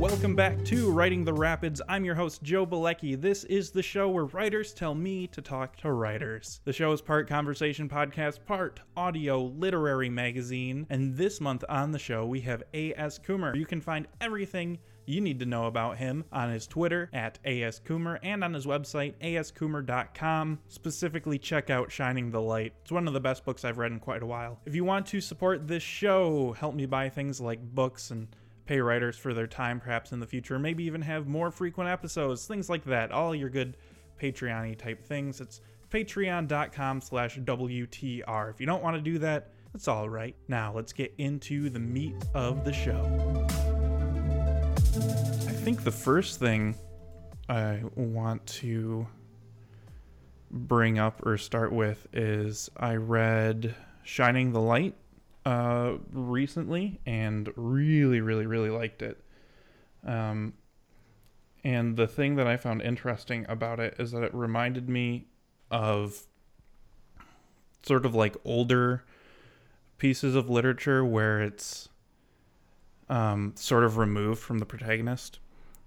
Welcome 0.00 0.34
back 0.34 0.64
to 0.64 0.90
Writing 0.90 1.26
the 1.26 1.34
Rapids. 1.34 1.82
I'm 1.86 2.06
your 2.06 2.14
host, 2.14 2.42
Joe 2.42 2.66
Balecki. 2.66 3.20
This 3.20 3.44
is 3.44 3.70
the 3.70 3.82
show 3.82 4.08
where 4.08 4.24
writers 4.24 4.72
tell 4.72 4.94
me 4.94 5.26
to 5.26 5.42
talk 5.42 5.76
to 5.76 5.92
writers. 5.92 6.62
The 6.64 6.72
show 6.72 6.92
is 6.92 7.02
part 7.02 7.28
conversation 7.28 7.86
podcast, 7.86 8.46
part 8.46 8.80
audio 8.96 9.42
literary 9.42 10.08
magazine, 10.08 10.86
and 10.88 11.14
this 11.14 11.38
month 11.38 11.64
on 11.68 11.92
the 11.92 11.98
show 11.98 12.24
we 12.24 12.40
have 12.40 12.62
A.S. 12.72 13.18
Coomer. 13.18 13.54
You 13.54 13.66
can 13.66 13.82
find 13.82 14.08
everything 14.22 14.78
you 15.04 15.20
need 15.20 15.38
to 15.40 15.44
know 15.44 15.66
about 15.66 15.98
him 15.98 16.24
on 16.32 16.50
his 16.50 16.66
Twitter 16.66 17.10
at 17.12 17.38
ASCoomer 17.44 18.20
and 18.22 18.42
on 18.42 18.54
his 18.54 18.64
website, 18.64 19.12
ascoomer.com. 19.22 20.60
Specifically, 20.68 21.38
check 21.38 21.68
out 21.68 21.92
Shining 21.92 22.30
the 22.30 22.40
Light. 22.40 22.72
It's 22.80 22.92
one 22.92 23.06
of 23.06 23.12
the 23.12 23.20
best 23.20 23.44
books 23.44 23.66
I've 23.66 23.76
read 23.76 23.92
in 23.92 24.00
quite 24.00 24.22
a 24.22 24.26
while. 24.26 24.60
If 24.64 24.74
you 24.74 24.84
want 24.84 25.04
to 25.08 25.20
support 25.20 25.68
this 25.68 25.82
show, 25.82 26.52
help 26.52 26.74
me 26.74 26.86
buy 26.86 27.10
things 27.10 27.38
like 27.38 27.60
books 27.60 28.10
and 28.10 28.28
pay 28.70 28.80
writers 28.80 29.16
for 29.16 29.34
their 29.34 29.48
time 29.48 29.80
perhaps 29.80 30.12
in 30.12 30.20
the 30.20 30.26
future, 30.26 30.56
maybe 30.56 30.84
even 30.84 31.02
have 31.02 31.26
more 31.26 31.50
frequent 31.50 31.90
episodes, 31.90 32.46
things 32.46 32.70
like 32.70 32.84
that. 32.84 33.10
All 33.10 33.34
your 33.34 33.48
good 33.50 33.76
Patreon 34.22 34.78
type 34.78 35.04
things. 35.04 35.40
It's 35.40 35.60
patreon.com 35.90 37.00
slash 37.00 37.36
WTR. 37.36 38.48
If 38.48 38.60
you 38.60 38.66
don't 38.66 38.80
want 38.80 38.94
to 38.94 39.02
do 39.02 39.18
that, 39.18 39.50
that's 39.72 39.88
all 39.88 40.08
right. 40.08 40.36
Now 40.46 40.72
let's 40.72 40.92
get 40.92 41.12
into 41.18 41.68
the 41.68 41.80
meat 41.80 42.14
of 42.32 42.64
the 42.64 42.72
show. 42.72 43.48
I 45.48 45.52
think 45.52 45.82
the 45.82 45.90
first 45.90 46.38
thing 46.38 46.76
I 47.48 47.82
want 47.96 48.46
to 48.46 49.04
bring 50.48 50.96
up 51.00 51.26
or 51.26 51.38
start 51.38 51.72
with 51.72 52.06
is 52.12 52.70
I 52.76 52.94
read 52.94 53.74
Shining 54.04 54.52
the 54.52 54.60
Light 54.60 54.94
uh, 55.44 55.94
recently 56.12 57.00
and 57.06 57.50
really, 57.56 58.20
really, 58.20 58.46
really 58.46 58.70
liked 58.70 59.02
it. 59.02 59.22
Um, 60.06 60.54
and 61.62 61.96
the 61.96 62.06
thing 62.06 62.36
that 62.36 62.46
I 62.46 62.56
found 62.56 62.82
interesting 62.82 63.44
about 63.48 63.80
it 63.80 63.94
is 63.98 64.12
that 64.12 64.22
it 64.22 64.34
reminded 64.34 64.88
me 64.88 65.26
of 65.70 66.26
sort 67.82 68.04
of 68.04 68.14
like 68.14 68.36
older 68.44 69.04
pieces 69.98 70.34
of 70.34 70.48
literature 70.48 71.04
where 71.04 71.40
it's 71.40 71.88
um, 73.08 73.52
sort 73.56 73.84
of 73.84 73.98
removed 73.98 74.40
from 74.40 74.58
the 74.58 74.66
protagonist, 74.66 75.38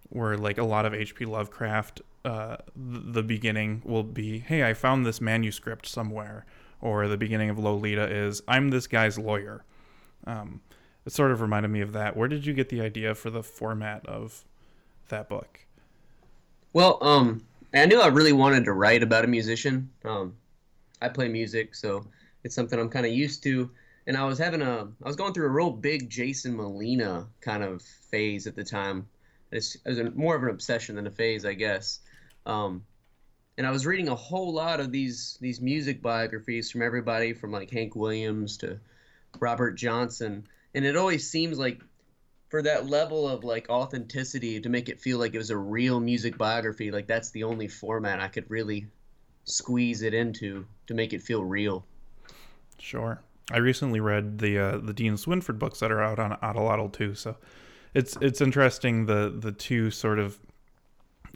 where 0.10 0.38
like 0.38 0.58
a 0.58 0.64
lot 0.64 0.86
of 0.86 0.94
H.P. 0.94 1.26
Lovecraft, 1.26 2.02
uh, 2.26 2.58
the 2.76 3.24
beginning 3.24 3.82
will 3.84 4.04
be, 4.04 4.40
"Hey, 4.40 4.64
I 4.64 4.74
found 4.74 5.06
this 5.06 5.20
manuscript 5.20 5.88
somewhere," 5.88 6.46
or 6.84 7.08
the 7.08 7.18
beginning 7.18 7.50
of 7.50 7.58
Lolita 7.58 8.06
is, 8.06 8.42
"I'm 8.48 8.70
this 8.70 8.88
guy's 8.88 9.18
lawyer." 9.18 9.64
Um, 10.26 10.62
it 11.06 11.12
sort 11.12 11.32
of 11.32 11.42
reminded 11.42 11.70
me 11.70 11.82
of 11.82 11.94
that. 11.94 12.16
Where 12.16 12.28
did 12.28 12.46
you 12.46 12.54
get 12.54 12.70
the 12.70 12.82
idea 12.82 13.16
for 13.16 13.30
the 13.30 13.44
format 13.44 14.06
of 14.06 14.46
that 15.10 15.28
book? 15.28 15.60
Well, 16.72 16.98
um, 17.02 17.44
I 17.74 17.86
knew 17.86 18.00
I 18.00 18.08
really 18.08 18.34
wanted 18.34 18.66
to 18.66 18.74
write 18.74 19.04
about 19.04 19.26
a 19.26 19.28
musician. 19.28 19.90
Um, 20.06 20.36
I 21.02 21.10
play 21.10 21.28
music, 21.28 21.76
so 21.76 22.06
it's 22.44 22.56
something 22.56 22.80
I'm 22.80 22.90
kind 22.90 23.06
of 23.06 23.12
used 23.12 23.44
to 23.44 23.70
and 24.06 24.18
I 24.18 24.26
was 24.26 24.38
having 24.38 24.62
a 24.62 24.88
I 25.04 25.08
was 25.08 25.16
going 25.16 25.34
through 25.34 25.48
a 25.48 25.52
real 25.52 25.72
big 25.72 26.10
Jason 26.10 26.56
Molina 26.56 27.28
kind 27.42 27.64
of 27.64 27.82
phase 27.82 28.48
at 28.48 28.56
the 28.56 28.64
time. 28.64 29.08
It's, 29.52 29.76
it 29.76 29.82
was 29.86 30.00
a, 30.00 30.12
more 30.12 30.36
of 30.36 30.44
an 30.44 30.50
obsession 30.50 30.96
than 30.96 31.08
a 31.08 31.12
phase, 31.12 31.46
I 31.46 31.54
guess. 31.54 32.00
Um, 32.46 32.84
and 33.58 33.68
I 33.68 33.72
was 33.72 33.86
reading 33.86 34.08
a 34.08 34.16
whole 34.16 34.54
lot 34.54 34.80
of 34.80 34.92
these 34.92 35.38
these 35.42 35.62
music 35.62 36.02
biographies 36.02 36.72
from 36.72 36.82
everybody 36.82 37.34
from 37.34 37.52
like 37.52 37.70
Hank 37.70 37.96
Williams 37.96 38.58
to 38.58 38.80
Robert 39.40 39.74
Johnson, 39.74 40.48
and 40.74 40.86
it 40.86 40.96
always 40.96 41.30
seems 41.30 41.58
like 41.58 41.82
for 42.50 42.62
that 42.62 42.88
level 42.88 43.28
of 43.28 43.44
like 43.44 43.70
authenticity 43.70 44.62
to 44.62 44.70
make 44.70 44.90
it 44.90 45.00
feel 45.00 45.18
like 45.18 45.34
it 45.34 45.40
was 45.40 45.50
a 45.50 45.58
real 45.58 46.00
music 46.00 46.38
biography, 46.38 46.92
like 46.92 47.08
that's 47.08 47.32
the 47.32 47.44
only 47.44 47.68
format 47.68 48.20
I 48.20 48.28
could 48.28 48.50
really 48.50 48.88
squeeze 49.46 50.02
it 50.02 50.14
into 50.14 50.66
to 50.88 50.94
make 50.94 51.14
it 51.14 51.22
feel 51.22 51.44
real. 51.44 51.86
Sure. 52.80 53.22
I 53.52 53.58
recently 53.58 54.00
read 54.00 54.40
the 54.40 54.58
uh, 54.58 54.78
the 54.78 54.94
Dean 54.94 55.14
Swinford 55.14 55.60
books 55.60 55.80
that 55.80 55.92
are 55.92 56.02
out 56.02 56.20
on 56.20 56.38
Atlatl 56.42 56.92
too, 56.92 57.14
so 57.14 57.36
it's 57.94 58.18
it's 58.22 58.42
interesting 58.42 59.06
the 59.06 59.34
the 59.36 59.52
two 59.52 59.92
sort 59.92 60.18
of 60.18 60.40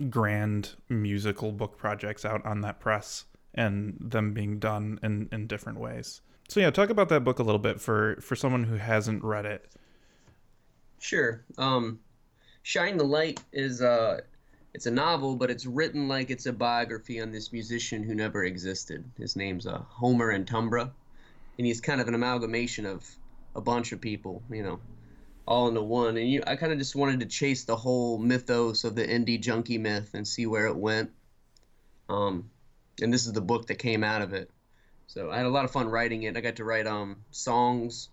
grand 0.09 0.75
musical 0.89 1.51
book 1.51 1.77
projects 1.77 2.25
out 2.25 2.45
on 2.45 2.61
that 2.61 2.79
press 2.79 3.25
and 3.53 3.95
them 3.99 4.33
being 4.33 4.59
done 4.59 4.99
in 5.03 5.27
in 5.31 5.47
different 5.47 5.79
ways. 5.79 6.21
So 6.49 6.59
yeah, 6.59 6.69
talk 6.69 6.89
about 6.89 7.09
that 7.09 7.23
book 7.23 7.39
a 7.39 7.43
little 7.43 7.59
bit 7.59 7.81
for 7.81 8.17
for 8.21 8.35
someone 8.35 8.63
who 8.63 8.75
hasn't 8.75 9.23
read 9.23 9.45
it. 9.45 9.67
Sure. 10.99 11.43
Um, 11.57 11.99
Shine 12.63 12.97
the 12.97 13.03
Light 13.03 13.43
is 13.51 13.81
uh 13.81 14.21
it's 14.73 14.85
a 14.85 14.91
novel, 14.91 15.35
but 15.35 15.49
it's 15.49 15.65
written 15.65 16.07
like 16.07 16.29
it's 16.29 16.45
a 16.45 16.53
biography 16.53 17.19
on 17.19 17.31
this 17.31 17.51
musician 17.51 18.03
who 18.03 18.13
never 18.13 18.43
existed. 18.43 19.03
His 19.17 19.35
name's 19.35 19.65
uh, 19.65 19.79
Homer 19.89 20.37
Entumbra 20.37 20.91
and 21.57 21.65
he's 21.65 21.81
kind 21.81 21.99
of 21.99 22.07
an 22.07 22.13
amalgamation 22.13 22.85
of 22.85 23.09
a 23.55 23.61
bunch 23.61 23.91
of 23.91 23.99
people, 23.99 24.43
you 24.51 24.61
know, 24.61 24.79
all 25.47 25.67
into 25.67 25.81
one. 25.81 26.17
And 26.17 26.29
you, 26.29 26.43
I 26.45 26.55
kind 26.55 26.71
of 26.71 26.77
just 26.77 26.95
wanted 26.95 27.21
to 27.21 27.25
chase 27.25 27.63
the 27.63 27.75
whole 27.75 28.17
mythos 28.17 28.83
of 28.83 28.95
the 28.95 29.05
indie 29.05 29.39
junkie 29.39 29.77
myth 29.77 30.11
and 30.13 30.27
see 30.27 30.45
where 30.45 30.67
it 30.67 30.75
went. 30.75 31.11
Um, 32.09 32.49
and 33.01 33.13
this 33.13 33.25
is 33.25 33.33
the 33.33 33.41
book 33.41 33.67
that 33.67 33.75
came 33.75 34.03
out 34.03 34.21
of 34.21 34.33
it. 34.33 34.49
So 35.07 35.31
I 35.31 35.37
had 35.37 35.45
a 35.45 35.49
lot 35.49 35.63
of 35.65 35.71
fun 35.71 35.87
writing 35.87 36.23
it. 36.23 36.35
I 36.35 36.41
got 36.41 36.57
to 36.57 36.65
write 36.65 36.85
um 36.85 37.17
songs 37.31 38.09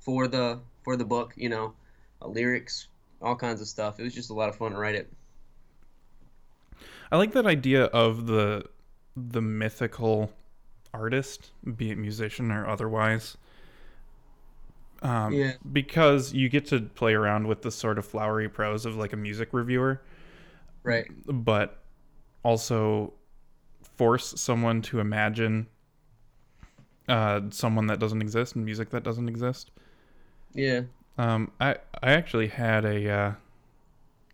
for 0.00 0.26
the 0.26 0.60
for 0.82 0.96
the 0.96 1.04
book, 1.04 1.34
you 1.36 1.48
know, 1.48 1.74
uh, 2.22 2.28
lyrics, 2.28 2.88
all 3.20 3.36
kinds 3.36 3.60
of 3.60 3.68
stuff. 3.68 4.00
It 4.00 4.02
was 4.02 4.14
just 4.14 4.30
a 4.30 4.34
lot 4.34 4.48
of 4.48 4.56
fun 4.56 4.72
to 4.72 4.78
write 4.78 4.94
it. 4.94 5.12
I 7.12 7.18
like 7.18 7.32
that 7.32 7.46
idea 7.46 7.84
of 7.84 8.26
the 8.26 8.64
the 9.16 9.42
mythical 9.42 10.32
artist, 10.94 11.50
be 11.76 11.90
it 11.90 11.98
musician 11.98 12.50
or 12.50 12.66
otherwise. 12.66 13.36
Um, 15.02 15.32
yeah. 15.32 15.52
Because 15.72 16.32
you 16.32 16.48
get 16.48 16.66
to 16.66 16.80
play 16.80 17.14
around 17.14 17.46
with 17.46 17.62
the 17.62 17.70
sort 17.70 17.98
of 17.98 18.06
flowery 18.06 18.48
prose 18.48 18.86
of 18.86 18.96
like 18.96 19.12
a 19.12 19.16
music 19.16 19.50
reviewer. 19.52 20.00
Right. 20.82 21.06
But 21.26 21.82
also 22.42 23.14
force 23.96 24.40
someone 24.40 24.82
to 24.82 25.00
imagine 25.00 25.66
uh, 27.08 27.42
someone 27.50 27.86
that 27.88 27.98
doesn't 27.98 28.22
exist 28.22 28.56
and 28.56 28.64
music 28.64 28.90
that 28.90 29.02
doesn't 29.02 29.28
exist. 29.28 29.70
Yeah. 30.52 30.82
Um, 31.18 31.52
I 31.60 31.76
I 32.02 32.12
actually 32.12 32.48
had 32.48 32.84
a 32.84 33.10
uh, 33.10 33.32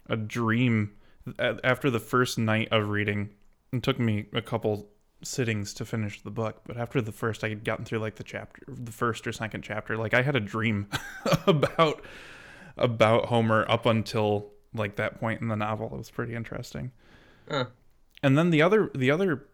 a 0.09 0.17
dream 0.17 0.93
after 1.39 1.91
the 1.91 2.01
first 2.01 2.39
night 2.39 2.69
of 2.71 2.89
reading. 2.89 3.31
It 3.73 3.83
took 3.83 3.99
me 3.99 4.27
a 4.33 4.43
couple 4.43 4.89
sittings 5.23 5.75
to 5.75 5.85
finish 5.85 6.23
the 6.23 6.31
book, 6.31 6.63
but 6.67 6.77
after 6.77 7.01
the 7.01 7.13
first, 7.13 7.45
I 7.45 7.49
had 7.49 7.65
gotten 7.65 7.85
through 7.85 7.99
like 7.99 8.17
the 8.17 8.25
chapter, 8.25 8.63
the 8.69 8.93
first 8.93 9.27
or 9.27 9.33
second 9.33 9.63
chapter. 9.63 9.97
Like 9.97 10.15
I 10.15 10.23
had 10.23 10.37
a 10.37 10.41
dream 10.41 10.89
about 11.47 12.05
about 12.77 13.27
Homer 13.27 13.65
up 13.69 13.87
until 13.87 14.51
like 14.75 14.97
that 14.97 15.21
point 15.21 15.41
in 15.41 15.49
the 15.49 15.57
novel. 15.57 15.91
It 15.93 15.99
was 15.99 16.11
pretty 16.11 16.35
interesting. 16.35 16.93
And 18.23 18.39
then 18.39 18.51
the 18.51 18.63
other 18.63 18.91
the 18.95 19.11
other 19.11 19.47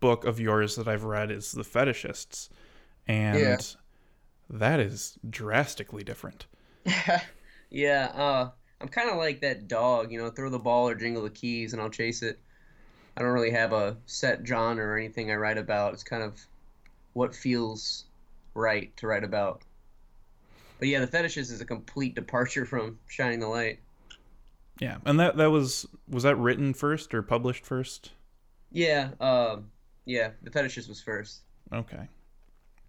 book 0.00 0.24
of 0.24 0.40
yours 0.40 0.76
that 0.76 0.88
I've 0.88 1.04
read 1.04 1.30
is 1.30 1.52
The 1.52 1.62
Fetishists, 1.62 2.48
and 3.06 3.38
yeah. 3.38 3.56
that 4.50 4.80
is 4.80 5.18
drastically 5.28 6.04
different. 6.04 6.46
yeah, 7.70 8.12
uh, 8.14 8.50
I'm 8.80 8.88
kind 8.88 9.10
of 9.10 9.16
like 9.16 9.40
that 9.40 9.68
dog, 9.68 10.12
you 10.12 10.18
know, 10.18 10.30
throw 10.30 10.50
the 10.50 10.58
ball 10.58 10.88
or 10.88 10.94
jingle 10.94 11.22
the 11.22 11.30
keys, 11.30 11.72
and 11.72 11.82
I'll 11.82 11.90
chase 11.90 12.22
it. 12.22 12.40
I 13.18 13.22
don't 13.22 13.32
really 13.32 13.50
have 13.50 13.72
a 13.72 13.96
set 14.06 14.46
genre 14.46 14.86
or 14.86 14.96
anything 14.96 15.32
I 15.32 15.34
write 15.34 15.58
about. 15.58 15.92
It's 15.92 16.04
kind 16.04 16.22
of 16.22 16.38
what 17.14 17.34
feels 17.34 18.04
right 18.54 18.96
to 18.96 19.08
write 19.08 19.24
about. 19.24 19.62
But 20.78 20.86
yeah, 20.86 21.00
the 21.00 21.08
Fetishists 21.08 21.50
is 21.50 21.60
a 21.60 21.64
complete 21.64 22.14
departure 22.14 22.64
from 22.64 23.00
Shining 23.08 23.40
the 23.40 23.48
Light. 23.48 23.80
Yeah, 24.78 24.98
and 25.04 25.18
that 25.18 25.36
that 25.36 25.50
was 25.50 25.84
was 26.08 26.22
that 26.22 26.36
written 26.36 26.72
first 26.72 27.12
or 27.12 27.22
published 27.22 27.66
first? 27.66 28.12
Yeah, 28.70 29.10
uh, 29.20 29.56
yeah, 30.04 30.30
the 30.44 30.50
Fetishists 30.50 30.88
was 30.88 31.00
first. 31.00 31.40
Okay. 31.72 32.06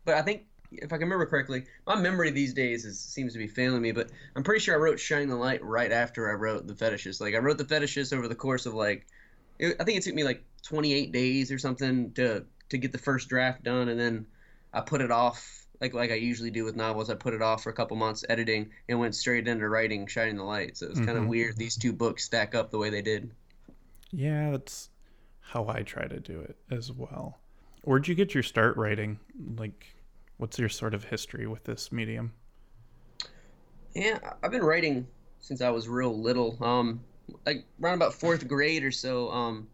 But 0.05 0.13
I 0.13 0.21
think 0.21 0.43
if 0.71 0.93
I 0.93 0.97
can 0.97 1.07
remember 1.07 1.25
correctly, 1.25 1.63
my 1.87 1.95
memory 1.95 2.29
these 2.29 2.53
days 2.53 2.85
is 2.85 2.99
seems 2.99 3.33
to 3.33 3.39
be 3.39 3.47
failing 3.47 3.81
me. 3.81 3.91
But 3.91 4.11
I'm 4.35 4.43
pretty 4.43 4.59
sure 4.59 4.75
I 4.75 4.77
wrote 4.77 4.99
Shining 4.99 5.29
the 5.29 5.35
Light 5.35 5.63
right 5.63 5.91
after 5.91 6.29
I 6.29 6.33
wrote 6.33 6.67
the 6.67 6.75
Fetishists. 6.75 7.19
Like 7.19 7.33
I 7.33 7.39
wrote 7.39 7.57
the 7.57 7.65
Fetishists 7.65 8.15
over 8.15 8.27
the 8.27 8.35
course 8.35 8.67
of 8.67 8.75
like 8.75 9.07
it, 9.59 9.75
I 9.79 9.83
think 9.83 9.97
it 9.97 10.03
took 10.03 10.15
me 10.15 10.23
like 10.23 10.43
28 10.63 11.11
days 11.11 11.51
or 11.51 11.59
something 11.59 12.11
to 12.13 12.45
to 12.69 12.77
get 12.77 12.91
the 12.91 12.97
first 12.97 13.29
draft 13.29 13.63
done, 13.63 13.89
and 13.89 13.99
then 13.99 14.25
I 14.73 14.81
put 14.81 15.01
it 15.01 15.11
off 15.11 15.65
like 15.81 15.93
like 15.93 16.11
I 16.11 16.15
usually 16.15 16.51
do 16.51 16.65
with 16.65 16.75
novels. 16.75 17.09
I 17.09 17.15
put 17.15 17.33
it 17.33 17.41
off 17.41 17.63
for 17.63 17.69
a 17.69 17.73
couple 17.73 17.97
months 17.97 18.23
editing 18.29 18.69
and 18.87 18.99
went 18.99 19.15
straight 19.15 19.47
into 19.47 19.67
writing 19.67 20.07
Shining 20.07 20.37
the 20.37 20.43
Light. 20.43 20.77
So 20.77 20.87
it's 20.87 20.95
mm-hmm. 20.95 21.05
kind 21.05 21.17
of 21.17 21.27
weird 21.27 21.57
these 21.57 21.75
two 21.75 21.93
books 21.93 22.23
stack 22.23 22.55
up 22.55 22.71
the 22.71 22.77
way 22.77 22.89
they 22.89 23.01
did. 23.01 23.31
Yeah, 24.11 24.51
that's 24.51 24.89
how 25.39 25.67
I 25.67 25.83
try 25.83 26.07
to 26.07 26.19
do 26.19 26.39
it 26.41 26.57
as 26.71 26.91
well. 26.91 27.39
Where'd 27.83 28.07
you 28.07 28.15
get 28.15 28.33
your 28.33 28.43
start 28.43 28.75
writing? 28.77 29.19
Like, 29.57 29.95
what's 30.37 30.59
your 30.59 30.69
sort 30.69 30.93
of 30.93 31.05
history 31.05 31.47
with 31.47 31.63
this 31.63 31.91
medium? 31.91 32.33
Yeah, 33.95 34.19
I've 34.43 34.51
been 34.51 34.63
writing 34.63 35.07
since 35.39 35.61
I 35.61 35.69
was 35.69 35.87
real 35.87 36.19
little. 36.19 36.57
Um, 36.61 37.01
like 37.45 37.65
around 37.81 37.95
about 37.95 38.13
fourth 38.13 38.47
grade 38.47 38.83
or 38.83 38.91
so, 38.91 39.29
um, 39.31 39.67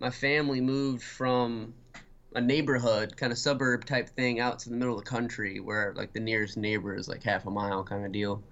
my 0.00 0.10
family 0.10 0.60
moved 0.60 1.02
from 1.02 1.74
a 2.34 2.40
neighborhood, 2.40 3.16
kind 3.16 3.32
of 3.32 3.38
suburb 3.38 3.84
type 3.84 4.08
thing, 4.08 4.40
out 4.40 4.58
to 4.60 4.70
the 4.70 4.76
middle 4.76 4.98
of 4.98 5.04
the 5.04 5.08
country, 5.08 5.60
where 5.60 5.92
like 5.96 6.12
the 6.12 6.20
nearest 6.20 6.56
neighbor 6.56 6.94
is 6.94 7.08
like 7.08 7.22
half 7.22 7.46
a 7.46 7.50
mile 7.50 7.84
kind 7.84 8.04
of 8.04 8.12
deal. 8.12 8.42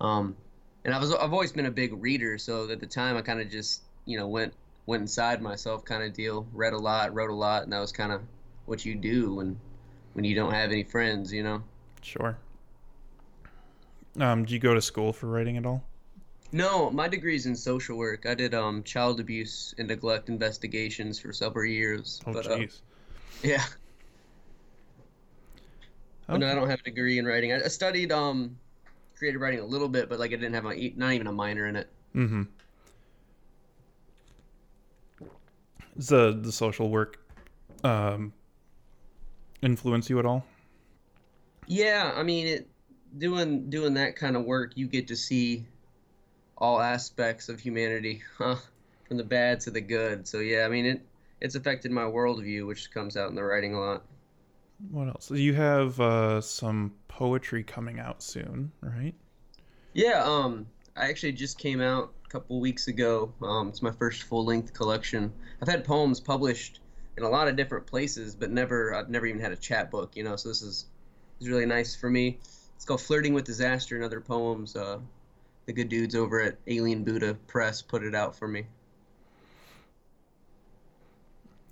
Um, 0.00 0.36
and 0.84 0.94
I 0.94 0.98
was 0.98 1.12
I've 1.12 1.32
always 1.32 1.52
been 1.52 1.66
a 1.66 1.70
big 1.70 2.00
reader, 2.00 2.38
so 2.38 2.70
at 2.70 2.80
the 2.80 2.86
time 2.86 3.16
I 3.16 3.22
kind 3.22 3.40
of 3.40 3.50
just 3.50 3.82
you 4.04 4.18
know 4.18 4.28
went 4.28 4.54
went 4.86 5.00
inside 5.00 5.42
myself 5.42 5.84
kind 5.84 6.02
of 6.02 6.12
deal, 6.12 6.46
read 6.52 6.72
a 6.72 6.78
lot, 6.78 7.14
wrote 7.14 7.30
a 7.30 7.34
lot, 7.34 7.64
and 7.64 7.72
that 7.72 7.80
was 7.80 7.92
kind 7.92 8.12
of 8.12 8.22
what 8.66 8.84
you 8.84 8.94
do 8.94 9.34
when 9.34 9.58
when 10.12 10.24
you 10.24 10.34
don't 10.34 10.52
have 10.52 10.70
any 10.70 10.84
friends, 10.84 11.32
you 11.32 11.42
know. 11.42 11.62
Sure. 12.02 12.36
Um, 14.20 14.44
do 14.44 14.54
you 14.54 14.60
go 14.60 14.74
to 14.74 14.82
school 14.82 15.12
for 15.12 15.26
writing 15.26 15.56
at 15.56 15.66
all? 15.66 15.82
No, 16.54 16.88
my 16.88 17.08
degree's 17.08 17.46
in 17.46 17.56
social 17.56 17.98
work. 17.98 18.26
I 18.26 18.34
did 18.34 18.54
um 18.54 18.84
child 18.84 19.18
abuse 19.18 19.74
and 19.76 19.88
neglect 19.88 20.28
investigations 20.28 21.18
for 21.18 21.32
several 21.32 21.68
years. 21.68 22.22
Oh, 22.28 22.32
but, 22.32 22.46
uh, 22.46 22.58
jeez. 22.58 22.80
yeah. 23.42 23.64
But 26.28 26.38
no, 26.38 26.48
I 26.48 26.54
don't 26.54 26.70
have 26.70 26.78
a 26.78 26.84
degree 26.84 27.18
in 27.18 27.26
writing. 27.26 27.52
I, 27.52 27.64
I 27.64 27.66
studied 27.66 28.12
um 28.12 28.56
creative 29.18 29.40
writing 29.40 29.58
a 29.58 29.64
little 29.64 29.88
bit, 29.88 30.08
but 30.08 30.20
like 30.20 30.30
I 30.30 30.36
didn't 30.36 30.54
have 30.54 30.64
a, 30.64 30.92
not 30.94 31.12
even 31.12 31.26
a 31.26 31.32
minor 31.32 31.66
in 31.66 31.74
it. 31.74 31.90
Mm-hmm. 32.14 32.42
Does 35.96 36.06
the 36.06 36.38
the 36.40 36.52
social 36.52 36.88
work 36.88 37.18
um 37.82 38.32
influence 39.60 40.08
you 40.08 40.20
at 40.20 40.24
all? 40.24 40.46
Yeah, 41.66 42.12
I 42.14 42.22
mean, 42.22 42.46
it 42.46 42.68
doing 43.18 43.68
doing 43.70 43.94
that 43.94 44.14
kind 44.14 44.36
of 44.36 44.44
work, 44.44 44.74
you 44.76 44.86
get 44.86 45.08
to 45.08 45.16
see 45.16 45.66
all 46.58 46.80
aspects 46.80 47.48
of 47.48 47.60
humanity, 47.60 48.22
huh? 48.38 48.56
From 49.08 49.16
the 49.16 49.24
bad 49.24 49.60
to 49.60 49.70
the 49.70 49.80
good. 49.80 50.26
So 50.26 50.38
yeah, 50.38 50.64
I 50.64 50.68
mean, 50.68 50.86
it 50.86 51.02
it's 51.40 51.54
affected 51.54 51.90
my 51.90 52.02
worldview, 52.02 52.66
which 52.66 52.90
comes 52.90 53.16
out 53.16 53.28
in 53.28 53.34
the 53.34 53.44
writing 53.44 53.74
a 53.74 53.80
lot. 53.80 54.02
What 54.90 55.08
else? 55.08 55.30
You 55.30 55.54
have 55.54 56.00
uh, 56.00 56.40
some 56.40 56.94
poetry 57.08 57.62
coming 57.62 58.00
out 58.00 58.22
soon, 58.22 58.72
right? 58.80 59.14
Yeah, 59.92 60.22
um, 60.24 60.66
I 60.96 61.08
actually 61.08 61.32
just 61.32 61.58
came 61.58 61.80
out 61.80 62.12
a 62.26 62.28
couple 62.28 62.60
weeks 62.60 62.88
ago. 62.88 63.32
Um, 63.42 63.68
it's 63.68 63.82
my 63.82 63.92
first 63.92 64.24
full 64.24 64.44
length 64.44 64.72
collection. 64.72 65.32
I've 65.60 65.68
had 65.68 65.84
poems 65.84 66.20
published 66.20 66.80
in 67.16 67.22
a 67.22 67.28
lot 67.28 67.46
of 67.48 67.56
different 67.56 67.86
places, 67.86 68.34
but 68.34 68.50
never 68.50 68.94
I've 68.94 69.08
never 69.08 69.26
even 69.26 69.40
had 69.40 69.52
a 69.52 69.56
chapbook, 69.56 70.16
you 70.16 70.24
know. 70.24 70.36
So 70.36 70.48
this 70.48 70.62
is 70.62 70.86
is 71.40 71.48
really 71.48 71.66
nice 71.66 71.94
for 71.94 72.10
me. 72.10 72.38
It's 72.76 72.84
called 72.84 73.00
Flirting 73.00 73.34
with 73.34 73.44
Disaster 73.44 73.94
and 73.96 74.04
Other 74.04 74.20
Poems. 74.20 74.74
Uh, 74.76 74.98
the 75.66 75.72
good 75.72 75.88
dudes 75.88 76.14
over 76.14 76.40
at 76.40 76.56
Alien 76.66 77.04
Buddha 77.04 77.34
Press 77.46 77.82
put 77.82 78.02
it 78.02 78.14
out 78.14 78.36
for 78.36 78.48
me. 78.48 78.64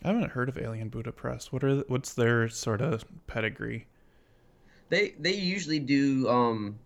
I 0.05 0.09
haven't 0.09 0.31
heard 0.31 0.49
of 0.49 0.59
Alien 0.59 0.89
Buddha 0.89 1.13
Press. 1.13 1.53
What 1.53 1.63
are 1.63 1.75
th- 1.75 1.89
what's 1.89 2.15
their 2.15 2.49
sort 2.49 2.81
of 2.81 3.05
pedigree? 3.27 3.87
They 4.89 5.15
they 5.19 5.35
usually 5.35 5.79
do 5.79 6.29
um 6.29 6.79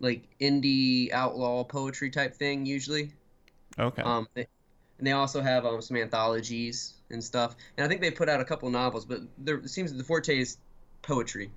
like 0.00 0.22
indie 0.40 1.10
outlaw 1.12 1.64
poetry 1.64 2.10
type 2.10 2.34
thing 2.34 2.66
usually. 2.66 3.12
Okay. 3.78 4.02
Um, 4.02 4.28
they, 4.34 4.46
and 4.98 5.06
they 5.06 5.12
also 5.12 5.40
have 5.42 5.66
um, 5.66 5.82
some 5.82 5.96
anthologies 5.96 6.94
and 7.10 7.22
stuff. 7.22 7.56
And 7.76 7.84
I 7.84 7.88
think 7.88 8.00
they 8.00 8.10
put 8.10 8.28
out 8.28 8.40
a 8.40 8.44
couple 8.44 8.70
novels, 8.70 9.04
but 9.04 9.20
there 9.38 9.56
it 9.56 9.70
seems 9.70 9.92
the 9.92 10.04
forte 10.04 10.38
is 10.38 10.58
poetry 11.02 11.50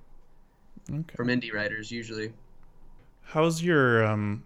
okay. 0.90 1.14
from 1.14 1.28
indie 1.28 1.52
writers 1.52 1.90
usually. 1.90 2.32
How's 3.22 3.62
your 3.62 4.04
um? 4.04 4.44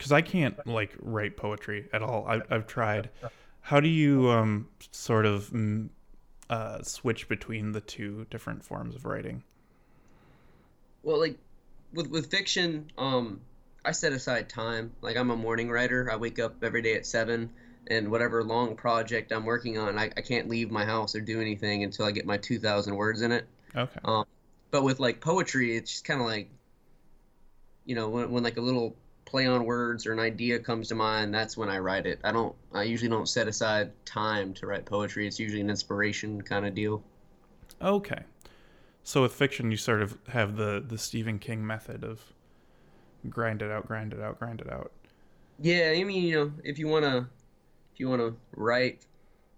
Because 0.00 0.12
I 0.12 0.22
can't 0.22 0.66
like 0.66 0.96
write 0.98 1.36
poetry 1.36 1.86
at 1.92 2.02
all. 2.02 2.24
I, 2.26 2.40
I've 2.48 2.66
tried. 2.66 3.10
How 3.60 3.80
do 3.80 3.88
you 3.88 4.30
um 4.30 4.68
sort 4.92 5.26
of 5.26 5.52
uh, 6.48 6.82
switch 6.82 7.28
between 7.28 7.72
the 7.72 7.82
two 7.82 8.26
different 8.30 8.64
forms 8.64 8.94
of 8.94 9.04
writing? 9.04 9.42
Well, 11.02 11.20
like 11.20 11.36
with 11.92 12.08
with 12.08 12.30
fiction, 12.30 12.90
um, 12.96 13.42
I 13.84 13.92
set 13.92 14.14
aside 14.14 14.48
time. 14.48 14.92
Like 15.02 15.18
I'm 15.18 15.30
a 15.30 15.36
morning 15.36 15.68
writer. 15.68 16.10
I 16.10 16.16
wake 16.16 16.38
up 16.38 16.64
every 16.64 16.80
day 16.80 16.94
at 16.94 17.04
seven, 17.04 17.50
and 17.86 18.10
whatever 18.10 18.42
long 18.42 18.76
project 18.76 19.32
I'm 19.32 19.44
working 19.44 19.76
on, 19.76 19.98
I, 19.98 20.04
I 20.16 20.22
can't 20.22 20.48
leave 20.48 20.70
my 20.70 20.86
house 20.86 21.14
or 21.14 21.20
do 21.20 21.42
anything 21.42 21.84
until 21.84 22.06
I 22.06 22.12
get 22.12 22.24
my 22.24 22.38
two 22.38 22.58
thousand 22.58 22.96
words 22.96 23.20
in 23.20 23.32
it. 23.32 23.46
Okay. 23.76 24.00
Um, 24.02 24.24
but 24.70 24.82
with 24.82 24.98
like 24.98 25.20
poetry, 25.20 25.76
it's 25.76 25.90
just 25.90 26.04
kind 26.06 26.22
of 26.22 26.26
like, 26.26 26.48
you 27.84 27.94
know, 27.94 28.08
when, 28.08 28.30
when 28.30 28.42
like 28.42 28.56
a 28.56 28.62
little 28.62 28.96
play 29.30 29.46
on 29.46 29.64
words 29.64 30.06
or 30.06 30.12
an 30.12 30.18
idea 30.18 30.58
comes 30.58 30.88
to 30.88 30.94
mind, 30.94 31.32
that's 31.32 31.56
when 31.56 31.68
I 31.68 31.78
write 31.78 32.04
it. 32.04 32.18
I 32.24 32.32
don't, 32.32 32.54
I 32.74 32.82
usually 32.82 33.08
don't 33.08 33.28
set 33.28 33.46
aside 33.46 33.92
time 34.04 34.52
to 34.54 34.66
write 34.66 34.84
poetry. 34.84 35.26
It's 35.26 35.38
usually 35.38 35.60
an 35.60 35.70
inspiration 35.70 36.42
kind 36.42 36.66
of 36.66 36.74
deal. 36.74 37.02
Okay. 37.80 38.22
So 39.04 39.22
with 39.22 39.32
fiction, 39.32 39.70
you 39.70 39.76
sort 39.76 40.02
of 40.02 40.18
have 40.28 40.56
the 40.56 40.84
the 40.86 40.98
Stephen 40.98 41.38
King 41.38 41.66
method 41.66 42.04
of 42.04 42.20
grind 43.28 43.62
it 43.62 43.70
out, 43.70 43.86
grind 43.86 44.12
it 44.12 44.20
out, 44.20 44.38
grind 44.38 44.60
it 44.60 44.70
out. 44.70 44.92
Yeah, 45.58 45.94
I 45.96 46.04
mean, 46.04 46.22
you 46.24 46.34
know, 46.36 46.52
if 46.64 46.78
you 46.78 46.88
wanna, 46.88 47.28
if 47.94 48.00
you 48.00 48.08
wanna 48.08 48.34
write 48.56 49.06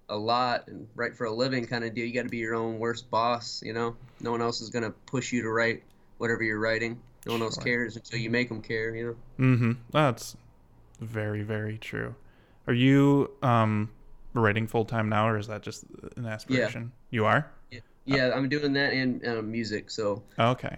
a 0.08 0.16
lot 0.16 0.68
and 0.68 0.86
write 0.94 1.16
for 1.16 1.24
a 1.26 1.32
living 1.32 1.66
kind 1.66 1.84
of 1.84 1.94
deal, 1.94 2.06
you 2.06 2.14
got 2.14 2.24
to 2.24 2.28
be 2.28 2.38
your 2.38 2.54
own 2.54 2.78
worst 2.78 3.10
boss. 3.10 3.62
You 3.64 3.72
know, 3.72 3.96
no 4.20 4.30
one 4.30 4.42
else 4.42 4.60
is 4.60 4.68
gonna 4.68 4.90
push 5.06 5.32
you 5.32 5.42
to 5.42 5.48
write 5.48 5.82
whatever 6.18 6.42
you're 6.42 6.60
writing. 6.60 7.00
No 7.26 7.32
one 7.32 7.42
else 7.42 7.56
cares 7.56 7.96
until 7.96 8.18
you 8.18 8.30
make 8.30 8.48
them 8.48 8.60
care. 8.62 8.94
You 8.94 9.16
know. 9.38 9.44
Mm-hmm. 9.44 9.72
That's 9.90 10.36
very 11.00 11.42
very 11.42 11.78
true. 11.78 12.14
Are 12.66 12.72
you 12.74 13.30
um 13.42 13.90
writing 14.34 14.66
full 14.66 14.84
time 14.84 15.08
now, 15.08 15.28
or 15.28 15.38
is 15.38 15.46
that 15.48 15.62
just 15.62 15.84
an 16.16 16.26
aspiration? 16.26 16.92
Yeah. 17.10 17.16
You 17.18 17.24
are. 17.26 17.50
Yeah, 18.04 18.32
I'm 18.34 18.48
doing 18.48 18.72
that 18.72 18.92
and 18.92 19.24
uh, 19.26 19.42
music, 19.42 19.88
so 19.90 20.22
Okay. 20.36 20.76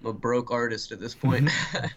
I'm 0.00 0.06
a 0.06 0.12
broke 0.14 0.50
artist 0.50 0.92
at 0.92 1.00
this 1.00 1.14
point. 1.14 1.50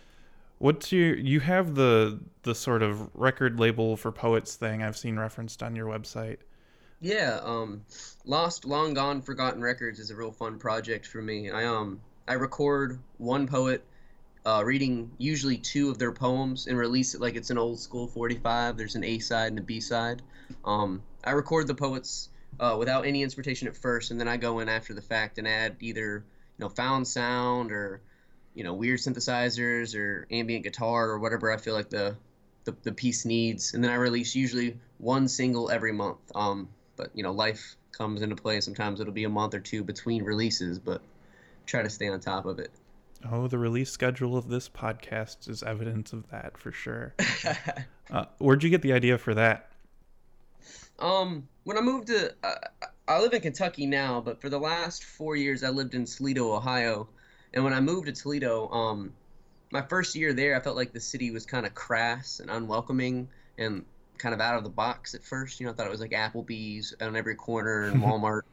What's 0.59 0.91
your 0.91 1.15
you 1.15 1.39
have 1.39 1.75
the 1.75 2.19
the 2.41 2.53
sort 2.55 2.81
of 2.83 3.09
record 3.15 3.59
label 3.59 3.95
for 3.95 4.11
poets 4.11 4.55
thing 4.55 4.81
I've 4.83 4.97
seen 4.97 5.17
referenced 5.17 5.61
on 5.63 5.75
your 5.75 5.85
website. 5.87 6.37
yeah, 6.99 7.39
um, 7.43 7.83
Lost, 8.25 8.65
Long 8.65 8.93
Gone, 8.93 9.21
Forgotten 9.21 9.61
Records 9.61 9.99
is 9.99 10.09
a 10.09 10.15
real 10.15 10.31
fun 10.31 10.57
project 10.59 11.05
for 11.05 11.21
me. 11.21 11.49
I 11.51 11.63
um 11.65 12.01
I 12.27 12.33
record 12.33 13.00
one 13.18 13.47
poet, 13.47 13.83
uh, 14.45 14.62
reading 14.65 15.12
usually 15.18 15.57
two 15.57 15.90
of 15.90 15.97
their 15.97 16.11
poems 16.11 16.68
and 16.68 16.78
release 16.78 17.16
it 17.16 17.21
like 17.21 17.35
it's 17.35 17.49
an 17.49 17.57
old 17.57 17.80
school 17.80 18.07
45. 18.07 18.78
There's 18.78 18.95
an 18.95 19.04
A 19.04 19.19
side 19.19 19.51
and 19.51 19.59
a 19.59 19.63
B 19.63 19.80
side. 19.80 20.21
Um, 20.66 21.01
I 21.23 21.31
record 21.31 21.68
the 21.68 21.75
poets 21.75 22.30
uh, 22.59 22.75
without 22.78 23.06
any 23.06 23.23
instrumentation 23.23 23.68
at 23.68 23.78
first, 23.78 24.11
and 24.11 24.19
then 24.19 24.28
I 24.28 24.37
go 24.37 24.59
in 24.59 24.68
after 24.68 24.94
the 24.94 25.01
fact 25.01 25.37
and 25.37 25.47
add 25.47 25.78
either 25.80 26.25
you 26.57 26.66
know 26.66 26.69
found 26.69 27.07
sound 27.07 27.71
or 27.71 28.01
you 28.54 28.63
know 28.63 28.73
weird 28.73 28.99
synthesizers 28.99 29.95
or 29.95 30.28
ambient 30.31 30.63
guitar 30.63 31.09
or 31.09 31.19
whatever 31.19 31.51
I 31.51 31.57
feel 31.57 31.75
like 31.75 31.90
the 31.90 32.18
the, 32.66 32.75
the 32.83 32.92
piece 32.92 33.23
needs, 33.23 33.73
and 33.73 33.81
then 33.81 33.92
I 33.92 33.95
release 33.95 34.35
usually 34.35 34.78
one 34.97 35.30
single 35.30 35.69
every 35.71 35.94
month. 35.94 36.18
Um, 36.35 36.68
but 36.97 37.11
you 37.13 37.23
know 37.23 37.31
life 37.31 37.78
comes 37.92 38.21
into 38.21 38.35
play. 38.35 38.59
Sometimes 38.59 38.99
it'll 38.99 39.13
be 39.13 39.23
a 39.23 39.30
month 39.30 39.54
or 39.54 39.59
two 39.59 39.83
between 39.83 40.23
releases, 40.23 40.78
but 40.78 41.01
try 41.68 41.83
to 41.83 41.90
stay 41.90 42.07
on 42.07 42.19
top 42.19 42.45
of 42.45 42.57
it. 42.57 42.71
Oh, 43.30 43.47
the 43.47 43.57
release 43.57 43.92
schedule 43.92 44.38
of 44.38 44.47
this 44.47 44.69
podcast 44.69 45.50
is 45.50 45.62
evidence 45.64 46.14
of 46.14 46.30
that 46.31 46.57
for 46.57 46.71
sure. 46.71 47.14
Uh, 48.09 48.24
where'd 48.38 48.64
you 48.64 48.69
get 48.69 48.81
the 48.81 48.94
idea 48.94 49.18
for 49.18 49.33
that? 49.33 49.69
Um, 50.97 51.45
when 51.66 51.78
I 51.78 51.81
moved 51.81 52.07
to, 52.07 52.33
uh, 52.42 52.56
I 53.06 53.19
live 53.19 53.33
in 53.33 53.42
Kentucky 53.42 53.86
now, 53.86 54.21
but 54.21 54.40
for 54.40 54.47
the 54.47 54.57
last 54.57 55.04
four 55.04 55.36
years 55.36 55.62
I 55.62 55.71
lived 55.71 55.94
in 55.94 56.06
Toledo, 56.06 56.54
Ohio. 56.54 57.09
And 57.54 57.66
when 57.66 57.74
I 57.74 57.81
moved 57.81 58.06
to 58.06 58.14
Toledo, 58.14 58.69
um, 58.69 59.12
my 59.71 59.81
first 59.81 60.16
year 60.16 60.31
there, 60.31 60.56
I 60.56 60.62
felt 60.62 60.78
like 60.78 60.94
the 60.94 61.02
city 61.02 61.31
was 61.31 61.45
kind 61.45 61.66
of 61.66 61.76
crass 61.76 62.40
and 62.40 62.50
unwelcoming 62.50 63.28
and 63.57 63.83
kind 64.18 64.33
of 64.33 64.40
out 64.40 64.56
of 64.56 64.64
the 64.64 64.69
box 64.69 65.14
at 65.14 65.21
first. 65.21 65.59
You 65.59 65.66
know, 65.66 65.74
I 65.74 65.76
thought 65.76 65.88
it 65.88 65.92
was 65.92 66.00
like 66.00 66.12
Applebee's 66.12 66.95
on 67.02 67.18
every 67.18 67.36
corner 67.36 67.83
and 67.83 68.02
Walmart. 68.02 68.44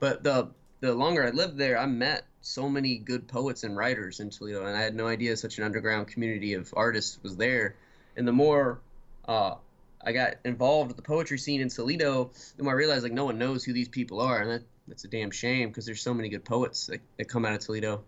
but 0.00 0.24
the 0.24 0.50
the 0.80 0.94
longer 0.94 1.24
I 1.24 1.30
lived 1.30 1.58
there, 1.58 1.78
I 1.78 1.86
met 1.86 2.24
so 2.40 2.68
many 2.68 2.96
good 2.96 3.28
poets 3.28 3.64
and 3.64 3.76
writers 3.76 4.20
in 4.20 4.30
Toledo, 4.30 4.64
and 4.66 4.76
I 4.76 4.80
had 4.80 4.94
no 4.94 5.06
idea 5.06 5.36
such 5.36 5.58
an 5.58 5.64
underground 5.64 6.08
community 6.08 6.54
of 6.54 6.72
artists 6.76 7.18
was 7.22 7.36
there. 7.36 7.76
And 8.16 8.26
the 8.26 8.32
more 8.32 8.80
uh, 9.26 9.54
I 10.02 10.12
got 10.12 10.34
involved 10.44 10.88
with 10.88 10.96
the 10.96 11.02
poetry 11.02 11.38
scene 11.38 11.60
in 11.60 11.68
Toledo, 11.68 12.30
the 12.56 12.62
more 12.64 12.72
I 12.72 12.76
realized 12.76 13.02
like 13.02 13.12
no 13.12 13.24
one 13.24 13.38
knows 13.38 13.64
who 13.64 13.72
these 13.72 13.88
people 13.88 14.20
are, 14.20 14.40
and 14.40 14.50
that 14.50 14.62
that's 14.88 15.04
a 15.04 15.08
damn 15.08 15.30
shame 15.30 15.68
because 15.68 15.86
there's 15.86 16.02
so 16.02 16.12
many 16.12 16.28
good 16.28 16.44
poets 16.44 16.86
that, 16.86 17.00
that 17.16 17.26
come 17.26 17.44
out 17.44 17.52
of 17.52 17.60
Toledo. 17.60 18.02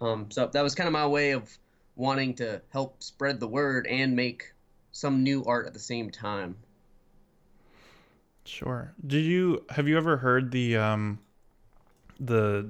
Um, 0.00 0.30
so 0.30 0.46
that 0.46 0.62
was 0.62 0.74
kind 0.74 0.86
of 0.86 0.92
my 0.92 1.06
way 1.06 1.32
of 1.32 1.50
wanting 1.96 2.34
to 2.34 2.60
help 2.70 3.02
spread 3.02 3.40
the 3.40 3.48
word 3.48 3.86
and 3.86 4.16
make 4.16 4.52
some 4.92 5.22
new 5.22 5.44
art 5.44 5.66
at 5.66 5.72
the 5.72 5.78
same 5.78 6.10
time. 6.10 6.56
Sure. 8.44 8.92
Did 9.06 9.24
you 9.24 9.64
have 9.70 9.86
you 9.86 9.96
ever 9.96 10.16
heard 10.16 10.50
the 10.50 10.76
um 10.76 11.20
the 12.18 12.68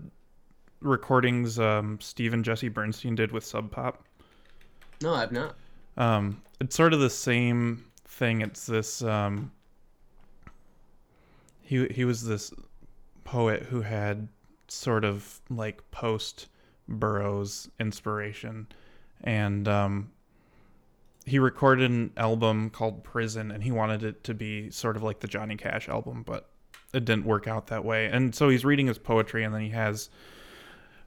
recordings 0.81 1.59
um 1.59 1.99
Steven 2.01 2.43
Jesse 2.43 2.69
Bernstein 2.69 3.15
did 3.15 3.33
with 3.33 3.45
Sub 3.45 3.71
Pop? 3.71 4.05
No, 5.03 5.15
I've 5.15 5.33
not. 5.33 5.57
Um, 5.97 6.43
it's 6.61 6.77
sort 6.77 6.93
of 6.93 7.01
the 7.01 7.11
same 7.11 7.85
thing. 8.07 8.41
It's 8.43 8.67
this. 8.67 9.03
Um, 9.03 9.51
he 11.63 11.87
he 11.89 12.05
was 12.05 12.25
this 12.25 12.53
poet 13.25 13.63
who 13.63 13.83
had 13.83 14.29
sort 14.69 15.05
of 15.05 15.41
like 15.49 15.89
post 15.91 16.49
Burroughs 16.89 17.69
inspiration, 17.79 18.67
and 19.23 19.69
um, 19.69 20.11
he 21.25 21.39
recorded 21.39 21.91
an 21.91 22.13
album 22.17 22.71
called 22.71 23.05
Prison, 23.05 23.51
and 23.51 23.63
he 23.63 23.71
wanted 23.71 24.03
it 24.03 24.25
to 24.25 24.35
be 24.35 24.71
sort 24.71 24.97
of 24.97 25.03
like 25.03 25.21
the 25.21 25.29
Johnny 25.29 25.57
Cash 25.57 25.89
album, 25.89 26.25
but 26.25 26.51
it 26.93 27.05
didn't 27.05 27.25
work 27.25 27.47
out 27.47 27.69
that 27.69 27.85
way. 27.85 28.07
And 28.07 28.35
so 28.35 28.49
he's 28.49 28.65
reading 28.65 28.87
his 28.87 28.99
poetry, 28.99 29.45
and 29.45 29.55
then 29.55 29.61
he 29.63 29.71
has 29.71 30.11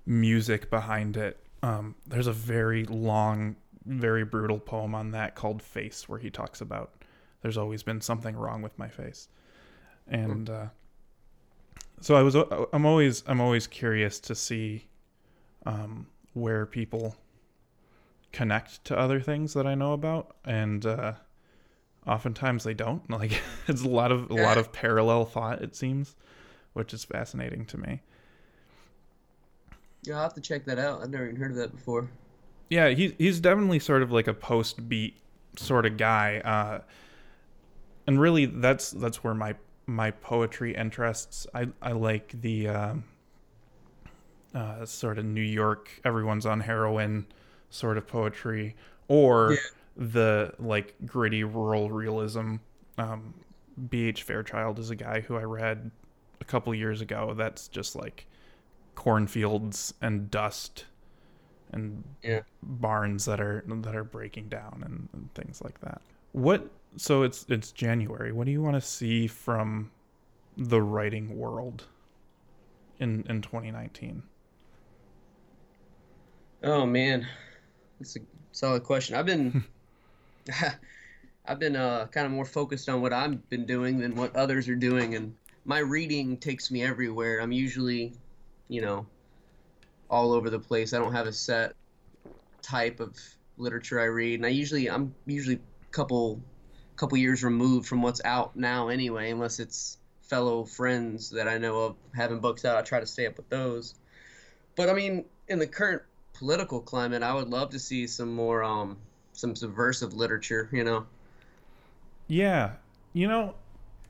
music 0.05 0.69
behind 0.69 1.17
it. 1.17 1.39
Um, 1.61 1.95
there's 2.07 2.27
a 2.27 2.33
very 2.33 2.83
long, 2.85 3.55
very 3.85 4.25
brutal 4.25 4.59
poem 4.59 4.93
on 4.95 5.11
that 5.11 5.35
called 5.35 5.61
Face, 5.61 6.09
where 6.09 6.19
he 6.19 6.29
talks 6.29 6.61
about 6.61 6.93
there's 7.41 7.57
always 7.57 7.83
been 7.83 8.01
something 8.01 8.35
wrong 8.35 8.61
with 8.61 8.77
my 8.77 8.87
face, 8.87 9.27
and 10.07 10.49
uh, 10.49 10.65
so 12.01 12.15
I 12.15 12.21
was 12.21 12.35
I'm 12.35 12.85
always 12.85 13.23
I'm 13.27 13.39
always 13.39 13.67
curious 13.67 14.19
to 14.21 14.35
see 14.35 14.87
um, 15.65 16.07
where 16.33 16.65
people 16.65 17.15
connect 18.31 18.83
to 18.85 18.97
other 18.97 19.21
things 19.21 19.53
that 19.53 19.65
I 19.65 19.75
know 19.75 19.93
about, 19.93 20.35
and 20.43 20.85
uh, 20.85 21.13
oftentimes 22.05 22.63
they 22.63 22.73
don't. 22.73 23.09
Like 23.09 23.41
it's 23.67 23.83
a 23.83 23.87
lot 23.89 24.11
of 24.11 24.29
a 24.31 24.33
lot 24.33 24.57
of 24.57 24.73
parallel 24.73 25.25
thought. 25.25 25.61
It 25.61 25.75
seems, 25.75 26.15
which 26.73 26.93
is 26.93 27.05
fascinating 27.05 27.65
to 27.67 27.77
me. 27.77 28.01
Yeah, 30.03 30.15
I'll 30.15 30.23
have 30.23 30.33
to 30.33 30.41
check 30.41 30.65
that 30.65 30.79
out. 30.79 31.01
I've 31.01 31.09
never 31.09 31.25
even 31.25 31.37
heard 31.37 31.51
of 31.51 31.57
that 31.57 31.75
before. 31.75 32.09
Yeah, 32.69 32.89
he's 32.89 33.13
he's 33.17 33.39
definitely 33.39 33.79
sort 33.79 34.01
of 34.01 34.11
like 34.11 34.27
a 34.27 34.33
post 34.33 34.87
beat 34.89 35.17
sort 35.57 35.85
of 35.85 35.97
guy, 35.97 36.39
uh, 36.39 36.81
and 38.07 38.19
really 38.19 38.45
that's 38.45 38.91
that's 38.91 39.23
where 39.23 39.33
my 39.33 39.55
my 39.85 40.11
poetry 40.11 40.75
interests. 40.75 41.47
I 41.53 41.67
I 41.81 41.91
like 41.91 42.39
the 42.41 42.67
uh, 42.67 42.93
uh, 44.53 44.85
sort 44.85 45.17
of 45.17 45.25
New 45.25 45.41
York, 45.41 45.89
everyone's 46.03 46.45
on 46.45 46.59
heroin 46.59 47.25
sort 47.69 47.97
of 47.97 48.07
poetry, 48.07 48.75
or 49.07 49.53
yeah. 49.53 49.57
the 49.97 50.53
like 50.59 50.95
gritty 51.05 51.43
rural 51.43 51.89
realism. 51.89 52.55
Um, 52.97 53.33
B.H. 53.89 54.21
Fairchild 54.23 54.77
is 54.77 54.91
a 54.91 54.95
guy 54.95 55.21
who 55.21 55.35
I 55.35 55.43
read 55.43 55.89
a 56.39 56.45
couple 56.45 56.75
years 56.75 57.01
ago. 57.01 57.33
That's 57.35 57.67
just 57.67 57.95
like 57.95 58.27
cornfields 58.95 59.93
and 60.01 60.29
dust 60.29 60.85
and 61.71 62.03
yeah. 62.23 62.41
barns 62.61 63.25
that 63.25 63.41
are 63.41 63.63
that 63.67 63.95
are 63.95 64.03
breaking 64.03 64.47
down 64.49 64.83
and, 64.85 65.09
and 65.13 65.33
things 65.33 65.61
like 65.61 65.79
that. 65.81 66.01
What 66.31 66.69
so 66.97 67.23
it's 67.23 67.45
it's 67.49 67.71
January. 67.71 68.31
What 68.31 68.45
do 68.45 68.51
you 68.51 68.61
want 68.61 68.75
to 68.75 68.81
see 68.81 69.27
from 69.27 69.91
the 70.57 70.81
writing 70.81 71.37
world 71.37 71.85
in 72.99 73.25
in 73.27 73.41
2019? 73.41 74.23
Oh 76.63 76.85
man, 76.85 77.27
that's 77.99 78.15
a 78.15 78.19
solid 78.51 78.83
question. 78.83 79.15
I've 79.15 79.25
been 79.25 79.63
I've 81.45 81.59
been 81.59 81.75
uh, 81.75 82.07
kind 82.07 82.25
of 82.25 82.31
more 82.31 82.45
focused 82.45 82.87
on 82.87 83.01
what 83.01 83.11
I've 83.11 83.49
been 83.49 83.65
doing 83.65 83.99
than 83.99 84.15
what 84.15 84.35
others 84.35 84.69
are 84.69 84.75
doing, 84.75 85.15
and 85.15 85.35
my 85.65 85.79
reading 85.79 86.37
takes 86.37 86.71
me 86.71 86.83
everywhere. 86.83 87.39
I'm 87.41 87.51
usually, 87.51 88.13
you 88.67 88.81
know, 88.81 89.05
all 90.09 90.31
over 90.31 90.49
the 90.49 90.59
place. 90.59 90.93
I 90.93 90.99
don't 90.99 91.13
have 91.13 91.27
a 91.27 91.33
set 91.33 91.73
type 92.61 92.99
of 92.99 93.17
literature 93.57 93.99
I 93.99 94.05
read, 94.05 94.35
and 94.35 94.45
I 94.45 94.49
usually 94.49 94.89
I'm 94.89 95.13
usually 95.25 95.55
a 95.55 95.91
couple 95.91 96.41
couple 96.95 97.17
years 97.17 97.43
removed 97.43 97.87
from 97.87 98.01
what's 98.01 98.21
out 98.23 98.55
now 98.55 98.89
anyway, 98.89 99.31
unless 99.31 99.59
it's 99.59 99.97
fellow 100.21 100.63
friends 100.63 101.29
that 101.31 101.47
I 101.47 101.57
know 101.57 101.79
of 101.79 101.95
having 102.15 102.39
books 102.39 102.65
out. 102.65 102.77
I 102.77 102.81
try 102.81 102.99
to 102.99 103.05
stay 103.05 103.25
up 103.25 103.37
with 103.37 103.49
those. 103.49 103.95
But 104.75 104.89
I 104.89 104.93
mean, 104.93 105.25
in 105.47 105.59
the 105.59 105.67
current 105.67 106.01
political 106.33 106.79
climate, 106.79 107.23
I 107.23 107.33
would 107.33 107.49
love 107.49 107.69
to 107.71 107.79
see 107.79 108.07
some 108.07 108.33
more 108.33 108.63
um 108.63 108.97
some 109.33 109.55
subversive 109.55 110.13
literature, 110.13 110.69
you 110.71 110.83
know. 110.83 111.05
Yeah. 112.27 112.73
You 113.13 113.27
know, 113.27 113.55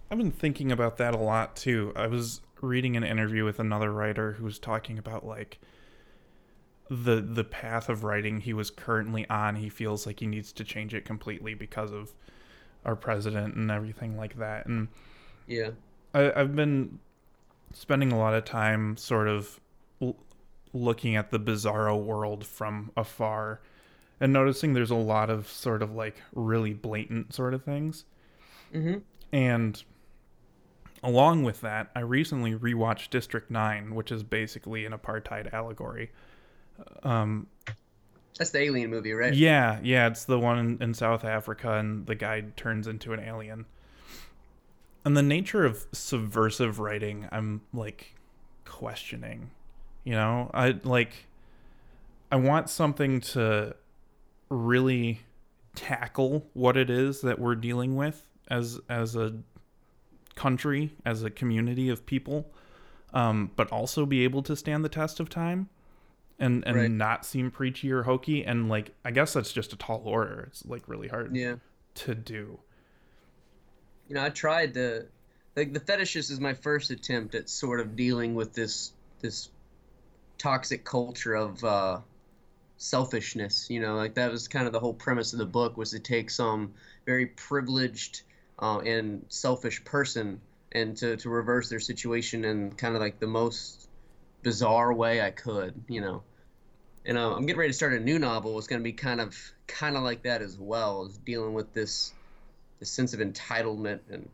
I've 0.10 0.18
been 0.18 0.32
thinking 0.32 0.72
about 0.72 0.98
that 0.98 1.14
a 1.14 1.18
lot 1.18 1.56
too. 1.56 1.92
I 1.96 2.08
was 2.08 2.42
reading 2.64 2.96
an 2.96 3.04
interview 3.04 3.44
with 3.44 3.60
another 3.60 3.92
writer 3.92 4.34
who 4.34 4.46
was 4.46 4.58
talking 4.58 4.98
about 4.98 5.26
like 5.26 5.60
the 6.90 7.22
the 7.22 7.44
path 7.44 7.90
of 7.90 8.04
writing 8.04 8.40
he 8.40 8.54
was 8.54 8.70
currently 8.72 9.30
on. 9.30 9.58
He 9.58 9.70
feels 9.70 10.06
like 10.08 10.22
he 10.22 10.28
needs 10.28 10.52
to 10.54 10.64
change 10.64 10.94
it 10.94 11.06
completely 11.06 11.54
because 11.54 11.92
of 11.92 12.14
our 12.86 12.96
president 12.96 13.56
and 13.56 13.70
everything 13.70 14.18
like 14.18 14.38
that. 14.38 14.66
And 14.66 14.88
yeah, 15.46 15.72
I, 16.14 16.32
I've 16.34 16.56
been 16.56 17.00
spending 17.74 18.12
a 18.12 18.18
lot 18.18 18.34
of 18.34 18.46
time 18.46 18.96
sort 18.96 19.28
of 19.28 19.60
l- 20.02 20.16
looking 20.74 21.16
at 21.16 21.32
the 21.32 21.40
bizarro 21.40 22.02
world 22.02 22.46
from 22.46 22.92
afar 22.96 23.60
and 24.22 24.32
noticing 24.32 24.74
there's 24.74 24.92
a 24.92 24.96
lot 24.96 25.30
of 25.30 25.50
sort 25.50 25.82
of 25.82 25.94
like 25.94 26.22
really 26.34 26.74
blatant 26.74 27.34
sort 27.34 27.54
of 27.54 27.64
things. 27.64 28.06
Mm-hmm. 28.74 29.00
And 29.34 29.84
along 31.04 31.44
with 31.44 31.62
that, 31.62 31.92
I 31.96 32.00
recently 32.00 32.54
rewatched 32.54 33.10
District 33.10 33.50
9, 33.50 33.96
which 33.96 34.12
is 34.12 34.24
basically 34.24 34.86
an 34.86 34.94
apartheid 34.94 35.54
allegory. 35.54 36.12
Um, 37.04 37.48
that's 38.38 38.50
the 38.50 38.62
alien 38.62 38.90
movie, 38.90 39.14
right? 39.14 39.34
Yeah, 39.34 39.80
yeah, 39.84 40.08
it's 40.08 40.26
the 40.26 40.40
one 40.40 40.58
in, 40.58 40.82
in 40.82 40.94
South 40.94 41.24
Africa, 41.24 41.78
and 41.78 42.06
the 42.08 42.16
guy 42.16 42.46
turns 42.56 42.88
into 42.88 43.14
an 43.14 43.20
alien. 43.20 43.66
And 45.06 45.16
the 45.16 45.22
nature 45.22 45.66
of 45.66 45.86
subversive 45.92 46.80
writing, 46.80 47.28
I'm 47.32 47.62
like 47.74 48.16
questioning. 48.66 49.52
You 50.04 50.14
know, 50.14 50.50
I 50.54 50.80
like, 50.84 51.28
I 52.32 52.38
want 52.38 52.70
something 52.70 53.22
to 53.22 53.76
really 54.50 55.22
tackle 55.76 56.48
what 56.54 56.78
it 56.78 56.90
is 56.90 57.22
that 57.22 57.40
we're 57.40 57.56
dealing 57.56 57.96
with 57.96 58.28
as 58.50 58.80
as 58.90 59.16
a 59.16 59.34
country, 60.36 60.96
as 61.06 61.24
a 61.24 61.30
community 61.30 61.90
of 61.90 62.06
people, 62.06 62.52
um, 63.14 63.52
but 63.56 63.72
also 63.72 64.06
be 64.06 64.24
able 64.24 64.42
to 64.44 64.56
stand 64.56 64.84
the 64.84 64.90
test 64.90 65.20
of 65.20 65.30
time 65.30 65.70
and 66.40 66.64
and 66.66 66.76
right. 66.76 66.92
not 66.92 67.26
seem 67.26 67.52
preachy 67.52 67.92
or 67.92 68.04
hokey. 68.04 68.44
And 68.44 68.70
like 68.70 68.94
i 69.06 69.12
guess 69.12 69.34
that's 69.34 69.54
just 69.54 69.74
a 69.74 69.78
tall 69.78 70.02
order. 70.06 70.46
It's 70.50 70.66
like 70.66 70.88
really 70.88 71.08
hard 71.08 71.36
yeah. 71.36 71.56
to 71.96 72.16
do. 72.16 72.60
You 74.10 74.16
know 74.16 74.24
i 74.24 74.30
tried 74.30 74.74
to 74.76 75.06
like 75.56 75.74
the 75.74 75.80
Fetishists 75.80 76.32
is 76.32 76.40
my 76.40 76.54
first 76.54 76.92
attempt 76.92 77.36
at 77.36 77.50
sort 77.50 77.80
of 77.80 77.96
dealing 77.96 78.36
with 78.36 78.54
this 78.54 78.92
this 79.22 79.50
toxic 80.38 80.84
culture 80.84 81.34
of 81.34 81.64
uh 81.64 82.00
selfishness 82.78 83.70
you 83.70 83.80
know? 83.80 83.96
Like 83.96 84.16
that 84.16 84.32
was 84.32 84.48
kind 84.48 84.68
of 84.68 84.74
the 84.74 84.80
whole 84.80 84.94
premise 84.94 85.34
of 85.34 85.40
the 85.40 85.46
book 85.46 85.78
was 85.78 85.92
to 85.92 86.00
take 86.00 86.30
some 86.30 86.74
very 87.06 87.28
privileged 87.28 88.24
uh, 88.64 88.80
and 88.80 89.26
selfish 89.28 89.84
person 89.84 90.40
and 90.72 90.96
to, 90.96 91.18
to 91.18 91.30
reverse 91.30 91.68
their 91.68 91.82
situation 91.82 92.46
in 92.46 92.72
kind 92.72 92.96
of 92.96 93.02
like 93.02 93.20
the 93.20 93.28
most 93.28 93.90
bizarre 94.42 94.94
way 94.94 95.22
I 95.22 95.32
could, 95.32 95.84
you 95.90 96.00
know. 96.00 96.24
And 97.06 97.18
uh, 97.18 97.36
I'm 97.36 97.46
getting 97.46 97.60
ready 97.60 97.72
to 97.72 97.76
start 97.76 97.92
a 97.92 98.00
new 98.00 98.18
novel. 98.18 98.58
It's 98.58 98.68
going 98.68 98.80
to 98.80 98.84
be 98.84 98.94
kind 98.94 99.20
of 99.20 99.38
kind 99.68 99.98
of 99.98 100.04
like 100.04 100.24
that 100.24 100.42
as 100.42 100.58
well, 100.58 101.06
is 101.06 101.18
dealing 101.18 101.54
with 101.54 101.74
this 101.74 102.14
this 102.80 102.90
sense 102.90 103.14
of 103.14 103.20
entitlement 103.20 104.00
and 104.10 104.30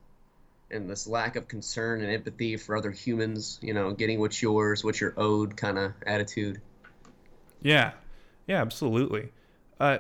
and 0.70 0.88
this 0.88 1.08
lack 1.08 1.36
of 1.36 1.48
concern 1.48 2.02
and 2.02 2.12
empathy 2.12 2.56
for 2.56 2.78
other 2.78 2.92
humans. 2.92 3.58
You 3.64 3.74
know, 3.74 3.94
getting 3.94 4.20
what's 4.20 4.40
yours, 4.40 4.84
what 4.84 5.02
you're 5.02 5.16
owed, 5.18 5.58
kind 5.58 5.80
of 5.80 5.94
attitude. 6.06 6.62
Yeah, 7.64 7.94
yeah, 8.46 8.62
absolutely. 8.62 9.32
Uh, 9.80 9.98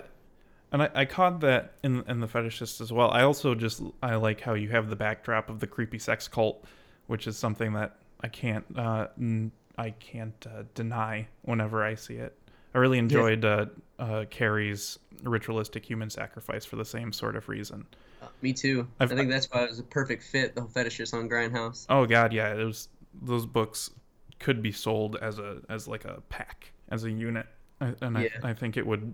and 0.72 0.84
I, 0.84 0.90
I 0.94 1.06
caught 1.06 1.40
that 1.42 1.74
in 1.84 2.04
in 2.08 2.20
the 2.20 2.28
fetishist 2.28 2.82
as 2.82 2.92
well. 2.92 3.10
I 3.12 3.24
also 3.24 3.56
just 3.56 3.82
I 4.02 4.16
like 4.16 4.42
how 4.42 4.54
you 4.54 4.70
have 4.70 4.90
the 4.90 4.96
backdrop 4.96 5.50
of 5.50 5.60
the 5.60 5.68
creepy 5.68 6.00
sex 6.00 6.28
cult, 6.28 6.64
which 7.08 7.28
is 7.28 7.38
something 7.38 7.74
that 7.74 7.98
I 8.22 8.28
can't 8.28 8.66
uh, 8.76 9.08
n- 9.18 9.52
I 9.78 9.92
can't 9.92 10.46
uh, 10.48 10.64
deny 10.76 11.28
whenever 11.44 11.84
I 11.84 11.96
see 11.96 12.16
it. 12.16 12.36
I 12.74 12.78
really 12.78 13.00
enjoyed 13.00 13.44
yeah. 13.44 13.66
uh, 13.98 14.04
uh, 14.04 14.26
Carrie's 14.26 15.00
ritualistic 15.24 15.84
human 15.84 16.10
sacrifice 16.10 16.66
for 16.66 16.76
the 16.76 16.86
same 16.86 17.12
sort 17.12 17.36
of 17.36 17.50
reason. 17.50 17.86
Uh, 18.22 18.28
me 18.42 18.54
too. 18.54 18.88
I've, 19.00 19.12
i 19.12 19.16
think 19.16 19.32
that's 19.32 19.48
why 19.48 19.64
it 19.64 19.70
was 19.70 19.80
a 19.80 19.84
perfect 19.84 20.24
fit. 20.24 20.54
The 20.54 20.62
whole 20.62 20.70
fetishist 20.70 21.14
on 21.14 21.28
Grindhouse. 21.30 21.86
Oh 21.90 22.06
God, 22.06 22.32
yeah. 22.32 22.54
It 22.54 22.64
was 22.64 22.90
those 23.22 23.46
books 23.46 23.90
could 24.38 24.62
be 24.62 24.72
sold 24.72 25.18
as 25.22 25.40
a 25.40 25.62
as 25.68 25.88
like 25.88 26.06
a 26.06 26.22
pack 26.30 26.72
as 26.90 27.04
a 27.06 27.12
unit, 27.12 27.48
I, 27.82 27.94
and 28.02 28.18
yeah. 28.20 28.30
I, 28.44 28.50
I 28.50 28.54
think 28.54 28.78
it 28.78 28.86
would 28.86 29.14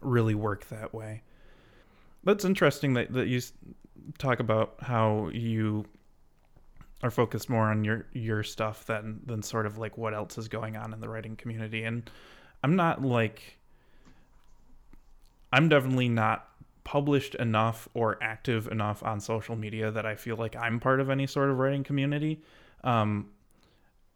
really 0.00 0.34
work 0.34 0.68
that 0.68 0.94
way. 0.94 1.22
That's 2.24 2.44
interesting 2.44 2.94
that 2.94 3.12
that 3.12 3.28
you 3.28 3.40
talk 4.18 4.40
about 4.40 4.74
how 4.80 5.30
you 5.32 5.84
are 7.02 7.10
focused 7.10 7.48
more 7.48 7.68
on 7.68 7.84
your 7.84 8.06
your 8.12 8.42
stuff 8.42 8.86
than 8.86 9.20
than 9.26 9.42
sort 9.42 9.66
of 9.66 9.78
like 9.78 9.98
what 9.98 10.14
else 10.14 10.38
is 10.38 10.48
going 10.48 10.76
on 10.76 10.92
in 10.92 11.00
the 11.00 11.08
writing 11.08 11.36
community 11.36 11.82
and 11.82 12.08
i'm 12.62 12.74
not 12.74 13.02
like 13.02 13.58
I'm 15.52 15.68
definitely 15.68 16.08
not 16.08 16.48
published 16.84 17.34
enough 17.36 17.88
or 17.94 18.18
active 18.22 18.68
enough 18.68 19.02
on 19.02 19.20
social 19.20 19.56
media 19.56 19.90
that 19.90 20.06
I 20.06 20.14
feel 20.14 20.36
like 20.36 20.54
I'm 20.54 20.80
part 20.80 21.00
of 21.00 21.10
any 21.10 21.26
sort 21.26 21.50
of 21.50 21.58
writing 21.58 21.82
community. 21.82 22.42
Um, 22.84 23.30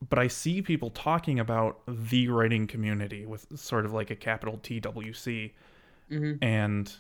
but 0.09 0.19
I 0.19 0.29
see 0.29 0.63
people 0.63 0.91
talking 0.91 1.41
about 1.41 1.81
the 1.89 2.29
writing 2.29 2.67
community 2.67 3.27
with 3.27 3.47
sort 3.59 3.85
of 3.85 3.93
like 3.93 4.11
a 4.11 4.17
capital 4.17 4.59
TWC. 4.63 5.53
Mm-hmm. 6.11 6.43
And 6.43 6.93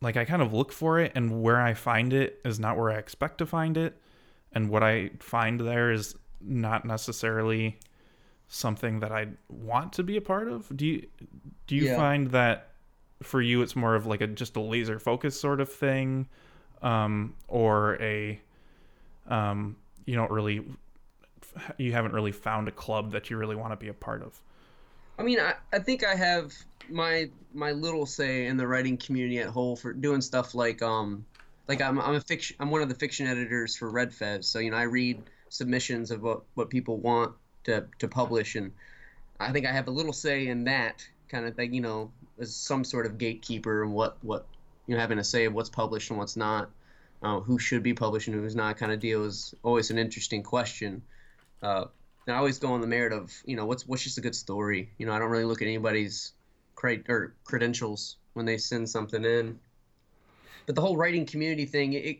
like 0.00 0.16
I 0.16 0.24
kind 0.24 0.42
of 0.42 0.52
look 0.52 0.72
for 0.72 1.00
it, 1.00 1.12
and 1.14 1.42
where 1.42 1.60
I 1.60 1.74
find 1.74 2.12
it 2.12 2.40
is 2.44 2.58
not 2.60 2.76
where 2.76 2.90
I 2.90 2.96
expect 2.96 3.38
to 3.38 3.46
find 3.46 3.76
it. 3.76 4.00
And 4.52 4.70
what 4.70 4.82
I 4.82 5.10
find 5.20 5.60
there 5.60 5.90
is 5.90 6.14
not 6.40 6.84
necessarily 6.84 7.78
something 8.46 9.00
that 9.00 9.12
I 9.12 9.26
want 9.48 9.92
to 9.94 10.02
be 10.02 10.16
a 10.16 10.20
part 10.20 10.48
of. 10.48 10.74
Do 10.76 10.86
you 10.86 11.06
do 11.66 11.74
you 11.76 11.86
Yeah. 11.86 11.96
find 11.96 12.28
that 12.28 12.70
for 13.22 13.42
you 13.42 13.62
it's 13.62 13.74
more 13.74 13.94
of 13.94 14.06
like 14.06 14.20
a 14.20 14.26
just 14.26 14.56
a 14.56 14.60
laser 14.60 14.98
focus 14.98 15.38
sort 15.38 15.60
of 15.60 15.70
thing, 15.70 16.28
um, 16.82 17.34
or 17.48 18.00
a 18.00 18.40
um, 19.26 19.76
you 20.06 20.14
don't 20.14 20.30
really 20.30 20.64
you 21.76 21.92
haven't 21.92 22.12
really 22.12 22.32
found 22.32 22.68
a 22.68 22.72
club 22.72 23.10
that 23.12 23.30
you 23.30 23.36
really 23.36 23.56
want 23.56 23.72
to 23.72 23.76
be 23.76 23.88
a 23.88 23.94
part 23.94 24.22
of. 24.22 24.40
I 25.18 25.22
mean, 25.22 25.40
I, 25.40 25.54
I 25.72 25.78
think 25.80 26.04
I 26.04 26.14
have 26.14 26.54
my 26.88 27.28
my 27.52 27.72
little 27.72 28.06
say 28.06 28.46
in 28.46 28.56
the 28.56 28.66
writing 28.66 28.96
community 28.96 29.38
at 29.38 29.48
whole 29.48 29.76
for 29.76 29.92
doing 29.92 30.20
stuff 30.20 30.54
like 30.54 30.80
um 30.82 31.24
like 31.66 31.80
I'm 31.80 32.00
I'm 32.00 32.14
a 32.14 32.20
fiction 32.20 32.56
I'm 32.60 32.70
one 32.70 32.82
of 32.82 32.88
the 32.88 32.94
fiction 32.94 33.26
editors 33.26 33.76
for 33.76 33.90
Red 33.90 34.12
Fez, 34.12 34.46
so 34.46 34.58
you 34.58 34.70
know 34.70 34.76
I 34.76 34.82
read 34.82 35.22
submissions 35.48 36.10
of 36.10 36.22
what 36.22 36.42
what 36.54 36.70
people 36.70 36.98
want 36.98 37.34
to 37.64 37.86
to 37.98 38.08
publish, 38.08 38.54
and 38.54 38.72
I 39.40 39.52
think 39.52 39.66
I 39.66 39.72
have 39.72 39.88
a 39.88 39.90
little 39.90 40.12
say 40.12 40.48
in 40.48 40.64
that 40.64 41.06
kind 41.28 41.46
of 41.46 41.54
thing, 41.54 41.74
you 41.74 41.80
know, 41.80 42.10
as 42.38 42.54
some 42.54 42.84
sort 42.84 43.06
of 43.06 43.18
gatekeeper 43.18 43.82
and 43.82 43.92
what 43.92 44.16
what 44.22 44.46
you 44.86 44.94
know 44.94 45.00
having 45.00 45.18
a 45.18 45.24
say 45.24 45.44
of 45.44 45.52
what's 45.52 45.68
published 45.68 46.10
and 46.10 46.18
what's 46.18 46.36
not, 46.36 46.70
uh, 47.22 47.40
who 47.40 47.58
should 47.58 47.82
be 47.82 47.94
published 47.94 48.28
and 48.28 48.36
who's 48.36 48.56
not, 48.56 48.76
kind 48.76 48.92
of 48.92 49.00
deal 49.00 49.24
is 49.24 49.54
always 49.62 49.90
an 49.90 49.98
interesting 49.98 50.42
question. 50.42 51.02
Uh, 51.62 51.86
I 52.30 52.36
always 52.36 52.58
go 52.58 52.72
on 52.72 52.80
the 52.80 52.86
merit 52.86 53.12
of 53.12 53.32
you 53.44 53.56
know 53.56 53.66
what's 53.66 53.86
what's 53.86 54.02
just 54.02 54.18
a 54.18 54.20
good 54.20 54.34
story. 54.34 54.90
You 54.98 55.06
know, 55.06 55.12
I 55.12 55.18
don't 55.18 55.30
really 55.30 55.44
look 55.44 55.62
at 55.62 55.68
anybody's 55.68 56.32
cred 56.76 57.08
or 57.08 57.34
credentials 57.44 58.16
when 58.34 58.46
they 58.46 58.58
send 58.58 58.88
something 58.88 59.24
in. 59.24 59.58
But 60.66 60.74
the 60.74 60.80
whole 60.80 60.96
writing 60.96 61.26
community 61.26 61.64
thing, 61.64 61.94
it, 61.94 62.18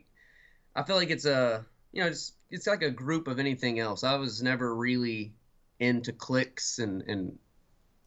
I 0.74 0.82
feel 0.82 0.96
like 0.96 1.10
it's 1.10 1.26
a 1.26 1.64
you 1.92 2.02
know 2.02 2.08
it's 2.08 2.32
it's 2.50 2.66
like 2.66 2.82
a 2.82 2.90
group 2.90 3.28
of 3.28 3.38
anything 3.38 3.78
else. 3.78 4.04
I 4.04 4.16
was 4.16 4.42
never 4.42 4.74
really 4.74 5.32
into 5.80 6.12
clicks 6.12 6.78
and 6.78 7.02
and 7.02 7.38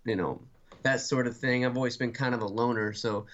you 0.05 0.15
know 0.15 0.41
that 0.83 1.01
sort 1.01 1.27
of 1.27 1.37
thing. 1.37 1.65
I've 1.65 1.77
always 1.77 1.97
been 1.97 2.11
kind 2.11 2.33
of 2.33 2.41
a 2.41 2.47
loner, 2.47 2.93
so 2.93 3.27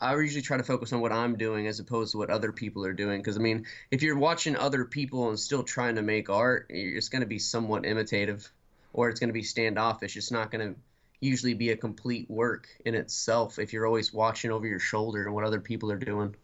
I 0.00 0.14
usually 0.14 0.42
try 0.42 0.56
to 0.56 0.62
focus 0.62 0.92
on 0.92 1.00
what 1.00 1.12
I'm 1.12 1.36
doing 1.36 1.66
as 1.66 1.80
opposed 1.80 2.12
to 2.12 2.18
what 2.18 2.30
other 2.30 2.52
people 2.52 2.84
are 2.84 2.92
doing. 2.92 3.20
Because 3.20 3.36
I 3.36 3.40
mean, 3.40 3.66
if 3.90 4.02
you're 4.02 4.18
watching 4.18 4.56
other 4.56 4.84
people 4.84 5.28
and 5.28 5.38
still 5.38 5.62
trying 5.62 5.96
to 5.96 6.02
make 6.02 6.28
art, 6.30 6.66
you're 6.70 6.94
just 6.94 7.10
going 7.10 7.22
to 7.22 7.26
be 7.26 7.38
somewhat 7.38 7.86
imitative, 7.86 8.50
or 8.92 9.08
it's 9.08 9.20
going 9.20 9.28
to 9.28 9.34
be 9.34 9.42
standoffish. 9.42 10.16
It's 10.16 10.30
not 10.30 10.50
going 10.50 10.74
to 10.74 10.80
usually 11.20 11.54
be 11.54 11.70
a 11.70 11.76
complete 11.76 12.30
work 12.30 12.68
in 12.84 12.94
itself 12.94 13.58
if 13.58 13.72
you're 13.72 13.86
always 13.86 14.12
watching 14.12 14.50
over 14.50 14.66
your 14.66 14.80
shoulder 14.80 15.24
and 15.24 15.34
what 15.34 15.44
other 15.44 15.60
people 15.60 15.92
are 15.92 15.98
doing. 15.98 16.34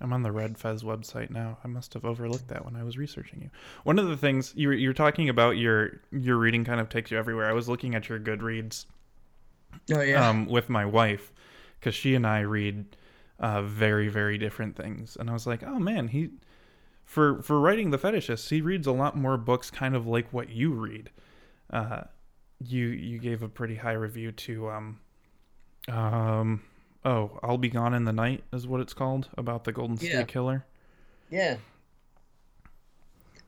I'm 0.00 0.12
on 0.12 0.22
the 0.22 0.32
Red 0.32 0.58
Fez 0.58 0.82
website 0.82 1.30
now. 1.30 1.58
I 1.62 1.68
must 1.68 1.94
have 1.94 2.04
overlooked 2.04 2.48
that 2.48 2.64
when 2.64 2.74
I 2.74 2.82
was 2.82 2.98
researching 2.98 3.40
you. 3.40 3.50
One 3.84 4.00
of 4.00 4.08
the 4.08 4.16
things 4.16 4.52
you 4.56 4.68
were, 4.68 4.74
you're 4.74 4.92
talking 4.92 5.28
about 5.28 5.56
your 5.56 6.00
your 6.10 6.38
reading 6.38 6.64
kind 6.64 6.80
of 6.80 6.88
takes 6.88 7.12
you 7.12 7.18
everywhere. 7.18 7.48
I 7.48 7.52
was 7.52 7.68
looking 7.68 7.94
at 7.94 8.08
your 8.08 8.18
Goodreads 8.18 8.86
Oh 9.92 10.00
yeah. 10.00 10.28
um, 10.28 10.46
with 10.46 10.68
my 10.68 10.84
wife 10.84 11.31
because 11.82 11.96
she 11.96 12.14
and 12.14 12.24
I 12.24 12.40
read 12.40 12.96
uh, 13.40 13.62
very 13.62 14.08
very 14.08 14.38
different 14.38 14.76
things, 14.76 15.16
and 15.18 15.28
I 15.28 15.32
was 15.32 15.46
like, 15.48 15.64
oh 15.64 15.80
man, 15.80 16.06
he 16.08 16.30
for 17.04 17.42
for 17.42 17.58
writing 17.58 17.90
the 17.90 17.98
fetishist, 17.98 18.48
he 18.48 18.60
reads 18.60 18.86
a 18.86 18.92
lot 18.92 19.16
more 19.16 19.36
books, 19.36 19.68
kind 19.70 19.96
of 19.96 20.06
like 20.06 20.32
what 20.32 20.48
you 20.48 20.70
read. 20.72 21.10
Uh, 21.70 22.02
you 22.64 22.86
you 22.86 23.18
gave 23.18 23.42
a 23.42 23.48
pretty 23.48 23.74
high 23.74 23.92
review 23.94 24.30
to 24.30 24.70
um 24.70 25.00
um 25.88 26.62
oh 27.04 27.40
I'll 27.42 27.58
be 27.58 27.68
gone 27.70 27.92
in 27.94 28.04
the 28.04 28.12
night 28.12 28.44
is 28.52 28.68
what 28.68 28.80
it's 28.80 28.94
called 28.94 29.28
about 29.36 29.64
the 29.64 29.72
Golden 29.72 29.96
State 29.96 30.12
Yeah. 30.12 30.22
Killer. 30.22 30.64
Yeah. 31.28 31.56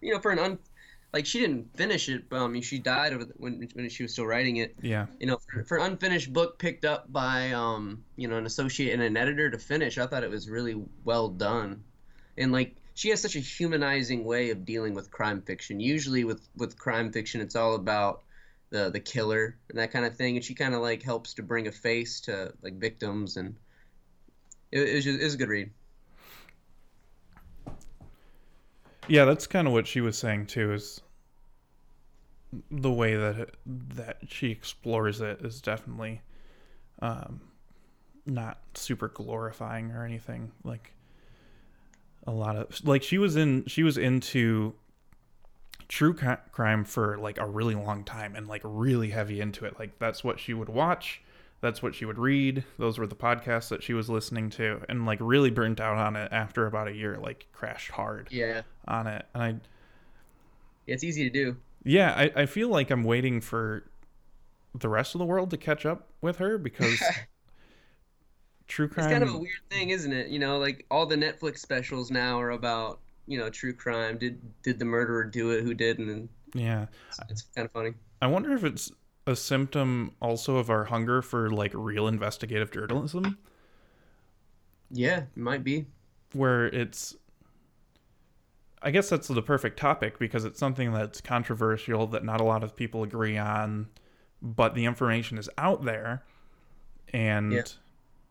You 0.01 0.15
know, 0.15 0.19
for 0.21 0.33
an 0.33 0.41
un, 0.41 0.59
like 1.15 1.27
she 1.27 1.39
didn't 1.39 1.75
finish 1.77 2.09
it. 2.09 2.29
But 2.29 2.41
um, 2.41 2.61
she 2.61 2.79
died 2.79 3.13
the, 3.13 3.33
when 3.37 3.69
when 3.73 3.89
she 3.89 4.03
was 4.03 4.13
still 4.13 4.27
writing 4.27 4.57
it. 4.57 4.75
Yeah, 4.83 5.07
You 5.21 5.29
know, 5.29 5.39
for, 5.39 5.65
for 5.65 5.79
an 5.79 5.93
unfinished 5.93 6.33
book 6.33 6.59
picked 6.59 6.85
up 6.85 7.11
by 7.11 7.53
um, 7.53 8.05
you 8.17 8.29
know, 8.29 8.37
an 8.37 8.45
associate 8.45 8.93
and 8.93 9.01
an 9.01 9.17
editor 9.17 9.49
to 9.49 9.59
finish, 9.59 9.97
I 9.97 10.07
thought 10.07 10.25
it 10.25 10.31
was 10.31 10.51
really 10.51 10.83
well 11.05 11.29
done, 11.29 11.85
and 12.37 12.53
like 12.53 12.75
she 12.95 13.09
has 13.11 13.23
such 13.23 13.37
a 13.37 13.41
humanizing 13.41 14.25
way 14.25 14.51
of 14.51 14.65
dealing 14.65 14.93
with 14.93 15.11
crime 15.11 15.41
fiction. 15.41 15.79
Usually 15.79 16.25
with 16.25 16.47
with 16.57 16.77
crime 16.77 17.13
fiction, 17.13 17.41
it's 17.41 17.55
all 17.55 17.77
about 17.77 18.23
the 18.71 18.91
the 18.91 19.01
killer 19.01 19.57
and 19.71 19.79
that 19.79 19.93
kind 19.93 20.05
of 20.05 20.17
thing, 20.17 20.35
and 20.35 20.45
she 20.45 20.55
kind 20.55 20.75
of 20.75 20.83
like 20.83 21.03
helps 21.03 21.35
to 21.35 21.43
bring 21.45 21.69
a 21.69 21.73
face 21.73 22.21
to 22.23 22.53
like 22.61 22.75
victims, 22.75 23.37
and 23.37 23.55
it, 24.73 24.81
it 24.81 24.95
was 24.97 25.05
just, 25.05 25.21
it 25.21 25.25
was 25.25 25.35
a 25.35 25.39
good 25.39 25.49
read. 25.49 25.71
yeah, 29.09 29.25
that's 29.25 29.47
kind 29.47 29.67
of 29.67 29.73
what 29.73 29.87
she 29.87 30.01
was 30.01 30.17
saying 30.17 30.47
too. 30.47 30.73
Is 30.73 31.01
the 32.71 32.91
way 32.91 33.17
that 33.17 33.37
it, 33.39 33.55
that 33.67 34.19
she 34.29 34.51
explores 34.51 35.21
it 35.21 35.41
is 35.43 35.61
definitely 35.61 36.21
um, 37.03 37.41
not 38.27 38.61
super 38.75 39.09
glorifying 39.09 39.93
or 39.93 40.05
anything. 40.05 40.53
Like 40.65 40.95
a 42.27 42.31
lot 42.31 42.57
of 42.57 42.85
like 42.85 43.03
she 43.03 43.19
was 43.19 43.37
in 43.37 43.65
she 43.67 43.83
was 43.83 43.99
into 43.99 44.75
true 45.89 46.15
crime 46.15 46.85
for 46.85 47.19
like 47.19 47.39
a 47.39 47.47
really 47.47 47.75
long 47.75 48.05
time 48.05 48.35
and 48.35 48.49
like 48.49 48.63
really 48.65 49.11
heavy 49.11 49.41
into 49.41 49.65
it. 49.65 49.79
Like 49.79 49.99
that's 49.99 50.25
what 50.25 50.41
she 50.41 50.55
would 50.55 50.69
watch. 50.69 51.23
That's 51.61 51.83
what 51.83 51.95
she 51.95 52.05
would 52.05 52.19
read. 52.19 52.65
Those 52.79 52.99
were 52.99 53.07
the 53.07 53.17
podcasts 53.17 53.69
that 53.71 53.83
she 53.83 53.95
was 53.95 54.11
listening 54.11 54.51
to, 54.51 54.83
and 54.89 55.07
like 55.07 55.19
really 55.21 55.51
burnt 55.51 55.81
out 55.81 55.97
on 55.97 56.15
it 56.17 56.31
after 56.33 56.67
about 56.67 56.89
a 56.89 56.93
year. 56.95 57.17
Like 57.19 57.47
crashed 57.53 57.91
hard 57.93 58.31
Yeah, 58.31 58.63
on 58.87 59.07
it, 59.07 59.25
and 59.35 59.43
I 59.43 59.55
it's 60.87 61.05
easy 61.05 61.25
to 61.25 61.31
do. 61.31 61.57
Yeah, 61.85 62.13
I, 62.17 62.43
I 62.43 62.47
feel 62.47 62.69
like 62.69 62.91
I'm 62.91 63.05
waiting 63.05 63.41
for 63.41 63.85
the 64.75 64.89
rest 64.89 65.15
of 65.15 65.19
the 65.21 65.25
world 65.25 65.51
to 65.51 65.57
catch 65.57 65.87
up 65.87 66.09
with 66.21 66.39
her 66.39 66.59
because 66.59 67.01
true 68.67 68.89
crime. 68.89 69.07
It's 69.07 69.13
kind 69.13 69.23
of 69.25 69.35
a 69.35 69.39
weird 69.39 69.61
thing, 69.71 69.91
isn't 69.91 70.13
it? 70.13 70.29
You 70.29 70.39
know, 70.39 70.59
like 70.59 70.87
all 70.91 71.07
the 71.07 71.17
Netflix 71.17 71.59
specials 71.59 72.11
now 72.11 72.41
are 72.41 72.51
about 72.51 73.01
you 73.27 73.39
know 73.39 73.51
true 73.51 73.73
crime. 73.75 74.19
Did 74.19 74.41
did 74.63 74.79
the 74.79 74.85
murderer 74.85 75.25
do 75.25 75.51
it? 75.51 75.63
Who 75.63 75.75
did? 75.75 75.99
And 75.99 76.29
yeah, 76.55 76.87
it's, 77.09 77.21
it's 77.29 77.43
kind 77.55 77.67
of 77.67 77.73
funny. 77.73 77.95
I 78.23 78.27
wonder 78.27 78.53
if 78.53 78.65
it's 78.65 78.91
a 79.27 79.37
symptom 79.37 80.13
also 80.21 80.57
of 80.57 80.71
our 80.71 80.85
hunger 80.85 81.23
for 81.23 81.51
like 81.51 81.73
real 81.75 82.07
investigative 82.09 82.71
journalism, 82.71 83.39
Yeah, 84.91 85.19
it 85.35 85.37
might 85.37 85.65
be. 85.65 85.87
where 86.33 86.67
it's. 86.67 87.17
I 88.85 88.91
guess 88.91 89.09
that's 89.09 89.29
the 89.29 89.43
perfect 89.43 89.79
topic 89.79 90.19
because 90.19 90.45
it's 90.45 90.59
something 90.59 90.93
that's 90.93 91.21
controversial 91.21 92.07
that 92.09 92.23
not 92.25 92.41
a 92.41 92.45
lot 92.45 92.63
of 92.63 92.77
people 92.77 93.03
agree 93.03 93.39
on, 93.39 93.89
but 94.43 94.75
the 94.75 94.85
information 94.85 95.39
is 95.39 95.49
out 95.57 95.85
there, 95.85 96.23
and 97.13 97.51
Yeah. 97.53 97.63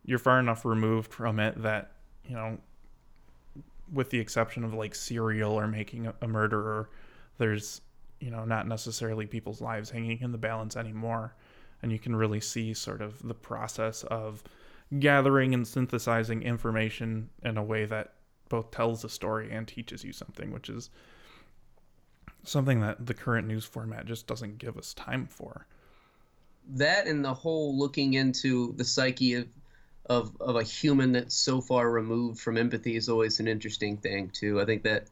you're 0.06 0.20
far 0.20 0.39
enough 0.39 0.63
removed 0.63 1.12
from 1.12 1.39
it 1.39 1.62
that 1.63 1.92
you 2.26 2.36
know 2.36 2.60
with 3.92 4.10
the 4.12 4.20
exception 4.20 4.63
of 4.63 4.74
like 4.74 4.96
serial 4.96 5.54
or 5.54 5.68
making 5.68 6.08
a, 6.08 6.13
a 6.22 6.28
murderer 6.28 6.89
there's 7.38 7.82
you 8.20 8.32
know 8.32 8.46
not 8.46 8.68
necessarily 8.68 9.26
people's 9.26 9.62
lives 9.62 9.89
hanging 9.89 10.20
in 10.22 10.32
the 10.32 10.38
balance 10.38 10.76
anymore 10.78 11.36
and 11.82 11.92
you 11.92 12.00
can 12.00 12.16
really 12.16 12.39
see 12.39 12.74
sort 12.74 13.02
of 13.02 13.22
the 13.28 13.34
process 13.34 14.04
of 14.04 14.42
gathering 15.00 15.54
and 15.54 15.68
synthesizing 15.68 16.42
information 16.44 17.30
in 17.44 17.58
a 17.58 17.63
way 17.63 17.86
that 17.86 18.13
both 18.54 18.70
tells 18.70 19.04
a 19.04 19.10
story 19.10 19.52
and 19.52 19.68
teaches 19.68 20.04
you 20.04 20.13
something 20.13 20.52
which 20.52 20.70
is 20.70 20.92
something 22.44 22.82
that 22.82 23.04
the 23.04 23.13
current 23.16 23.48
news 23.48 23.66
format 23.66 24.06
just 24.06 24.28
doesn't 24.28 24.60
give 24.60 24.78
us 24.78 24.94
time 24.94 25.26
for 25.26 25.66
That 26.76 27.08
and 27.08 27.26
the 27.26 27.34
whole 27.34 27.76
looking 27.76 28.13
into 28.13 28.74
the 28.74 28.86
psyche 28.86 29.34
of 29.34 29.48
of 30.06 30.36
of 30.39 30.56
a 30.56 30.63
human 30.63 31.13
that's 31.13 31.36
so 31.36 31.62
far 31.62 31.89
removed 31.89 32.39
from 32.39 32.58
empathy 32.58 32.96
is 32.96 33.10
always 33.10 33.39
an 33.39 33.48
interesting 33.48 33.98
thing 33.98 34.30
too. 34.30 34.62
I 34.62 34.66
think 34.66 34.84
that 34.84 35.08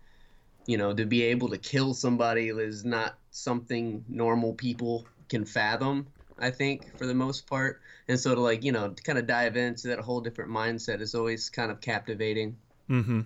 you 0.68 0.78
know 0.78 0.94
to 0.94 1.06
be 1.06 1.24
able 1.24 1.50
to 1.50 1.58
kill 1.58 1.94
somebody 1.96 2.50
is 2.50 2.86
not 2.86 3.16
something 3.32 4.06
normal 4.08 4.54
people 4.54 5.08
can 5.30 5.46
fathom. 5.46 6.08
I 6.38 6.52
think 6.52 6.98
for 6.98 7.08
the 7.08 7.14
most 7.14 7.48
part, 7.48 7.82
and 8.08 8.20
so 8.20 8.36
to 8.36 8.42
like 8.42 8.64
you 8.64 8.72
know 8.72 8.90
to 8.90 9.04
kind 9.04 9.18
of 9.18 9.26
dive 9.28 9.56
into 9.56 9.88
that 9.88 10.00
whole 10.00 10.22
different 10.22 10.52
mindset 10.52 11.02
is 11.02 11.16
always 11.16 11.50
kind 11.50 11.72
of 11.72 11.82
captivating. 11.82 12.58
Mm-hmm. 12.92 13.22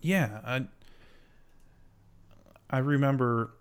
Yeah, 0.00 0.40
I 0.44 0.64
I 2.70 2.78
remember 2.78 3.52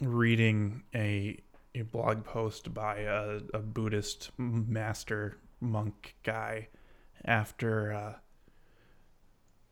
reading 0.00 0.82
a 0.94 1.38
a 1.76 1.82
blog 1.82 2.24
post 2.24 2.74
by 2.74 2.98
a, 2.98 3.40
a 3.52 3.60
Buddhist 3.60 4.30
master 4.36 5.36
monk 5.60 6.16
guy 6.24 6.68
after 7.24 7.92
uh, 7.92 8.14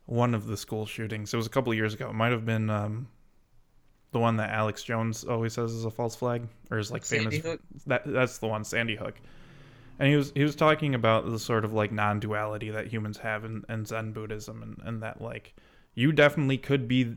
one 0.07 0.35
of 0.35 0.47
the 0.47 0.57
school 0.57 0.87
shootings. 0.87 1.35
It 1.35 1.37
was 1.37 1.47
a 1.47 1.51
couple 1.51 1.73
of 1.73 1.77
years 1.77 1.95
ago. 1.95 2.11
It 2.11 2.15
might 2.15 2.33
have 2.33 2.47
been 2.47 2.71
um, 2.71 3.09
the 4.13 4.21
one 4.21 4.37
that 4.37 4.51
Alex 4.51 4.85
Jones 4.85 5.25
always 5.25 5.55
says 5.55 5.73
is 5.73 5.85
a 5.85 5.91
false 5.91 6.15
flag, 6.15 6.47
or 6.71 6.79
is 6.79 6.93
like 6.93 7.05
Sandy 7.05 7.41
famous. 7.41 7.47
Hook? 7.47 7.61
That 7.87 8.03
that's 8.07 8.39
the 8.39 8.47
one, 8.47 8.63
Sandy 8.63 8.95
Hook. 8.95 9.15
And 10.03 10.11
he 10.11 10.17
was 10.17 10.33
he 10.35 10.43
was 10.43 10.57
talking 10.57 10.97
about 10.97 11.31
the 11.31 11.39
sort 11.39 11.65
of 11.65 11.73
like 11.73 11.93
non-duality 11.93 12.71
that 12.71 12.89
humans 12.89 13.19
have 13.19 13.45
in, 13.45 13.65
in 13.69 13.85
Zen 13.85 14.11
Buddhism, 14.11 14.61
and, 14.61 14.77
and 14.85 15.01
that 15.01 15.23
like 15.23 15.55
you 15.95 16.11
definitely 16.11 16.59
could 16.59 16.89
be 16.89 17.15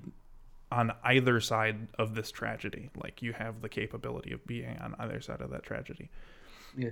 on 0.72 0.92
either 1.04 1.42
side 1.42 1.88
of 1.98 2.14
this 2.14 2.30
tragedy. 2.30 2.92
Like 2.96 3.24
you 3.24 3.34
have 3.34 3.64
the 3.64 3.70
capability 3.70 4.34
of 4.34 4.46
being 4.46 4.78
on 4.78 4.94
either 5.00 5.20
side 5.20 5.42
of 5.42 5.50
that 5.50 5.64
tragedy. 5.64 6.12
Yeah. 6.78 6.90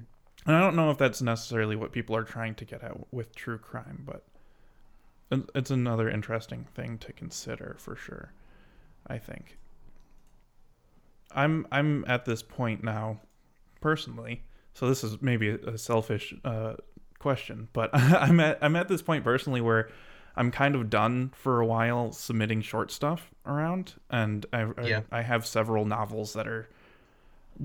And 0.47 0.55
I 0.55 0.61
don't 0.61 0.75
know 0.75 0.89
if 0.89 0.97
that's 0.97 1.21
necessarily 1.21 1.75
what 1.75 1.91
people 1.91 2.15
are 2.15 2.23
trying 2.23 2.55
to 2.55 2.65
get 2.65 2.81
at 2.81 3.13
with 3.13 3.35
true 3.35 3.59
crime, 3.59 4.01
but 4.03 4.23
it's 5.53 5.69
another 5.69 6.09
interesting 6.09 6.65
thing 6.73 6.97
to 6.97 7.13
consider 7.13 7.75
for 7.77 7.95
sure. 7.95 8.33
I 9.05 9.19
think. 9.19 9.59
I'm 11.35 11.67
I'm 11.71 12.03
at 12.07 12.25
this 12.25 12.41
point 12.41 12.83
now, 12.83 13.19
personally. 13.79 14.41
So 14.73 14.87
this 14.87 15.03
is 15.03 15.21
maybe 15.21 15.49
a, 15.49 15.77
selfish 15.77 16.33
uh, 16.43 16.73
question, 17.19 17.69
but 17.73 17.89
I'm 17.93 18.39
at 18.39 18.59
I'm 18.61 18.75
at 18.75 18.87
this 18.87 19.01
point 19.01 19.23
personally 19.23 19.61
where 19.61 19.89
I'm 20.35 20.51
kind 20.51 20.75
of 20.75 20.89
done 20.89 21.31
for 21.35 21.59
a 21.59 21.65
while 21.65 22.11
submitting 22.11 22.61
short 22.61 22.91
stuff 22.91 23.31
around, 23.45 23.93
and 24.09 24.45
I 24.51 24.61
I, 24.77 24.87
Yeah. 24.87 25.01
I 25.11 25.21
have 25.21 25.45
several 25.45 25.85
novels 25.85 26.33
that 26.33 26.47
are 26.47 26.69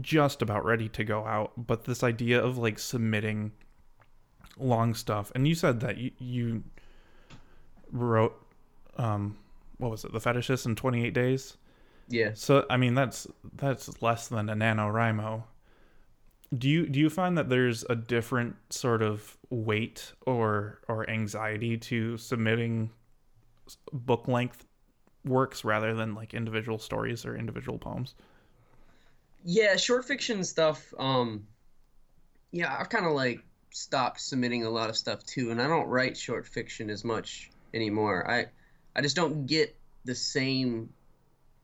just 0.00 0.42
about 0.42 0.64
ready 0.64 0.88
to 0.90 1.04
go 1.04 1.24
out. 1.24 1.52
But 1.56 1.84
this 1.84 2.02
idea 2.02 2.42
of 2.42 2.58
like 2.58 2.78
submitting 2.78 3.52
long 4.58 4.94
stuff, 4.94 5.32
and 5.34 5.48
you 5.48 5.54
said 5.54 5.80
that 5.80 5.96
you, 5.96 6.10
you 6.18 6.64
wrote, 7.90 8.34
um, 8.96 9.38
what 9.78 9.90
was 9.90 10.04
it, 10.04 10.12
the 10.12 10.20
fetishist 10.20 10.66
in 10.66 10.74
28 10.76 11.14
days. 11.14 11.56
Yeah. 12.08 12.30
So 12.34 12.64
I 12.70 12.76
mean 12.76 12.94
that's 12.94 13.26
that's 13.56 14.00
less 14.02 14.28
than 14.28 14.48
a 14.48 14.54
NaNoWriMo. 14.54 15.44
Do 16.56 16.68
you 16.68 16.86
do 16.88 16.98
you 16.98 17.10
find 17.10 17.36
that 17.36 17.48
there's 17.48 17.84
a 17.90 17.94
different 17.94 18.56
sort 18.70 19.02
of 19.02 19.36
weight 19.50 20.12
or 20.26 20.80
or 20.88 21.08
anxiety 21.10 21.76
to 21.76 22.16
submitting 22.16 22.90
book 23.92 24.28
length 24.28 24.64
works 25.24 25.64
rather 25.64 25.94
than 25.94 26.14
like 26.14 26.32
individual 26.32 26.78
stories 26.78 27.26
or 27.26 27.36
individual 27.36 27.78
poems? 27.78 28.14
Yeah, 29.44 29.76
short 29.76 30.04
fiction 30.06 30.42
stuff. 30.42 30.92
Um, 30.98 31.46
yeah, 32.50 32.74
I've 32.78 32.88
kind 32.88 33.06
of 33.06 33.12
like 33.12 33.40
stopped 33.70 34.20
submitting 34.20 34.64
a 34.64 34.70
lot 34.70 34.88
of 34.88 34.96
stuff 34.96 35.24
too, 35.24 35.50
and 35.50 35.60
I 35.60 35.68
don't 35.68 35.86
write 35.86 36.16
short 36.16 36.46
fiction 36.46 36.90
as 36.90 37.04
much 37.04 37.50
anymore. 37.74 38.28
I, 38.28 38.46
I 38.96 39.02
just 39.02 39.16
don't 39.16 39.46
get 39.46 39.76
the 40.04 40.14
same 40.14 40.88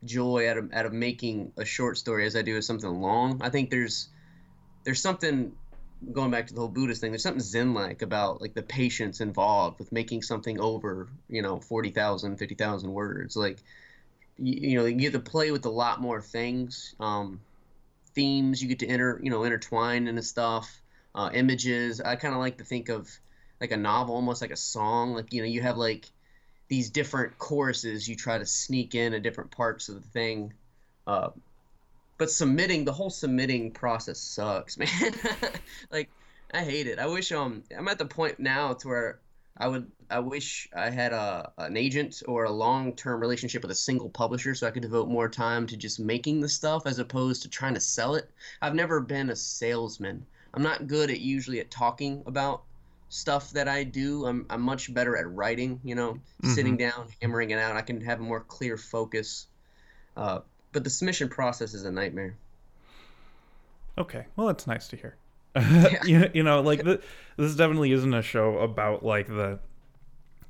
joy 0.04 0.50
out 0.50 0.58
of 0.58 0.72
out 0.72 0.84
of 0.84 0.92
making 0.92 1.52
a 1.56 1.64
short 1.64 1.96
story 1.96 2.26
as 2.26 2.36
I 2.36 2.42
do 2.42 2.56
as 2.56 2.66
something 2.66 3.00
long. 3.00 3.40
I 3.42 3.48
think 3.48 3.70
there's 3.70 4.08
there's 4.84 5.02
something 5.02 5.52
going 6.12 6.30
back 6.30 6.46
to 6.48 6.54
the 6.54 6.60
whole 6.60 6.68
Buddhist 6.68 7.00
thing. 7.00 7.10
There's 7.10 7.22
something 7.22 7.40
Zen-like 7.40 8.02
about 8.02 8.40
like 8.40 8.54
the 8.54 8.62
patience 8.62 9.20
involved 9.20 9.78
with 9.78 9.90
making 9.90 10.22
something 10.22 10.60
over, 10.60 11.08
you 11.28 11.42
know, 11.42 11.60
40,000, 11.60 12.36
50,000 12.36 12.92
words. 12.92 13.36
Like, 13.36 13.58
you, 14.36 14.70
you 14.70 14.78
know, 14.78 14.84
you 14.84 14.94
get 14.96 15.12
to 15.12 15.20
play 15.20 15.50
with 15.50 15.64
a 15.64 15.70
lot 15.70 16.00
more 16.00 16.20
things. 16.20 16.94
Um, 17.00 17.40
themes 18.14 18.62
you 18.62 18.68
get 18.68 18.78
to 18.78 18.86
inter 18.86 19.18
you 19.22 19.30
know 19.30 19.44
intertwine 19.44 20.08
into 20.08 20.22
stuff 20.22 20.80
uh, 21.14 21.30
images 21.34 22.00
i 22.00 22.16
kind 22.16 22.34
of 22.34 22.40
like 22.40 22.58
to 22.58 22.64
think 22.64 22.88
of 22.88 23.10
like 23.60 23.72
a 23.72 23.76
novel 23.76 24.14
almost 24.14 24.40
like 24.40 24.50
a 24.50 24.56
song 24.56 25.14
like 25.14 25.32
you 25.32 25.42
know 25.42 25.48
you 25.48 25.60
have 25.60 25.76
like 25.76 26.06
these 26.68 26.90
different 26.90 27.36
choruses 27.38 28.08
you 28.08 28.16
try 28.16 28.38
to 28.38 28.46
sneak 28.46 28.94
in 28.94 29.14
at 29.14 29.22
different 29.22 29.50
parts 29.50 29.88
of 29.88 29.96
the 29.96 30.08
thing 30.08 30.52
uh, 31.06 31.28
but 32.18 32.30
submitting 32.30 32.84
the 32.84 32.92
whole 32.92 33.10
submitting 33.10 33.70
process 33.70 34.18
sucks 34.18 34.78
man. 34.78 34.88
Like 35.90 36.10
i 36.52 36.62
hate 36.62 36.86
it. 36.86 36.98
I 36.98 37.06
wish 37.06 37.32
um 37.32 37.62
i'm 37.76 37.88
at 37.88 37.98
the 37.98 38.06
point 38.06 38.38
now 38.38 38.74
to 38.74 38.88
where 38.88 39.18
i 39.56 39.68
would 39.68 39.90
i 40.10 40.18
wish 40.18 40.68
i 40.74 40.90
had 40.90 41.12
a 41.12 41.52
an 41.58 41.76
agent 41.76 42.22
or 42.26 42.44
a 42.44 42.50
long-term 42.50 43.20
relationship 43.20 43.62
with 43.62 43.70
a 43.70 43.74
single 43.74 44.08
publisher 44.10 44.54
so 44.54 44.66
i 44.66 44.70
could 44.70 44.82
devote 44.82 45.08
more 45.08 45.28
time 45.28 45.66
to 45.66 45.76
just 45.76 45.98
making 45.98 46.40
the 46.40 46.48
stuff 46.48 46.86
as 46.86 46.98
opposed 46.98 47.42
to 47.42 47.48
trying 47.48 47.74
to 47.74 47.80
sell 47.80 48.14
it. 48.14 48.30
I've 48.62 48.74
never 48.74 49.00
been 49.00 49.30
a 49.30 49.36
salesman. 49.36 50.24
I'm 50.52 50.62
not 50.62 50.86
good 50.86 51.10
at 51.10 51.20
usually 51.20 51.60
at 51.60 51.70
talking 51.70 52.22
about 52.26 52.62
stuff 53.08 53.50
that 53.52 53.68
i 53.68 53.84
do. 53.84 54.26
I'm, 54.26 54.46
I'm 54.50 54.62
much 54.62 54.92
better 54.92 55.16
at 55.16 55.28
writing 55.30 55.80
you 55.84 55.94
know 55.94 56.18
sitting 56.44 56.76
down 56.76 57.08
hammering 57.20 57.50
it 57.50 57.58
out. 57.58 57.76
I 57.76 57.82
can 57.82 58.00
have 58.02 58.20
a 58.20 58.22
more 58.22 58.40
clear 58.40 58.76
focus 58.76 59.46
uh, 60.16 60.40
but 60.74 60.84
the 60.84 60.90
submission 60.90 61.30
process 61.30 61.72
is 61.74 61.84
a 61.86 61.90
nightmare 61.92 62.38
Okay, 63.96 64.26
well, 64.36 64.48
that's 64.48 64.66
nice 64.66 64.88
to 64.88 64.96
hear. 64.96 65.16
you, 66.02 66.28
you 66.34 66.42
know, 66.42 66.60
like 66.60 66.82
th- 66.84 67.00
this 67.36 67.54
definitely 67.54 67.92
isn't 67.92 68.12
a 68.12 68.22
show 68.22 68.58
about 68.58 69.04
like 69.04 69.28
the 69.28 69.60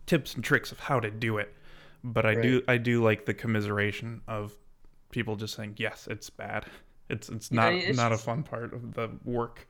tips 0.06 0.34
and 0.34 0.44
tricks 0.44 0.72
of 0.72 0.80
how 0.80 1.00
to 1.00 1.10
do 1.10 1.38
it, 1.38 1.54
but 2.02 2.24
I 2.26 2.34
do 2.34 2.62
I 2.68 2.78
do 2.78 3.02
like 3.02 3.26
the 3.26 3.34
commiseration 3.34 4.22
of 4.28 4.54
people 5.10 5.36
just 5.36 5.54
saying 5.56 5.74
yes, 5.78 6.08
it's 6.10 6.30
bad. 6.30 6.66
It's 7.10 7.28
it's 7.28 7.50
Yeah, 7.50 7.60
not 7.60 7.74
it's 7.86 7.88
not 7.96 8.12
a 8.12 8.18
fun 8.18 8.42
part 8.44 8.72
of 8.74 8.94
the 8.94 9.10
work. 9.24 9.68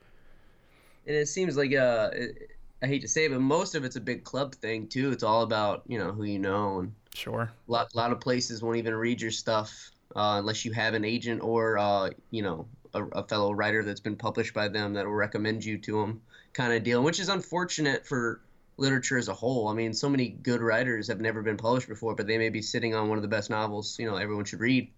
and 1.07 1.15
it 1.15 1.27
seems 1.27 1.57
like 1.57 1.73
uh 1.73 2.09
it, 2.13 2.51
i 2.81 2.87
hate 2.87 3.01
to 3.01 3.07
say 3.07 3.25
it 3.25 3.29
but 3.31 3.39
most 3.41 3.75
of 3.75 3.83
it's 3.83 3.95
a 3.95 4.01
big 4.01 4.23
club 4.23 4.53
thing 4.55 4.87
too 4.87 5.11
it's 5.11 5.23
all 5.23 5.41
about 5.43 5.83
you 5.87 5.97
know 5.97 6.11
who 6.11 6.23
you 6.23 6.39
know 6.39 6.79
and 6.79 6.95
Sure. 7.13 7.51
a 7.69 7.71
lot, 7.71 7.95
lot 7.95 8.11
of 8.11 8.19
places 8.21 8.61
won't 8.63 8.77
even 8.77 8.95
read 8.95 9.21
your 9.21 9.31
stuff 9.31 9.91
uh, 10.15 10.37
unless 10.39 10.65
you 10.65 10.71
have 10.71 10.93
an 10.93 11.05
agent 11.05 11.41
or 11.43 11.77
uh, 11.77 12.09
you 12.31 12.41
know 12.41 12.67
a, 12.93 13.03
a 13.05 13.27
fellow 13.27 13.51
writer 13.51 13.83
that's 13.83 13.99
been 13.99 14.15
published 14.15 14.53
by 14.53 14.67
them 14.67 14.93
that 14.93 15.05
will 15.05 15.13
recommend 15.13 15.63
you 15.63 15.77
to 15.77 15.99
them 16.01 16.21
kind 16.53 16.73
of 16.73 16.83
deal 16.83 17.03
which 17.03 17.19
is 17.19 17.29
unfortunate 17.29 18.05
for 18.07 18.41
literature 18.77 19.17
as 19.17 19.27
a 19.27 19.33
whole 19.33 19.67
i 19.67 19.73
mean 19.73 19.93
so 19.93 20.09
many 20.09 20.29
good 20.29 20.61
writers 20.61 21.07
have 21.07 21.19
never 21.21 21.41
been 21.41 21.57
published 21.57 21.87
before 21.87 22.15
but 22.15 22.27
they 22.27 22.37
may 22.37 22.49
be 22.49 22.61
sitting 22.61 22.93
on 22.95 23.09
one 23.09 23.17
of 23.17 23.21
the 23.21 23.27
best 23.27 23.49
novels 23.49 23.97
you 23.99 24.05
know 24.05 24.15
everyone 24.15 24.45
should 24.45 24.59
read 24.59 24.89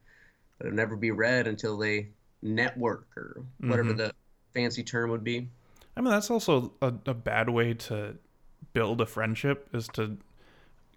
but 0.57 0.67
it'll 0.67 0.75
never 0.75 0.95
be 0.95 1.11
read 1.11 1.47
until 1.47 1.77
they 1.77 2.07
network 2.41 3.07
or 3.15 3.43
whatever 3.59 3.93
Mhm. 3.93 3.97
the 3.97 4.13
fancy 4.53 4.83
term 4.83 5.09
would 5.11 5.23
be 5.23 5.49
I 5.95 6.01
mean, 6.01 6.11
that's 6.11 6.29
also 6.29 6.73
a, 6.79 6.93
a 7.07 7.13
bad 7.15 7.49
way 7.49 7.73
to 7.73 8.19
build 8.73 9.01
a 9.01 9.07
friendship 9.07 9.67
is 9.73 9.87
to 9.93 10.17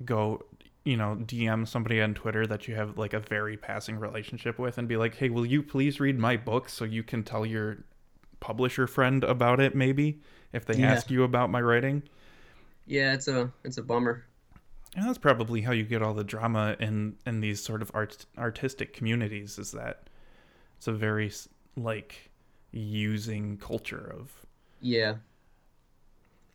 go, 0.05 0.43
you 0.85 0.97
know, 0.97 1.17
DM 1.17 1.65
somebody 1.67 2.01
on 2.01 2.15
Twitter 2.15 2.47
that 2.47 2.67
you 2.69 2.75
have 2.75 2.97
like 2.99 3.13
a 3.15 3.21
very 3.21 3.57
passing 3.57 3.99
relationship 3.99 4.59
with 4.59 4.79
and 4.79 4.89
be 4.89 4.97
like, 4.97 5.17
hey, 5.17 5.29
will 5.31 5.47
you 5.47 5.63
please 5.63 6.01
read 6.01 6.19
my 6.19 6.37
book 6.37 6.69
so 6.69 6.85
you 6.85 7.03
can 7.03 7.23
tell 7.23 7.45
your 7.47 7.85
publisher 8.41 8.87
friend 8.87 9.25
about 9.25 9.61
it, 9.61 9.75
maybe, 9.75 10.21
if 10.53 10.65
they 10.67 10.81
Yeah. 10.81 10.83
ask 10.83 11.11
you 11.11 11.25
about 11.25 11.51
my 11.51 11.61
writing? 11.61 12.03
yeah 12.87 13.13
it's 13.15 13.29
a 13.29 13.53
it's 13.65 13.79
a 13.79 13.83
bummer 13.83 14.25
And 14.97 15.07
that's 15.07 15.19
probably 15.19 15.63
how 15.63 15.73
you 15.73 15.85
get 15.85 16.03
all 16.03 16.15
the 16.15 16.25
drama 16.25 16.77
in 16.81 17.17
in 17.27 17.41
these 17.41 17.63
sort 17.63 17.83
of 17.83 17.91
art 17.95 18.27
artistic 18.39 18.93
communities 18.93 19.59
is 19.59 19.73
that 19.73 20.09
it's 20.79 20.89
a 20.89 20.93
very 20.93 21.33
like 21.77 22.31
using 22.73 23.59
culture 23.59 24.15
of 24.19 24.47
Yeah. 24.81 25.17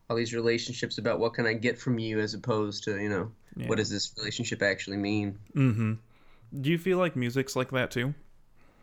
All 0.10 0.16
these 0.18 0.34
relationships 0.34 0.98
about 0.98 1.20
what 1.20 1.36
can 1.36 1.46
I 1.46 1.54
get 1.54 1.78
from 1.78 2.00
you 2.00 2.20
as 2.20 2.34
opposed 2.34 2.84
to, 2.86 3.00
you 3.00 3.08
know, 3.10 3.32
yeah. 3.56 3.68
what 3.68 3.78
does 3.78 3.90
this 3.90 4.14
relationship 4.18 4.62
actually 4.62 4.98
mean? 4.98 5.38
Mm-hmm. 5.56 5.94
Do 6.62 6.70
you 6.70 6.78
feel 6.78 6.98
like 6.98 7.16
music's 7.16 7.56
like 7.56 7.72
that 7.72 7.92
too? 7.92 8.14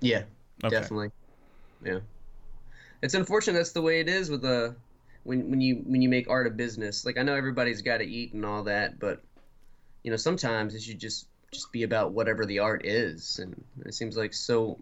Yeah, 0.01 0.25
Okay. 0.65 0.75
definitely. 0.75 1.11
Yeah. 1.85 2.01
It's 3.03 3.15
unfortunate 3.15 3.59
that's 3.59 3.73
the 3.73 3.83
way 3.83 4.01
it 4.01 4.09
is 4.09 4.31
with 4.31 4.43
the 4.43 4.75
when 5.25 5.51
when 5.51 5.61
you 5.61 5.83
when 5.87 6.03
you 6.03 6.09
make 6.09 6.29
art 6.29 6.47
a 6.47 6.51
business. 6.51 7.05
Like 7.05 7.19
I 7.19 7.23
know 7.23 7.35
everybody's 7.35 7.83
got 7.83 7.99
to 7.99 8.05
eat 8.05 8.33
and 8.33 8.45
all 8.45 8.65
that, 8.65 8.99
but 8.99 9.23
you 10.03 10.11
know, 10.11 10.17
sometimes 10.17 10.75
it 10.75 10.83
should 10.83 10.99
just 10.99 11.27
just 11.53 11.71
be 11.73 11.83
about 11.83 12.13
whatever 12.13 12.47
the 12.47 12.61
art 12.61 12.87
is 12.87 13.39
and 13.39 13.63
it 13.85 13.95
seems 13.95 14.17
like 14.17 14.33
so 14.35 14.79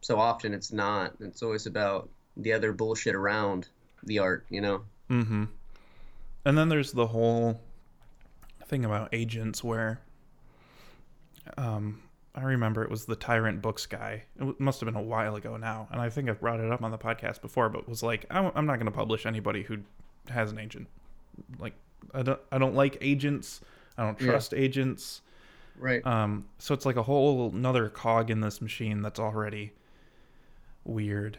so 0.00 0.18
often 0.18 0.54
it's 0.54 0.72
not. 0.72 1.14
It's 1.20 1.42
always 1.42 1.66
about 1.66 2.08
the 2.36 2.52
other 2.52 2.72
bullshit 2.72 3.14
around 3.14 3.68
the 4.04 4.18
art, 4.20 4.46
you 4.50 4.60
know. 4.60 4.82
Mm-hmm. 5.10 5.44
And 6.44 6.58
then 6.58 6.68
there's 6.68 6.92
the 6.92 7.06
whole 7.08 7.60
thing 8.66 8.84
about 8.84 9.08
agents 9.12 9.62
where 9.64 10.00
um 11.56 12.02
I 12.34 12.42
remember 12.42 12.82
it 12.82 12.90
was 12.90 13.06
the 13.06 13.16
Tyrant 13.16 13.62
Books 13.62 13.86
guy. 13.86 14.24
It 14.38 14.60
must 14.60 14.80
have 14.80 14.86
been 14.86 14.94
a 14.96 15.00
while 15.02 15.36
ago 15.36 15.56
now, 15.56 15.88
and 15.90 16.02
I 16.02 16.10
think 16.10 16.28
I've 16.28 16.38
brought 16.40 16.60
it 16.60 16.70
up 16.70 16.82
on 16.82 16.90
the 16.90 16.98
podcast 16.98 17.40
before, 17.40 17.70
but 17.70 17.88
was 17.88 18.02
like, 18.02 18.26
I'm 18.30 18.52
I'm 18.54 18.66
not 18.66 18.74
going 18.76 18.84
to 18.86 18.92
publish 18.92 19.24
anybody 19.24 19.62
who 19.62 19.78
has 20.28 20.52
an 20.52 20.58
agent. 20.58 20.86
Like, 21.58 21.72
I 22.12 22.22
don't 22.22 22.40
I 22.52 22.58
don't 22.58 22.74
like 22.74 22.98
agents. 23.00 23.62
I 23.96 24.04
don't 24.04 24.20
Yeah. 24.20 24.26
trust 24.32 24.52
agents. 24.52 25.22
Right. 25.78 26.06
Um, 26.06 26.44
so 26.58 26.74
it's 26.74 26.84
like 26.84 26.96
a 26.96 27.02
whole 27.02 27.48
another 27.50 27.88
cog 27.88 28.30
in 28.30 28.40
this 28.40 28.60
machine 28.60 29.00
that's 29.00 29.18
already 29.20 29.72
weird. 30.84 31.38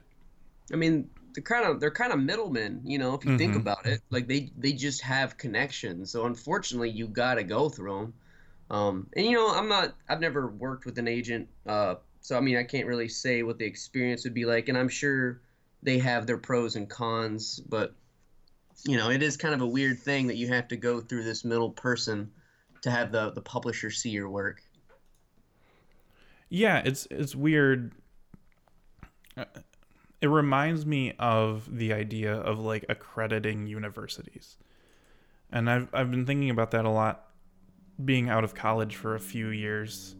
I 0.74 0.78
mean, 0.78 1.10
they're 1.38 1.44
kind 1.44 1.66
of 1.66 1.80
they're 1.80 1.92
kind 1.92 2.12
of 2.12 2.20
middlemen, 2.20 2.82
you 2.84 2.98
know, 2.98 3.14
if 3.14 3.24
you 3.24 3.32
think 3.32 3.56
Mhm. 3.56 3.62
about 3.62 3.86
it. 3.86 4.02
Like 4.10 4.28
they 4.28 4.52
they 4.58 4.74
just 4.74 5.02
have 5.04 5.38
connections. 5.38 6.12
So 6.12 6.26
unfortunately, 6.26 6.90
you 6.90 7.08
got 7.08 7.36
to 7.36 7.44
go 7.44 7.70
through 7.70 7.96
them. 8.00 8.14
Um, 8.72 9.08
and 9.16 9.26
you 9.26 9.34
know, 9.34 9.54
I'm 9.54 9.70
not 9.70 9.96
I've 10.10 10.20
never 10.20 10.48
worked 10.48 10.86
with 10.86 10.98
an 10.98 11.08
agent, 11.08 11.48
uh, 11.68 11.96
so 12.22 12.38
I 12.38 12.42
mean, 12.42 12.58
I 12.58 12.64
can't 12.64 12.88
really 12.88 13.08
say 13.08 13.44
what 13.44 13.60
the 13.60 13.66
experience 13.66 14.24
would 14.26 14.34
be 14.34 14.46
like, 14.46 14.68
and 14.70 14.78
I'm 14.78 14.90
sure 14.90 15.42
they 15.84 16.00
have 16.00 16.26
their 16.28 16.38
pros 16.40 16.76
and 16.76 16.90
cons, 16.90 17.60
but 17.60 17.96
you 18.86 18.98
know, 18.98 19.10
it 19.12 19.22
is 19.24 19.38
kind 19.38 19.54
of 19.54 19.62
a 19.62 19.68
weird 19.68 20.00
thing 20.00 20.28
that 20.28 20.38
you 20.38 20.48
have 20.50 20.68
to 20.70 20.78
go 20.78 21.02
through 21.02 21.24
this 21.24 21.46
middle 21.46 21.72
person 21.72 22.32
to 22.82 22.92
have 22.92 23.12
the 23.12 23.32
the 23.32 23.42
publisher 23.42 23.92
see 23.92 24.10
your 24.12 24.30
work. 24.30 24.64
Yeah, 26.50 26.82
it's 26.86 27.08
it's 27.12 27.36
weird. 27.36 27.92
It 30.22 30.28
reminds 30.28 30.86
me 30.86 31.14
of 31.20 31.70
the 31.78 31.94
idea 31.94 32.34
of 32.36 32.60
like 32.60 32.86
accrediting 32.90 33.68
universities. 33.68 34.58
And 35.52 35.70
I've 35.70 35.88
I've 35.94 36.12
been 36.12 36.26
thinking 36.26 36.50
about 36.50 36.72
that 36.72 36.86
a 36.86 36.90
lot 36.90 37.28
being 38.04 38.30
out 38.30 38.44
of 38.44 38.54
college 38.56 38.96
for 38.96 39.16
a 39.16 39.20
few 39.20 39.48
years, 39.50 40.16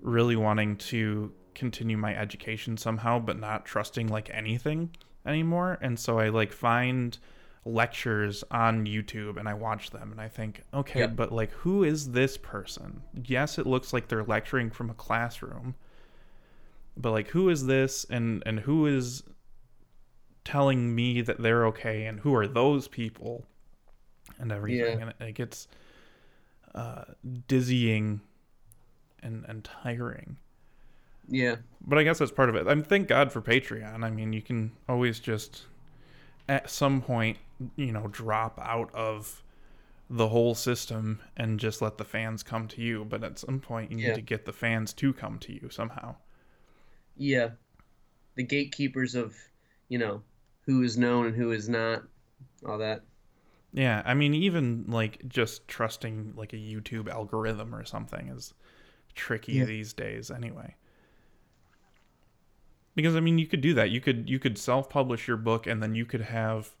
really 0.00 0.36
wanting 0.36 0.76
to 0.76 1.32
continue 1.54 1.96
my 1.96 2.16
education 2.16 2.76
somehow 2.76 3.18
but 3.18 3.38
not 3.38 3.64
trusting 3.66 4.08
like 4.08 4.30
anything 4.32 4.90
anymore. 5.26 5.78
And 5.82 5.98
so 5.98 6.18
I 6.18 6.28
like 6.30 6.52
find 6.52 7.16
lectures 7.64 8.42
on 8.50 8.86
YouTube 8.86 9.36
and 9.36 9.48
I 9.48 9.54
watch 9.54 9.90
them 9.90 10.10
and 10.10 10.20
I 10.20 10.28
think, 10.28 10.62
okay, 10.74 11.00
Yep. 11.00 11.16
but 11.16 11.32
like 11.32 11.50
who 11.52 11.84
is 11.84 12.10
this 12.12 12.36
person? 12.36 13.02
Yes, 13.24 13.58
it 13.58 13.66
looks 13.66 13.92
like 13.92 14.08
they're 14.08 14.24
lecturing 14.24 14.70
from 14.70 14.88
a 14.90 14.94
classroom. 14.94 15.74
But 16.96 17.10
like 17.12 17.28
who 17.28 17.48
is 17.50 17.66
this 17.66 18.04
and 18.10 18.42
and 18.46 18.60
who 18.60 18.86
is 18.86 19.22
telling 20.44 20.94
me 20.94 21.22
that 21.22 21.40
they're 21.40 21.66
okay 21.66 22.06
and 22.06 22.20
who 22.20 22.34
are 22.34 22.46
those 22.46 22.88
people 22.88 23.44
and 24.38 24.50
everything 24.52 24.98
Yeah. 24.98 25.02
and 25.06 25.10
it, 25.10 25.16
it 25.20 25.34
gets 25.34 25.68
uh 26.74 27.04
dizzying 27.48 28.20
and 29.22 29.44
and 29.46 29.62
tiring. 29.62 30.36
Yeah. 31.28 31.56
But 31.80 31.98
I 31.98 32.02
guess 32.02 32.18
that's 32.18 32.32
part 32.32 32.48
of 32.48 32.56
it. 32.56 32.66
I 32.66 32.74
mean, 32.74 32.84
thank 32.84 33.06
God 33.08 33.30
for 33.30 33.40
Patreon. 33.40 34.02
I 34.02 34.10
mean, 34.10 34.32
you 34.32 34.42
can 34.42 34.72
always 34.88 35.20
just 35.20 35.66
at 36.48 36.68
some 36.68 37.00
point, 37.00 37.38
you 37.76 37.92
know, 37.92 38.08
drop 38.08 38.58
out 38.60 38.92
of 38.94 39.42
the 40.10 40.28
whole 40.28 40.54
system 40.54 41.20
and 41.36 41.60
just 41.60 41.80
let 41.80 41.96
the 41.98 42.04
fans 42.04 42.42
come 42.42 42.66
to 42.68 42.82
you. 42.82 43.04
But 43.04 43.22
at 43.22 43.38
some 43.38 43.60
point, 43.60 43.90
you 43.92 43.98
need 43.98 44.06
Yeah. 44.08 44.14
to 44.14 44.20
get 44.20 44.44
the 44.44 44.52
fans 44.52 44.92
to 44.94 45.12
come 45.12 45.38
to 45.38 45.52
you 45.52 45.68
somehow. 45.70 46.16
Yeah. 47.16 47.50
The 48.34 48.42
gatekeepers 48.42 49.14
of, 49.14 49.36
you 49.88 49.98
know, 49.98 50.22
who 50.72 50.82
is 50.82 50.96
known 50.96 51.26
and 51.26 51.36
who 51.36 51.52
is 51.52 51.68
not, 51.68 52.02
all 52.66 52.78
that. 52.78 53.02
Yeah, 53.72 54.02
I 54.04 54.14
mean, 54.14 54.34
even 54.34 54.84
like 54.88 55.26
just 55.28 55.66
trusting 55.68 56.34
like 56.36 56.52
a 56.52 56.56
YouTube 56.56 57.08
algorithm 57.08 57.74
or 57.74 57.84
something 57.84 58.28
is 58.28 58.54
tricky 59.14 59.54
Yeah. 59.54 59.64
these 59.64 59.92
days, 59.92 60.30
anyway. 60.30 60.74
Because 62.94 63.16
I 63.16 63.20
mean, 63.20 63.38
you 63.38 63.46
could 63.46 63.62
do 63.62 63.74
that. 63.74 63.90
You 63.90 64.00
could 64.00 64.28
you 64.28 64.38
could 64.38 64.58
self-publish 64.58 65.26
your 65.26 65.38
book, 65.38 65.66
and 65.66 65.82
then 65.82 65.94
you 65.94 66.04
could 66.04 66.20
have 66.20 66.74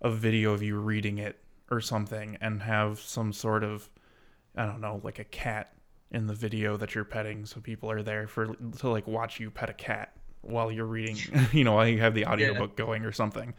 a 0.00 0.10
video 0.10 0.52
of 0.52 0.62
you 0.62 0.78
reading 0.78 1.18
it 1.18 1.38
or 1.70 1.80
something, 1.80 2.38
and 2.40 2.62
have 2.62 2.98
some 3.00 3.32
sort 3.32 3.62
of 3.62 3.90
I 4.56 4.66
don't 4.66 4.80
know, 4.80 5.00
like 5.02 5.18
a 5.18 5.24
cat 5.24 5.74
in 6.10 6.26
the 6.26 6.34
video 6.34 6.76
that 6.76 6.94
you're 6.94 7.04
petting, 7.04 7.46
so 7.46 7.60
people 7.60 7.90
are 7.90 8.02
there 8.02 8.26
for 8.26 8.54
to 8.78 8.88
like 8.88 9.06
watch 9.06 9.40
you 9.40 9.50
pet 9.50 9.70
a 9.70 9.74
cat 9.74 10.16
while 10.42 10.70
you're 10.70 10.86
reading. 10.86 11.16
you 11.52 11.64
know, 11.64 11.72
while 11.74 11.88
you 11.88 11.98
have 12.00 12.14
the 12.14 12.26
audiobook 12.26 12.76
going 12.76 13.04
or 13.04 13.12
something. 13.12 13.54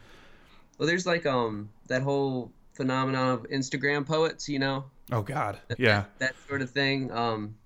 Well, 0.78 0.86
there's 0.86 1.06
like 1.06 1.26
um 1.26 1.70
that 1.88 2.02
whole 2.02 2.52
phenomenon 2.74 3.30
of 3.30 3.42
Instagram 3.50 4.06
poets, 4.06 4.48
you 4.48 4.58
know, 4.58 4.84
Oh 5.12 5.22
God, 5.22 5.58
that, 5.68 5.78
yeah. 5.78 6.00
that, 6.00 6.18
that 6.18 6.34
sort 6.48 6.62
of 6.62 6.70
thing. 6.70 7.10
Um, 7.12 7.56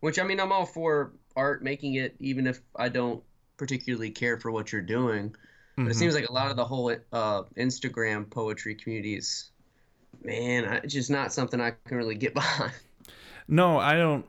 which 0.00 0.18
I 0.18 0.22
mean, 0.24 0.40
I'm 0.40 0.52
all 0.52 0.66
for 0.66 1.12
art, 1.36 1.62
making 1.62 1.94
it, 1.94 2.14
even 2.20 2.46
if 2.46 2.60
I 2.76 2.88
don't 2.88 3.22
particularly 3.56 4.10
care 4.10 4.38
for 4.38 4.50
what 4.50 4.72
you're 4.72 4.82
doing. 4.82 5.34
But 5.76 5.86
it 5.86 5.90
Mhm. 5.90 5.94
seems 5.94 6.14
like 6.14 6.28
a 6.28 6.32
lot 6.32 6.50
of 6.50 6.56
the 6.56 6.64
whole 6.64 6.90
uh, 7.12 7.42
Instagram 7.56 8.28
poetry 8.28 8.74
communities, 8.74 9.50
man, 10.24 10.64
I- 10.64 10.76
it's 10.78 10.92
just 10.94 11.10
not 11.10 11.32
something 11.32 11.60
I 11.60 11.72
can 11.86 11.96
really 11.96 12.16
get 12.16 12.34
behind. 12.34 12.72
No, 13.46 13.78
I 13.78 13.96
don't. 13.96 14.26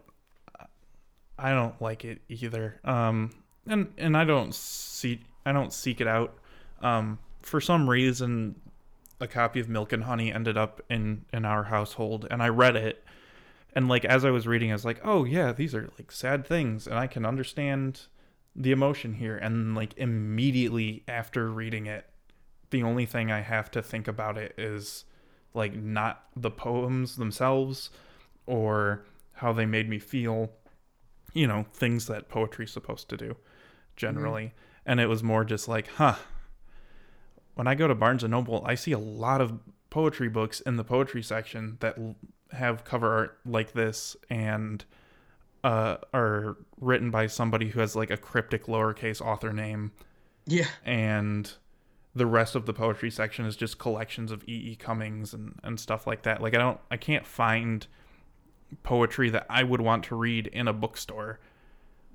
I 1.38 1.52
don't 1.52 1.82
like 1.82 2.04
it 2.06 2.22
either. 2.30 2.80
Um, 2.84 3.32
and 3.68 3.92
and 3.98 4.18
I 4.18 4.26
don't 4.26 4.54
see 4.54 5.22
I 5.46 5.52
don't 5.52 5.74
seek 5.74 6.02
it 6.02 6.08
out. 6.08 6.38
Um, 6.82 7.20
for 7.42 7.62
some 7.62 7.90
reason, 7.90 8.56
a 9.20 9.28
copy 9.28 9.60
of 9.60 9.70
Milk 9.70 9.94
and 9.94 10.04
Honey 10.04 10.32
ended 10.34 10.58
up 10.58 10.82
in 10.90 11.26
in 11.34 11.46
our 11.46 11.64
household, 11.66 12.28
and 12.30 12.42
I 12.42 12.50
read 12.50 12.76
it. 12.76 13.04
And 13.74 13.88
like 13.88 14.04
as 14.06 14.26
I 14.26 14.32
was 14.32 14.48
reading, 14.48 14.72
I 14.72 14.74
was 14.74 14.86
like, 14.86 15.02
"Oh 15.04 15.24
yeah, 15.24 15.52
these 15.52 15.76
are 15.76 15.90
like 15.98 16.12
sad 16.12 16.46
things, 16.46 16.88
and 16.88 16.98
I 16.98 17.08
can 17.08 17.26
understand 17.26 18.02
the 18.56 18.72
emotion 18.72 19.14
here." 19.14 19.38
And 19.38 19.76
like 19.76 19.94
immediately 19.98 21.04
after 21.08 21.52
reading 21.52 21.86
it, 21.86 22.06
the 22.72 22.84
only 22.84 23.06
thing 23.06 23.32
I 23.32 23.42
have 23.42 23.70
to 23.72 23.82
think 23.82 24.08
about 24.08 24.38
it 24.38 24.56
is 24.58 25.06
like 25.54 25.76
not 25.76 26.26
the 26.36 26.52
poems 26.52 27.16
themselves 27.16 27.90
or 28.46 29.06
how 29.34 29.54
they 29.54 29.66
made 29.66 29.90
me 29.90 30.00
feel 30.00 30.52
you 31.34 31.48
know 31.48 31.66
things 31.74 32.08
that 32.08 32.30
poetry's 32.30 32.72
supposed 32.72 33.10
to 33.10 33.18
do 33.18 33.36
generally 34.00 34.54
and 34.86 35.00
it 35.00 35.08
was 35.08 35.22
more 35.22 35.44
just 35.44 35.68
like 35.68 35.88
huh 35.98 36.16
when 37.56 37.68
i 37.68 37.76
go 37.76 37.88
to 37.88 37.94
barnes 37.94 38.24
and 38.24 38.32
noble 38.32 38.64
i 38.66 38.74
see 38.74 38.92
a 38.94 38.98
lot 38.98 39.42
of 39.42 39.60
poetry 39.90 40.30
books 40.30 40.62
in 40.62 40.78
the 40.78 40.84
poetry 40.84 41.22
section 41.22 41.78
that 41.82 41.98
have 42.52 42.84
cover 42.86 43.14
art 43.14 43.38
like 43.46 43.74
this 43.74 44.16
and 44.30 44.86
uh, 45.64 45.98
are 46.14 46.56
written 46.80 47.12
by 47.12 47.28
somebody 47.28 47.68
who 47.68 47.82
has 47.82 47.94
like 47.96 48.10
a 48.10 48.16
cryptic 48.18 48.68
lowercase 48.68 49.20
author 49.20 49.52
name 49.52 49.92
Yeah. 50.46 50.68
and 50.86 51.52
the 52.16 52.26
rest 52.26 52.56
of 52.56 52.66
the 52.66 52.74
poetry 52.74 53.12
section 53.12 53.46
is 53.46 53.58
just 53.58 53.78
collections 53.78 54.32
of 54.32 54.44
E.E. 54.48 54.76
Cummings 54.78 55.34
and, 55.34 55.60
and 55.64 55.80
stuff 55.80 56.08
like 56.08 56.24
that. 56.24 56.42
Like 56.42 56.56
I 56.56 56.58
don't 56.58 56.80
I 56.90 56.96
can't 56.98 57.28
find 57.28 57.86
poetry 58.84 59.30
that 59.32 59.46
I 59.50 59.64
would 59.64 59.82
want 59.82 60.06
to 60.06 60.16
read 60.16 60.48
in 60.48 60.68
a 60.68 60.74
bookstore. 60.74 61.40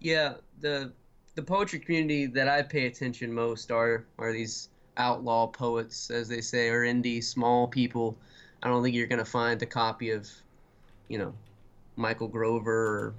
Yeah, 0.00 0.34
the 0.60 0.92
the 1.34 1.42
poetry 1.42 1.78
community 1.80 2.26
that 2.26 2.48
I 2.48 2.62
pay 2.62 2.86
attention 2.86 3.32
most 3.32 3.70
are 3.70 4.04
are 4.18 4.32
these 4.32 4.68
outlaw 4.96 5.46
poets, 5.48 6.10
as 6.10 6.28
they 6.28 6.40
say, 6.40 6.68
or 6.68 6.82
indie 6.82 7.22
small 7.22 7.66
people. 7.66 8.16
I 8.62 8.68
don't 8.68 8.82
think 8.82 8.94
you're 8.94 9.06
gonna 9.08 9.24
find 9.24 9.60
a 9.62 9.66
copy 9.66 10.10
of, 10.10 10.28
you 11.08 11.18
know, 11.18 11.34
Michael 11.96 12.28
Grover 12.28 12.72
or 12.72 13.14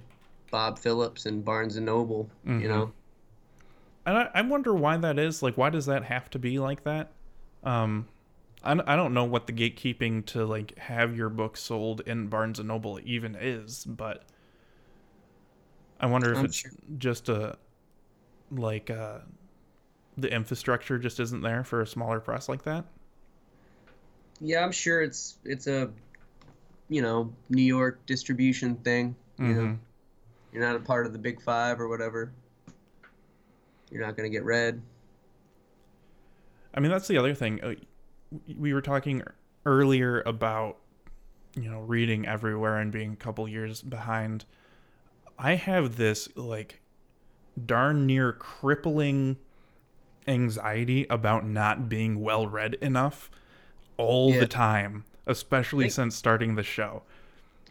Bob 0.50 0.78
Phillips 0.78 1.26
in 1.26 1.42
Barnes 1.42 1.76
and 1.76 1.86
Noble. 1.86 2.28
Mhm. 2.46 2.62
You 2.62 2.68
know, 2.68 2.92
And 4.06 4.16
I, 4.16 4.30
I 4.34 4.42
wonder 4.42 4.74
why 4.74 4.96
that 4.96 5.18
is. 5.18 5.42
Like 5.42 5.56
why 5.56 5.70
does 5.70 5.86
that 5.86 6.04
have 6.04 6.30
to 6.30 6.38
be 6.38 6.58
like 6.58 6.84
that? 6.84 7.10
Um 7.64 8.06
I, 8.64 8.74
don't- 8.74 8.88
I 8.88 8.96
don't 8.96 9.14
know 9.14 9.24
what 9.24 9.46
the 9.46 9.52
gatekeeping 9.52 10.24
to 10.26 10.44
like 10.44 10.76
have 10.78 11.16
your 11.16 11.28
book 11.28 11.56
sold 11.56 12.00
in 12.06 12.28
Barnes 12.28 12.58
and 12.58 12.68
Noble 12.68 12.98
even 13.04 13.36
is, 13.38 13.84
but 13.84 14.24
I 16.00 16.06
wonder 16.06 16.32
if 16.32 16.38
I'm 16.38 16.44
it's 16.46 16.56
sure- 16.56 16.72
just 16.98 17.28
a 17.28 17.56
like 18.50 18.90
uh 18.90 19.18
the 20.18 20.32
infrastructure 20.32 20.98
just 20.98 21.20
isn't 21.20 21.42
there 21.42 21.62
for 21.64 21.80
a 21.82 21.86
smaller 21.86 22.20
press 22.20 22.48
like 22.48 22.62
that. 22.64 22.84
yeah, 24.40 24.64
I'm 24.64 24.72
sure 24.72 25.02
it's 25.02 25.36
it's 25.44 25.66
a, 25.66 25.90
you 26.88 27.02
know, 27.02 27.32
New 27.50 27.62
York 27.62 28.04
distribution 28.06 28.76
thing. 28.76 29.14
You 29.38 29.46
know, 29.54 29.60
Mhm. 29.62 29.78
you're 30.52 30.62
not 30.62 30.76
a 30.76 30.80
part 30.80 31.06
of 31.06 31.12
the 31.12 31.18
Big 31.18 31.40
Five 31.42 31.80
or 31.80 31.88
whatever. 31.88 32.32
You're 33.90 34.04
not 34.04 34.16
gonna 34.16 34.30
get 34.30 34.44
read. 34.44 34.80
I 36.74 36.80
mean, 36.80 36.90
that's 36.90 37.08
the 37.08 37.18
other 37.18 37.34
thing. 37.34 37.62
Uh, 37.62 37.74
we 38.56 38.72
were 38.74 38.82
talking 38.82 39.22
earlier 39.64 40.22
about, 40.26 40.78
you 41.54 41.70
know, 41.70 41.80
reading 41.80 42.26
everywhere 42.26 42.76
and 42.78 42.92
being 42.92 43.12
a 43.12 43.16
couple 43.16 43.46
years 43.48 43.82
behind. 43.82 44.44
I 45.38 45.54
have 45.54 45.96
this, 45.96 46.28
like, 46.36 46.80
darn 47.64 48.06
near 48.06 48.32
crippling 48.32 49.36
anxiety 50.28 51.06
about 51.08 51.46
not 51.46 51.88
being 51.88 52.20
well 52.20 52.46
read 52.46 52.74
enough 52.74 53.30
all 53.96 54.32
Yeah. 54.32 54.40
the 54.40 54.46
time, 54.46 55.04
especially 55.26 55.84
Think- 55.84 55.92
since 55.92 56.16
starting 56.16 56.54
the 56.56 56.62
show. 56.62 57.02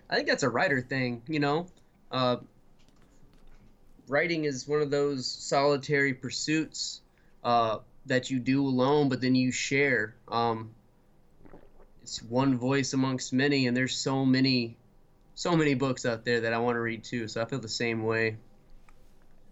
I 0.10 0.16
think 0.16 0.28
that's 0.28 0.44
a 0.44 0.50
writer 0.50 0.82
thing, 0.82 1.22
you 1.28 1.40
know. 1.40 1.68
Uh, 2.12 2.38
writing 4.08 4.46
is 4.46 4.68
one 4.68 4.82
of 4.82 4.92
those 4.92 5.26
solitary 5.26 6.14
pursuits 6.14 7.02
uh, 7.44 7.80
that 8.06 8.30
you 8.32 8.40
do 8.40 8.66
alone, 8.66 9.10
but 9.10 9.22
then 9.22 9.36
you 9.36 9.52
share. 9.52 10.16
Um, 10.28 10.72
it's 12.02 12.22
one 12.24 12.58
voice 12.58 12.94
amongst 12.94 13.34
many, 13.34 13.68
and 13.68 13.76
there's 13.76 13.96
so 13.98 14.26
many, 14.26 14.78
so 15.34 15.56
many 15.56 15.74
books 15.74 16.06
out 16.06 16.24
there 16.24 16.42
that 16.42 16.54
I 16.54 16.60
want 16.60 16.76
to 16.76 16.80
read 16.80 17.04
too. 17.04 17.28
So 17.28 17.42
I 17.42 17.46
feel 17.46 17.60
the 17.60 17.68
same 17.68 18.04
way. 18.04 18.38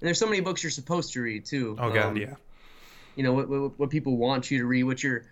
And 0.03 0.07
there's 0.09 0.19
so 0.19 0.25
many 0.27 0.41
books 0.41 0.61
you're 0.61 0.69
supposed 0.69 1.13
to 1.13 1.21
read 1.21 1.45
too. 1.45 1.77
Oh, 1.79 1.89
God, 1.89 2.07
Um, 2.07 2.17
yeah. 2.17 2.35
you 3.15 3.23
know 3.23 3.31
what, 3.31 3.47
what 3.47 3.79
what 3.79 3.89
people 3.89 4.17
want 4.17 4.51
you 4.51 4.57
to 4.57 4.65
read, 4.65 4.83
what 4.83 5.01
you're 5.01 5.23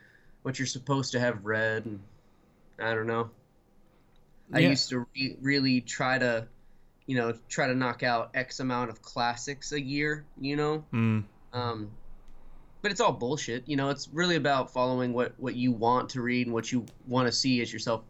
what 0.44 0.58
you're 0.60 0.66
supposed 0.66 1.12
to 1.12 1.20
have 1.20 1.44
read, 1.44 1.86
and 1.86 2.00
I 2.80 2.96
don't 2.96 3.06
know. 3.06 3.30
I 4.54 4.60
used 4.60 4.88
to 4.90 5.06
re- 5.14 5.36
really 5.42 5.82
try 5.82 6.18
to, 6.20 6.48
you 7.06 7.18
know, 7.18 7.34
try 7.50 7.68
to 7.68 7.76
knock 7.76 8.02
out 8.02 8.30
X 8.34 8.62
amount 8.62 8.92
of 8.92 9.02
classics 9.02 9.74
a 9.74 9.82
year, 9.82 10.24
you 10.40 10.56
know. 10.56 10.86
Mm, 10.94 11.26
Um, 11.52 11.92
but 12.82 12.92
it's 12.92 13.02
all 13.02 13.12
bullshit. 13.12 13.68
You 13.68 13.76
know, 13.76 13.90
it's 13.90 14.08
really 14.14 14.38
about 14.38 14.72
following 14.72 15.12
what 15.12 15.34
what 15.38 15.56
you 15.56 15.74
want 15.74 16.08
to 16.12 16.22
read 16.22 16.48
and 16.48 16.54
what 16.54 16.72
you 16.72 16.86
want 17.08 17.28
to 17.28 17.32
see 17.34 17.62
as 17.62 17.74
yourself 17.74 18.04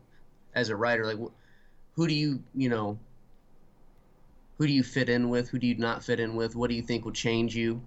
as 0.53 0.69
a 0.69 0.75
writer. 0.75 1.07
Like, 1.07 1.17
wh- 1.17 1.33
who 1.95 2.07
do 2.07 2.13
you 2.13 2.43
you 2.53 2.69
know? 2.69 2.99
Who 4.61 4.67
do 4.67 4.73
you 4.73 4.83
fit 4.83 5.09
in 5.09 5.31
with? 5.31 5.49
Who 5.49 5.57
do 5.57 5.65
you 5.65 5.73
not 5.73 6.03
fit 6.03 6.19
in 6.19 6.35
with? 6.35 6.55
What 6.55 6.69
do 6.69 6.75
you 6.75 6.83
think 6.83 7.03
will 7.03 7.11
change 7.11 7.55
you? 7.55 7.81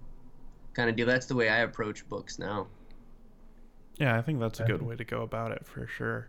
Kind 0.73 0.89
of 0.89 0.97
deal. 0.97 1.05
That's 1.07 1.25
the 1.25 1.33
way 1.33 1.47
I 1.47 1.59
approach 1.59 2.05
books 2.09 2.37
now. 2.37 2.67
yeah, 3.97 4.17
I 4.17 4.21
think 4.21 4.41
that's 4.41 4.59
a 4.59 4.65
good 4.65 4.81
way 4.81 4.97
to 4.97 5.05
go 5.05 5.21
about 5.21 5.53
it 5.53 5.65
for 5.65 5.87
sure. 5.87 6.27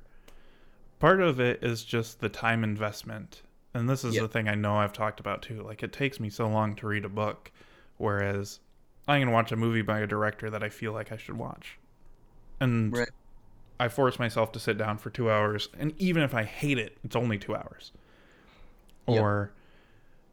Part 1.00 1.20
of 1.20 1.40
it 1.40 1.64
is 1.64 1.82
just 1.82 2.20
the 2.20 2.28
time 2.28 2.62
investment. 2.62 3.42
And 3.74 3.90
this 3.90 4.04
is 4.04 4.14
Yeah. 4.14 4.20
the 4.22 4.28
thing 4.28 4.46
I 4.48 4.54
know 4.54 4.76
I've 4.76 4.92
talked 4.92 5.18
about 5.18 5.42
too. 5.42 5.64
Like 5.64 5.82
it 5.82 5.92
takes 5.92 6.20
me 6.20 6.30
so 6.30 6.48
long 6.48 6.76
to 6.76 6.86
read 6.86 7.04
a 7.04 7.08
book, 7.08 7.50
whereas 7.96 8.60
I 9.08 9.18
can 9.18 9.32
watch 9.32 9.50
a 9.50 9.56
movie 9.56 9.82
by 9.82 9.98
a 9.98 10.06
director 10.06 10.48
that 10.48 10.62
I 10.62 10.68
feel 10.68 10.92
like 10.92 11.10
I 11.10 11.16
should 11.16 11.36
watch. 11.38 11.76
And 12.60 12.96
Right. 12.96 13.10
I 13.80 13.88
force 13.88 14.20
myself 14.20 14.52
to 14.52 14.60
sit 14.60 14.78
down 14.78 14.98
for 14.98 15.10
two 15.10 15.28
hours, 15.28 15.70
and 15.76 15.92
even 16.00 16.22
if 16.22 16.34
I 16.34 16.44
hate 16.44 16.78
it, 16.78 16.98
it's 17.02 17.16
only 17.16 17.36
two 17.36 17.56
hours. 17.56 17.90
Yep. 19.08 19.50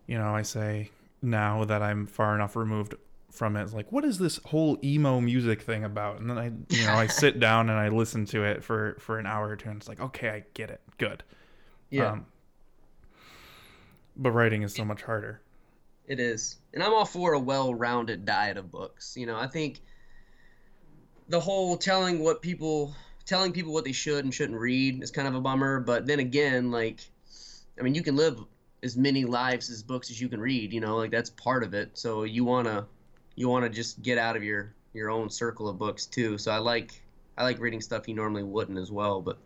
You 0.08 0.18
know, 0.18 0.36
I 0.36 0.42
say 0.42 0.92
now 1.22 1.64
that 1.66 1.82
I'm 1.82 2.06
far 2.06 2.36
enough 2.36 2.56
removed 2.56 2.96
from 3.32 3.56
it, 3.56 3.64
it's 3.64 3.74
like, 3.74 3.92
what 3.92 4.06
is 4.06 4.18
this 4.20 4.40
whole 4.46 4.78
emo 4.84 5.20
music 5.22 5.62
thing 5.62 5.84
about? 5.84 6.20
And 6.20 6.30
then 6.30 6.38
I, 6.38 6.52
you 6.70 6.86
know, 6.86 6.94
I 6.94 7.08
sit 7.08 7.40
down 7.40 7.70
and 7.70 7.80
I 7.80 7.88
listen 7.90 8.26
to 8.28 8.44
it 8.44 8.64
for 8.64 8.98
for 9.00 9.20
an 9.20 9.26
hour 9.26 9.50
or 9.50 9.56
two, 9.56 9.70
and 9.70 9.78
it's 9.80 9.88
like, 9.88 10.00
okay, 10.02 10.30
I 10.30 10.44
get 10.54 10.70
it, 10.70 10.82
good. 10.98 11.24
Yeah, 11.90 12.12
Um, 12.12 12.26
but 14.16 14.32
writing 14.32 14.64
is 14.64 14.74
so 14.76 14.84
much 14.86 15.02
harder. 15.04 15.42
it 16.08 16.20
is, 16.20 16.58
and 16.74 16.84
I'm 16.84 16.94
all 16.94 17.06
for 17.06 17.34
a 17.34 17.40
well-rounded 17.40 18.26
diet 18.26 18.58
of 18.58 18.72
books. 18.72 19.16
You 19.18 19.26
know, 19.26 19.38
I 19.38 19.48
think 19.48 19.80
the 21.30 21.40
whole 21.40 21.78
telling 21.78 22.20
what 22.20 22.42
people 22.42 22.94
telling 23.26 23.54
people 23.54 23.72
what 23.74 23.86
they 23.86 23.94
should 23.94 24.26
and 24.26 24.34
shouldn't 24.34 24.60
read 24.60 25.02
is 25.02 25.10
kind 25.12 25.28
of 25.28 25.36
a 25.36 25.42
bummer. 25.42 25.80
But 25.80 26.06
then 26.06 26.20
again, 26.20 26.72
like, 26.72 27.00
I 27.80 27.82
mean, 27.82 27.96
you 27.96 28.04
can 28.04 28.16
live 28.16 28.38
as 28.84 28.98
many 28.98 29.26
lives 29.26 29.70
as 29.70 29.82
books 29.82 30.12
as 30.12 30.20
you 30.20 30.30
can 30.30 30.40
read. 30.40 30.74
You 30.74 30.82
know, 30.82 30.98
like 30.98 31.12
that's 31.12 31.30
part 31.30 31.64
of 31.64 31.74
it. 31.74 31.98
So 31.98 32.24
you 32.24 32.44
wanna 32.44 32.86
you 33.36 33.50
wanna 33.50 33.70
just 33.70 34.02
get 34.02 34.18
out 34.18 34.36
of 34.36 34.44
your 34.44 34.74
your 34.94 35.10
own 35.10 35.30
circle 35.30 35.68
of 35.68 35.80
books 35.80 36.06
too. 36.06 36.38
So 36.38 36.52
I 36.52 36.58
like 36.58 37.02
I 37.38 37.44
like 37.44 37.60
reading 37.60 37.82
stuff 37.82 38.08
you 38.08 38.14
normally 38.14 38.44
wouldn't 38.44 38.78
as 38.78 38.92
well. 38.92 39.22
But 39.22 39.38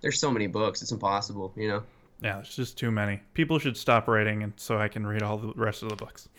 there's 0.00 0.18
so 0.18 0.30
many 0.30 0.48
books, 0.48 0.82
it's 0.82 0.92
impossible. 0.92 1.52
You 1.56 1.68
know. 1.68 1.82
Yeah, 2.20 2.38
it's 2.38 2.54
just 2.54 2.78
too 2.78 2.92
many. 2.92 3.20
People 3.34 3.58
should 3.58 3.76
stop 3.76 4.06
writing, 4.06 4.44
and 4.44 4.52
so 4.56 4.78
I 4.78 4.86
can 4.86 5.04
read 5.04 5.22
all 5.22 5.38
the 5.38 5.52
rest 5.56 5.82
of 5.82 5.88
the 5.88 5.96
books. 5.96 6.28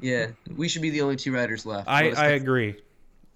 Yeah, 0.00 0.28
we 0.54 0.68
should 0.68 0.82
be 0.82 0.90
the 0.90 1.00
only 1.00 1.16
two 1.16 1.34
writers 1.34 1.66
left. 1.66 1.88
I, 1.88 2.10
I 2.10 2.26
agree, 2.28 2.76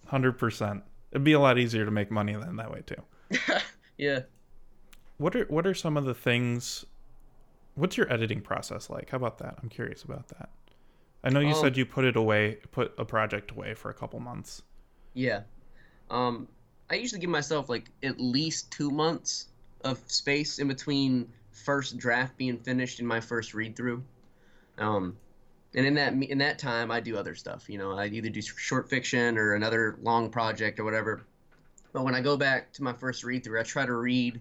hundred 0.07 0.39
percent. 0.39 0.85
It'd 1.11 1.25
be 1.25 1.33
a 1.33 1.41
lot 1.41 1.59
easier 1.59 1.85
to 1.85 1.91
make 1.91 2.13
money 2.13 2.33
than 2.33 2.55
that 2.59 2.71
way 2.71 2.85
too. 2.87 3.41
yeah. 3.99 4.21
What 5.17 5.35
are 5.35 5.47
what 5.47 5.67
are 5.67 5.75
some 5.75 5.97
of 5.97 6.05
the 6.05 6.15
things? 6.15 6.85
What's 7.75 7.97
your 7.97 8.13
editing 8.13 8.41
process 8.41 8.89
like? 8.89 9.11
How 9.11 9.17
about 9.17 9.39
that? 9.39 9.59
I'm 9.63 9.69
curious 9.69 10.05
about 10.05 10.29
that. 10.29 10.51
I 11.25 11.31
know 11.31 11.41
you 11.41 11.49
Um, 11.49 11.55
said 11.55 11.77
you 11.77 11.87
put 11.87 12.05
it 12.05 12.17
away, 12.17 12.59
put 12.71 12.95
a 12.99 13.05
project 13.05 13.51
away 13.51 13.75
for 13.75 13.91
a 13.91 13.95
couple 13.95 14.21
months. 14.21 14.63
Yeah. 15.15 15.43
Um, 16.11 16.49
I 16.91 16.97
usually 16.97 17.21
give 17.21 17.31
myself 17.31 17.69
like 17.69 17.91
at 18.03 18.21
least 18.21 18.71
two 18.71 18.91
months 18.91 19.49
of 19.83 19.99
space 20.11 20.59
in 20.59 20.69
between 20.69 21.33
first 21.51 21.97
draft 21.97 22.37
being 22.37 22.59
finished 22.59 22.99
and 22.99 23.09
my 23.09 23.21
first 23.21 23.55
read 23.55 23.75
through. 23.75 24.03
Um, 24.79 25.17
and 25.75 25.87
in 25.87 25.95
that 25.95 26.13
in 26.13 26.39
that 26.39 26.59
time, 26.59 26.91
I 26.91 27.01
do 27.01 27.17
other 27.17 27.35
stuff. 27.35 27.69
You 27.69 27.79
know, 27.79 27.93
I 27.93 28.07
either 28.07 28.29
do 28.29 28.43
short 28.43 28.89
fiction 28.89 29.39
or 29.39 29.55
another 29.55 29.99
long 30.03 30.31
project 30.31 30.79
or 30.79 30.85
whatever. 30.85 31.25
But 31.93 32.05
when 32.05 32.15
I 32.15 32.21
go 32.21 32.37
back 32.37 32.73
to 32.75 32.83
my 32.83 32.93
first 32.93 33.25
read 33.25 33.43
through, 33.45 33.61
I 33.61 33.65
try 33.65 33.87
to 33.87 33.95
read. 33.95 34.41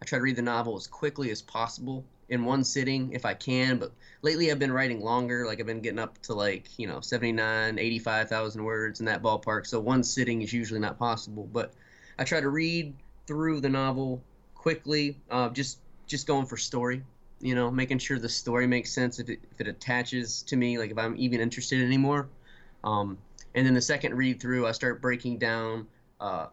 I 0.00 0.04
try 0.04 0.18
to 0.18 0.22
read 0.22 0.36
the 0.36 0.42
novel 0.42 0.76
as 0.76 0.86
quickly 0.86 1.30
as 1.30 1.42
possible 1.42 2.04
in 2.28 2.44
one 2.44 2.64
sitting 2.64 3.12
if 3.12 3.24
I 3.24 3.34
can. 3.34 3.78
But 3.78 3.92
lately, 4.22 4.50
I've 4.50 4.58
been 4.58 4.72
writing 4.72 5.00
longer. 5.00 5.46
Like 5.46 5.60
I've 5.60 5.66
been 5.66 5.80
getting 5.80 5.98
up 5.98 6.20
to 6.22 6.34
like 6.34 6.68
you 6.78 6.86
know 6.86 7.00
79, 7.00 7.78
85,000 7.78 8.64
words 8.64 9.00
in 9.00 9.06
that 9.06 9.22
ballpark. 9.22 9.66
So 9.66 9.80
one 9.80 10.02
sitting 10.02 10.42
is 10.42 10.52
usually 10.52 10.80
not 10.80 10.98
possible. 10.98 11.48
But 11.52 11.72
I 12.18 12.24
try 12.24 12.40
to 12.40 12.48
read 12.48 12.94
through 13.26 13.60
the 13.60 13.68
novel 13.68 14.22
quickly. 14.54 15.18
Uh, 15.30 15.48
just 15.50 15.78
just 16.06 16.26
going 16.26 16.46
for 16.46 16.56
story. 16.56 17.02
You 17.40 17.54
know, 17.54 17.70
making 17.70 17.98
sure 17.98 18.18
the 18.18 18.28
story 18.28 18.66
makes 18.66 18.90
sense 18.90 19.18
if 19.18 19.28
it 19.28 19.38
if 19.52 19.60
it 19.60 19.68
attaches 19.68 20.42
to 20.44 20.56
me, 20.56 20.78
like 20.78 20.90
if 20.90 20.98
I'm 20.98 21.16
even 21.16 21.40
interested 21.40 21.82
anymore. 21.82 22.28
Um, 22.84 23.18
and 23.54 23.66
then 23.66 23.74
the 23.74 23.80
second 23.80 24.14
read 24.14 24.40
through, 24.40 24.66
I 24.66 24.72
start 24.72 25.00
breaking 25.02 25.38
down 25.38 25.86
uh, 26.20 26.46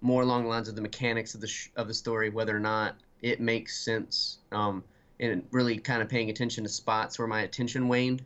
more 0.00 0.22
along 0.22 0.44
the 0.44 0.48
lines 0.48 0.68
of 0.68 0.76
the 0.76 0.82
mechanics 0.82 1.34
of 1.34 1.40
the 1.40 1.46
sh- 1.46 1.70
of 1.76 1.88
the 1.88 1.94
story, 1.94 2.30
whether 2.30 2.56
or 2.56 2.60
not 2.60 2.96
it 3.22 3.40
makes 3.40 3.78
sense, 3.78 4.38
um, 4.52 4.84
and 5.18 5.44
really 5.50 5.78
kind 5.78 6.02
of 6.02 6.08
paying 6.08 6.30
attention 6.30 6.64
to 6.64 6.70
spots 6.70 7.18
where 7.18 7.28
my 7.28 7.42
attention 7.42 7.88
waned. 7.88 8.22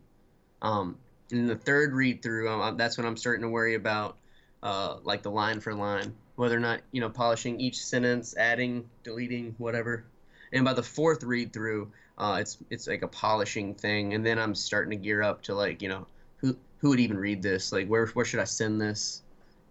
Um, 0.62 0.96
and 1.30 1.48
the 1.48 1.56
third 1.56 1.92
read 1.92 2.22
through, 2.22 2.48
uh, 2.48 2.72
that's 2.72 2.96
when 2.96 3.06
I'm 3.06 3.16
starting 3.16 3.42
to 3.42 3.48
worry 3.48 3.74
about 3.74 4.16
uh, 4.62 4.96
like 5.04 5.22
the 5.22 5.30
line 5.30 5.60
for 5.60 5.74
line, 5.74 6.14
whether 6.36 6.56
or 6.56 6.60
not 6.60 6.80
you 6.92 7.00
know 7.00 7.08
polishing 7.08 7.60
each 7.60 7.84
sentence, 7.84 8.36
adding, 8.36 8.88
deleting, 9.04 9.54
whatever. 9.58 10.04
And 10.52 10.64
by 10.64 10.74
the 10.74 10.82
fourth 10.82 11.22
read 11.22 11.52
through, 11.52 11.92
uh, 12.18 12.38
it's 12.40 12.58
it's 12.70 12.86
like 12.86 13.02
a 13.02 13.08
polishing 13.08 13.74
thing, 13.74 14.14
and 14.14 14.26
then 14.26 14.38
I'm 14.38 14.54
starting 14.54 14.90
to 14.90 14.96
gear 14.96 15.22
up 15.22 15.42
to 15.42 15.54
like 15.54 15.80
you 15.82 15.88
know 15.88 16.06
who 16.36 16.56
who 16.78 16.90
would 16.90 17.00
even 17.00 17.18
read 17.18 17.42
this, 17.42 17.72
like 17.72 17.86
where 17.88 18.06
where 18.08 18.24
should 18.24 18.40
I 18.40 18.44
send 18.44 18.80
this, 18.80 19.22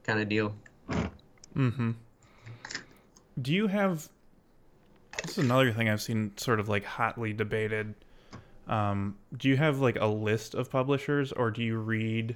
kind 0.04 0.20
of 0.20 0.30
deal. 0.30 0.56
Mm-hmm. 1.56 1.92
Do 3.42 3.54
you 3.54 3.68
have? 3.68 4.10
This 5.24 5.38
is 5.38 5.44
another 5.44 5.72
thing 5.72 5.90
I've 5.90 6.02
seen 6.02 6.32
sort 6.38 6.60
of 6.60 6.70
like 6.70 6.84
hotly 6.86 7.34
debated. 7.34 7.94
Um, 8.68 9.18
do 9.36 9.50
you 9.50 9.58
have 9.58 9.80
like 9.80 9.98
a 10.00 10.06
list 10.08 10.54
of 10.56 10.70
publishers, 10.70 11.32
or 11.32 11.52
do 11.52 11.64
you 11.64 11.78
read? 11.78 12.36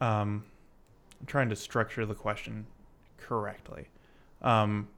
Um, 0.00 0.44
I'm 1.20 1.26
trying 1.26 1.48
to 1.50 1.56
structure 1.56 2.04
the 2.06 2.14
question 2.14 2.66
correctly. 3.18 3.88
Um, 4.42 4.88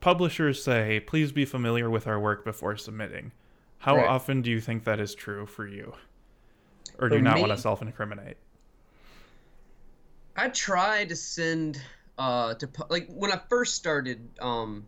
publishers 0.00 0.62
say, 0.62 1.00
"Please 1.00 1.32
be 1.32 1.44
familiar 1.44 1.88
with 1.88 2.06
our 2.06 2.18
work 2.20 2.44
before 2.44 2.76
submitting." 2.76 3.32
How 3.78 3.96
Right. 3.96 4.06
often 4.08 4.42
do 4.42 4.50
you 4.50 4.60
think 4.60 4.84
that 4.84 5.00
is 5.00 5.14
true 5.14 5.46
for 5.46 5.66
you, 5.66 5.94
or 6.98 7.08
do 7.08 7.14
For 7.14 7.16
you 7.18 7.22
not 7.22 7.34
me- 7.36 7.40
want 7.42 7.52
to 7.52 7.58
self-incriminate? 7.58 8.36
I 10.36 10.48
tried 10.48 11.08
to 11.10 11.16
send 11.16 11.80
uh 12.18 12.54
to 12.54 12.68
like 12.88 13.08
when 13.10 13.30
I 13.32 13.40
first 13.48 13.74
started 13.74 14.28
um 14.40 14.86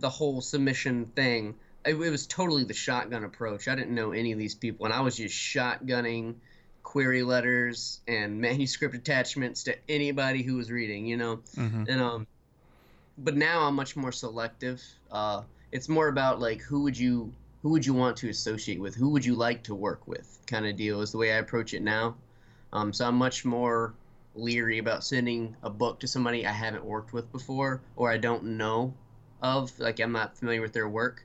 the 0.00 0.10
whole 0.10 0.40
submission 0.40 1.06
thing. 1.14 1.54
It, 1.84 1.94
it 1.94 2.10
was 2.10 2.26
totally 2.26 2.64
the 2.64 2.74
shotgun 2.74 3.24
approach. 3.24 3.68
I 3.68 3.74
didn't 3.74 3.94
know 3.94 4.12
any 4.12 4.32
of 4.32 4.38
these 4.38 4.54
people, 4.54 4.86
and 4.86 4.94
I 4.94 5.00
was 5.00 5.16
just 5.16 5.34
shotgunning 5.34 6.34
query 6.82 7.22
letters 7.22 8.00
and 8.08 8.40
manuscript 8.40 8.94
attachments 8.94 9.64
to 9.64 9.76
anybody 9.88 10.42
who 10.42 10.56
was 10.56 10.70
reading. 10.70 11.06
You 11.06 11.16
know, 11.16 11.36
Mm-hmm. 11.56 11.84
and 11.88 12.00
um, 12.00 12.26
but 13.18 13.36
now 13.36 13.66
I'm 13.66 13.74
much 13.74 13.96
more 13.96 14.12
selective. 14.12 14.82
Uh, 15.10 15.42
it's 15.72 15.88
more 15.88 16.08
about 16.08 16.40
like 16.40 16.60
who 16.62 16.82
would 16.82 16.98
you 16.98 17.32
who 17.62 17.70
would 17.70 17.84
you 17.84 17.92
want 17.94 18.16
to 18.18 18.28
associate 18.30 18.80
with, 18.80 18.94
who 18.94 19.10
would 19.10 19.24
you 19.24 19.34
like 19.34 19.62
to 19.64 19.74
work 19.74 20.08
with, 20.08 20.38
kind 20.46 20.66
of 20.66 20.76
deal 20.76 21.02
is 21.02 21.12
the 21.12 21.18
way 21.18 21.32
I 21.32 21.36
approach 21.36 21.74
it 21.74 21.82
now. 21.82 22.16
Um, 22.72 22.92
so 22.92 23.06
I'm 23.06 23.16
much 23.16 23.44
more 23.44 23.92
leery 24.34 24.78
about 24.78 25.04
sending 25.04 25.54
a 25.62 25.68
book 25.68 26.00
to 26.00 26.06
somebody 26.08 26.46
I 26.46 26.52
haven't 26.52 26.84
worked 26.84 27.12
with 27.12 27.30
before 27.32 27.82
or 27.96 28.10
I 28.10 28.16
don't 28.16 28.44
know 28.44 28.94
of, 29.42 29.78
like 29.78 30.00
I'm 30.00 30.12
not 30.12 30.36
familiar 30.36 30.60
with 30.60 30.72
their 30.72 30.88
work. 30.88 31.24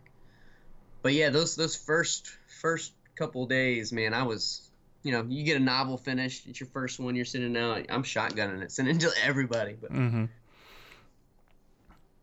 But 1.02 1.14
yeah, 1.14 1.30
those 1.30 1.56
those 1.56 1.76
first 1.76 2.28
first 2.62 2.94
couple 3.16 3.46
days, 3.46 3.92
man, 3.94 4.14
I 4.14 4.24
was, 4.24 4.70
you 5.04 5.12
know, 5.12 5.24
you 5.28 5.44
get 5.44 5.58
a 5.58 5.64
novel 5.64 5.98
finished, 5.98 6.48
it's 6.48 6.60
your 6.60 6.70
first 6.70 7.00
one, 7.00 7.16
you're 7.16 7.26
sending 7.26 7.56
out, 7.56 7.86
I'm 7.90 8.04
shotgunning 8.04 8.62
it, 8.62 8.72
sending 8.72 8.96
it 8.96 9.02
to 9.02 9.12
everybody, 9.24 9.76
but 9.80 9.92
Mm-hmm. 9.92 10.26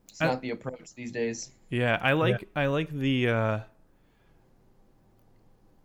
it's 0.09 0.21
I- 0.21 0.27
not 0.27 0.41
the 0.43 0.51
approach 0.51 0.95
these 0.95 1.13
days. 1.13 1.51
Yeah, 1.71 1.99
I 2.03 2.13
like 2.13 2.49
I 2.55 2.67
like 2.67 2.91
the 2.91 3.29
uh 3.29 3.59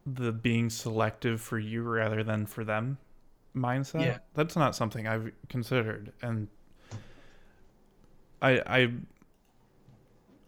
the 0.05 0.31
being 0.31 0.69
selective 0.69 1.39
for 1.41 1.59
you 1.59 1.83
rather 1.83 2.23
than 2.23 2.45
for 2.45 2.63
them 2.63 2.97
mindset. 3.55 4.05
Yeah. 4.05 4.17
That's 4.33 4.55
not 4.55 4.75
something 4.75 5.07
I've 5.07 5.31
considered 5.49 6.11
and 6.21 6.47
I 8.41 8.61
I 8.65 8.91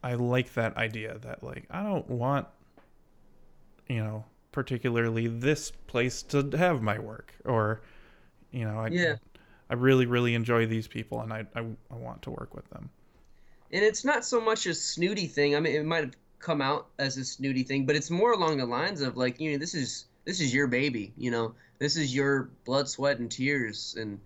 I 0.04 0.16
like 0.16 0.54
that 0.54 0.78
idea 0.78 1.18
that 1.20 1.44
like 1.44 1.66
I 1.70 1.84
don't 1.84 2.10
want 2.10 2.48
you 3.88 3.98
know 4.04 4.26
particularly 4.52 5.28
this 5.28 5.72
place 5.88 6.22
to 6.24 6.50
have 6.58 6.82
my 6.82 7.00
work 7.00 7.34
or 7.46 7.82
You 8.52 8.66
know, 8.66 8.80
I 8.80 8.88
Yeah. 8.90 9.16
I 9.70 9.76
really 9.76 10.06
really 10.08 10.34
enjoy 10.36 10.66
these 10.66 10.88
people, 10.88 11.22
and 11.22 11.32
I 11.34 11.46
I, 11.56 11.62
I 11.92 11.96
want 11.96 12.22
to 12.24 12.32
work 12.32 12.54
with 12.56 12.70
them. 12.72 12.90
and 13.72 13.84
it's 13.84 14.04
not 14.04 14.26
so 14.26 14.42
much 14.42 14.66
a 14.66 14.74
snooty 14.74 15.28
thing. 15.28 15.56
I 15.56 15.60
mean, 15.60 15.76
it 15.76 15.86
might 15.86 16.04
have 16.06 16.16
come 16.40 16.62
out 16.62 16.88
as 16.98 17.18
a 17.18 17.26
snooty 17.26 17.64
thing, 17.64 17.86
but 17.86 17.96
it's 17.96 18.10
more 18.10 18.32
along 18.32 18.58
the 18.58 18.66
lines 18.66 19.02
of 19.02 19.18
like, 19.18 19.40
you 19.40 19.52
know, 19.52 19.58
this 19.58 19.76
is 19.76 20.06
this 20.26 20.40
is 20.42 20.54
your 20.54 20.68
baby. 20.68 21.14
You 21.18 21.32
know, 21.32 21.56
this 21.80 21.96
is 21.98 22.14
your 22.16 22.50
blood, 22.66 22.88
sweat, 22.90 23.20
and 23.20 23.30
tears. 23.32 23.96
And 24.00 24.20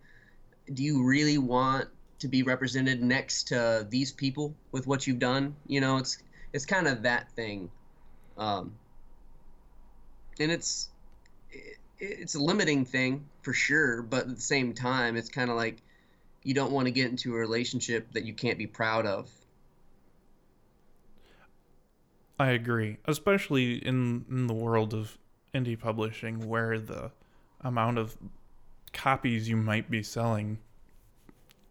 do 0.73 0.83
you 0.83 1.03
really 1.03 1.37
want 1.37 1.89
to 2.23 2.29
be 2.29 2.41
represented 2.41 3.03
next 3.03 3.49
to 3.49 3.85
these 3.89 4.13
people 4.13 4.55
with 4.71 4.87
what 4.87 5.05
you've 5.05 5.19
done? 5.19 5.55
You 5.67 5.81
know, 5.81 5.97
it's 5.97 6.17
it's 6.53 6.65
kind 6.65 6.87
of 6.87 7.03
that 7.03 7.29
thing, 7.31 7.69
um, 8.37 8.73
and 10.39 10.49
it's 10.51 10.89
it, 11.51 11.77
it's 11.99 12.35
a 12.35 12.39
limiting 12.39 12.85
thing 12.85 13.25
for 13.41 13.53
sure. 13.53 14.01
But 14.01 14.21
at 14.21 14.35
the 14.35 14.41
same 14.41 14.73
time, 14.73 15.17
it's 15.17 15.27
kind 15.27 15.49
of 15.49 15.57
like 15.57 15.81
you 16.43 16.53
don't 16.53 16.71
want 16.71 16.87
to 16.87 16.91
get 16.91 17.09
into 17.09 17.35
a 17.35 17.37
relationship 17.37 18.11
that 18.13 18.25
you 18.25 18.33
can't 18.33 18.57
be 18.57 18.67
proud 18.67 19.05
of. 19.05 19.29
I 22.39 22.51
agree, 22.51 22.99
especially 23.05 23.85
in 23.85 24.23
in 24.29 24.47
the 24.47 24.53
world 24.53 24.93
of 24.93 25.17
indie 25.53 25.79
publishing, 25.79 26.47
where 26.47 26.79
the 26.79 27.11
amount 27.59 27.97
of 27.97 28.15
copies 28.93 29.49
you 29.49 29.57
might 29.57 29.91
be 29.91 30.01
selling 30.03 30.59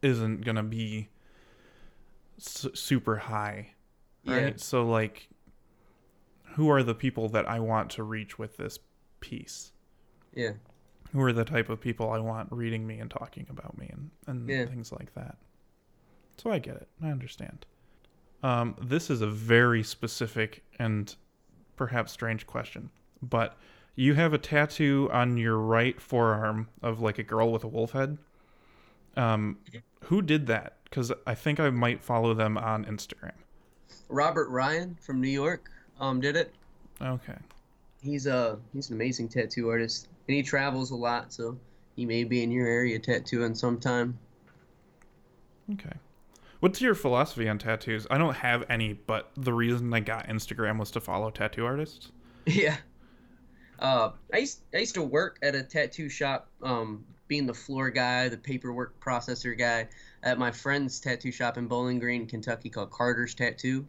isn't 0.02 0.44
gonna 0.44 0.62
be 0.62 1.08
su- 2.38 2.74
super 2.74 3.16
high, 3.16 3.74
right? 4.26 4.42
Yeah. 4.48 4.52
So 4.56 4.84
like, 4.84 5.28
who 6.54 6.68
are 6.70 6.82
the 6.82 6.94
people 6.94 7.28
that 7.30 7.48
I 7.48 7.60
want 7.60 7.90
to 7.90 8.02
reach 8.02 8.38
with 8.38 8.56
this 8.56 8.78
piece? 9.20 9.72
Yeah. 10.34 10.52
Who 11.12 11.20
are 11.22 11.32
the 11.32 11.44
type 11.44 11.68
of 11.68 11.80
people 11.80 12.10
I 12.10 12.18
want 12.18 12.50
reading 12.50 12.86
me 12.86 12.98
and 12.98 13.10
talking 13.10 13.46
about 13.50 13.76
me 13.78 13.88
and 13.92 14.10
and 14.26 14.48
Yeah. 14.48 14.66
things 14.66 14.92
like 14.92 15.14
that? 15.14 15.36
So 16.38 16.50
I 16.50 16.58
get 16.58 16.76
it. 16.76 16.88
I 17.02 17.10
understand. 17.10 17.66
Um, 18.42 18.74
this 18.80 19.08
is 19.10 19.20
a 19.20 19.26
very 19.28 19.82
specific 19.84 20.64
and 20.78 21.14
perhaps 21.76 22.10
strange 22.10 22.46
question, 22.46 22.90
but 23.22 23.56
you 23.94 24.14
have 24.14 24.32
a 24.32 24.38
tattoo 24.38 25.08
on 25.12 25.36
your 25.36 25.58
right 25.58 26.00
forearm 26.00 26.68
of 26.82 27.00
like 27.00 27.18
a 27.18 27.22
girl 27.22 27.52
with 27.52 27.62
a 27.62 27.68
wolf 27.68 27.92
head. 27.92 28.18
Um, 29.16 29.58
who 30.04 30.22
did 30.22 30.46
that? 30.46 30.78
Because 30.84 31.12
I 31.26 31.34
think 31.34 31.60
I 31.60 31.70
might 31.70 32.02
follow 32.02 32.34
them 32.34 32.58
on 32.58 32.84
Instagram. 32.84 33.32
Robert 34.08 34.48
Ryan 34.50 34.96
from 35.00 35.20
New 35.20 35.28
York 35.28 35.70
um, 36.00 36.20
did 36.20 36.36
it. 36.36 36.54
Okay. 37.00 37.36
He's 38.02 38.26
a 38.26 38.58
he's 38.72 38.90
an 38.90 38.96
amazing 38.96 39.28
tattoo 39.28 39.68
artist, 39.68 40.08
and 40.28 40.36
he 40.36 40.42
travels 40.42 40.90
a 40.90 40.96
lot, 40.96 41.32
so 41.32 41.56
he 41.96 42.04
may 42.04 42.24
be 42.24 42.42
in 42.42 42.50
your 42.50 42.66
area 42.66 42.98
tattooing 42.98 43.54
sometime. 43.54 44.18
Okay. 45.72 45.94
What's 46.60 46.80
your 46.80 46.94
philosophy 46.94 47.48
on 47.48 47.58
tattoos? 47.58 48.06
I 48.10 48.18
don't 48.18 48.34
have 48.34 48.64
any, 48.68 48.92
but 48.92 49.30
the 49.36 49.52
reason 49.52 49.92
I 49.92 50.00
got 50.00 50.28
Instagram 50.28 50.78
was 50.78 50.90
to 50.92 51.00
follow 51.00 51.30
tattoo 51.30 51.64
artists. 51.64 52.10
Yeah. 52.44 52.76
Uh, 53.78 54.10
I 54.32 54.38
used 54.38 54.62
I 54.74 54.78
used 54.78 54.94
to 54.94 55.02
work 55.02 55.38
at 55.42 55.54
a 55.54 55.62
tattoo 55.62 56.08
shop, 56.08 56.48
um, 56.60 57.04
being 57.28 57.46
the 57.46 57.54
floor 57.54 57.90
guy, 57.90 58.28
the 58.28 58.36
paperwork 58.36 58.98
processor 59.00 59.56
guy 59.56 59.88
at 60.22 60.38
my 60.38 60.50
friend's 60.50 61.00
tattoo 61.00 61.32
shop 61.32 61.56
in 61.56 61.66
Bowling 61.66 61.98
Green, 61.98 62.26
Kentucky, 62.26 62.68
called 62.68 62.90
Carter's 62.90 63.34
Tattoo. 63.34 63.86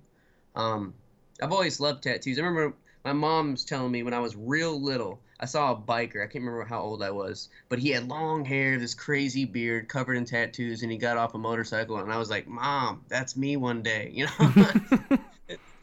Um, 0.55 0.93
I've 1.41 1.51
always 1.51 1.79
loved 1.79 2.03
tattoos. 2.03 2.37
I 2.37 2.41
remember 2.41 2.75
my 3.03 3.13
mom's 3.13 3.65
telling 3.65 3.91
me 3.91 4.03
when 4.03 4.13
I 4.13 4.19
was 4.19 4.35
real 4.35 4.81
little, 4.81 5.19
I 5.39 5.45
saw 5.45 5.73
a 5.73 5.75
biker. 5.75 6.23
I 6.23 6.27
can't 6.27 6.35
remember 6.35 6.63
how 6.63 6.81
old 6.81 7.03
I 7.03 7.11
was, 7.11 7.49
but 7.67 7.79
he 7.79 7.89
had 7.89 8.07
long 8.07 8.45
hair, 8.45 8.79
this 8.79 8.93
crazy 8.93 9.45
beard, 9.45 9.89
covered 9.89 10.15
in 10.15 10.25
tattoos, 10.25 10.83
and 10.83 10.91
he 10.91 10.97
got 10.97 11.17
off 11.17 11.33
a 11.33 11.37
motorcycle. 11.37 11.97
And 11.97 12.13
I 12.13 12.17
was 12.17 12.29
like, 12.29 12.47
"Mom, 12.47 13.03
that's 13.09 13.35
me 13.35 13.57
one 13.57 13.81
day," 13.81 14.11
you 14.13 14.25
know. 14.25 15.17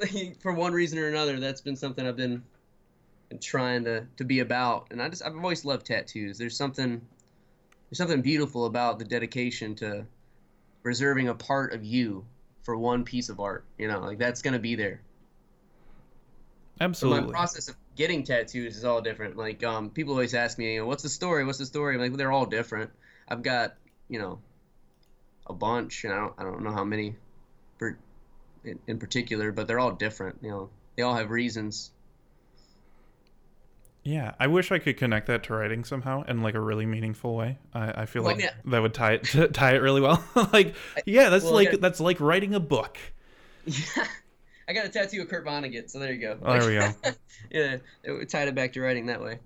For 0.41 0.55
one 0.55 0.73
reason 0.73 0.99
or 0.99 1.09
another, 1.09 1.39
that's 1.39 1.61
been 1.61 1.77
something 1.77 2.07
I've 2.07 2.17
been 2.17 2.43
trying 3.41 3.85
to 3.85 4.07
to 4.17 4.25
be 4.25 4.41
about. 4.41 4.89
And 4.91 5.03
I 5.03 5.09
just 5.09 5.23
I've 5.25 5.37
always 5.37 5.65
loved 5.65 5.87
tattoos. 5.87 6.39
There's 6.39 6.57
something 6.57 7.03
there's 7.91 7.99
something 7.99 8.23
beautiful 8.23 8.67
about 8.67 8.99
the 8.99 9.05
dedication 9.05 9.75
to 9.77 10.07
reserving 10.83 11.29
a 11.29 11.35
part 11.35 11.73
of 11.73 11.85
you 11.85 12.25
for 12.63 12.77
one 12.77 13.05
piece 13.05 13.29
of 13.29 13.41
art. 13.41 13.65
You 13.79 13.89
know, 13.89 14.01
like 14.01 14.19
that's 14.19 14.43
gonna 14.43 14.59
be 14.61 14.77
there. 14.77 15.03
So 16.79 16.85
Absolutely. 16.85 17.21
my 17.23 17.31
process 17.31 17.69
of 17.69 17.77
getting 17.97 18.23
tattoos 18.23 18.77
is 18.77 18.85
all 18.85 19.03
different. 19.03 19.37
Like 19.37 19.63
um, 19.65 19.91
people 19.91 20.15
always 20.15 20.35
ask 20.35 20.57
me, 20.57 20.75
you 20.75 20.81
know, 20.81 20.87
what's 20.87 21.03
the 21.03 21.09
story? 21.09 21.45
What's 21.45 21.59
the 21.59 21.67
story? 21.67 21.95
I'm 21.95 22.01
Like 22.01 22.13
they're 22.15 22.33
all 22.33 22.47
different. 22.47 22.91
I've 23.29 23.43
got 23.43 23.75
you 24.09 24.19
know 24.19 24.41
a 25.47 25.53
bunch, 25.53 26.05
and 26.05 26.13
I 26.13 26.17
don't 26.17 26.35
I 26.39 26.43
don't 26.45 26.63
know 26.63 26.73
how 26.73 26.85
many, 26.85 27.17
per, 27.79 27.99
in, 28.65 28.79
in 28.87 28.99
particular, 28.99 29.53
but 29.53 29.67
they're 29.67 29.81
all 29.81 29.93
different. 29.93 30.39
You 30.43 30.51
know, 30.51 30.71
they 30.97 31.03
all 31.03 31.15
have 31.15 31.31
reasons. 31.31 31.91
Yeah, 34.03 34.35
I 34.41 34.47
wish 34.47 34.73
I 34.73 34.79
could 34.79 34.97
connect 34.97 35.27
that 35.27 35.43
to 35.45 35.55
writing 35.55 35.85
somehow 35.85 36.23
in 36.23 36.43
like 36.43 36.55
a 36.55 36.61
really 36.61 36.87
meaningful 36.87 37.35
way. 37.37 37.59
I, 37.75 38.03
I 38.03 38.07
feel 38.07 38.23
Well, 38.23 38.35
like 38.35 38.43
yeah. 38.43 38.53
that 38.65 38.81
would 38.81 38.95
tie 38.95 39.15
it 39.15 39.25
tie 39.55 39.75
it 39.75 39.79
really 39.83 40.01
well. 40.01 40.25
like, 40.53 40.75
yeah, 41.05 41.29
that's 41.29 41.45
well, 41.45 41.55
like 41.55 41.73
yeah. 41.73 41.79
that's 41.81 42.01
like 42.01 42.19
writing 42.21 42.55
a 42.55 42.61
book. 42.61 42.97
Yeah, 43.67 44.07
I 44.69 44.73
got 44.73 44.87
a 44.87 44.89
tattoo 44.89 45.21
of 45.21 45.29
Kurt 45.29 45.45
Vonnegut, 45.45 45.91
so 45.91 45.99
there 45.99 46.13
you 46.13 46.21
go. 46.21 46.39
Oh, 46.43 46.59
there 46.59 46.67
we 46.69 46.79
go. 46.79 47.13
yeah, 47.51 47.77
it 48.05 48.29
tied 48.31 48.49
it 48.49 48.55
back 48.55 48.73
to 48.73 48.81
writing 48.81 49.07
that 49.07 49.21
way. 49.21 49.39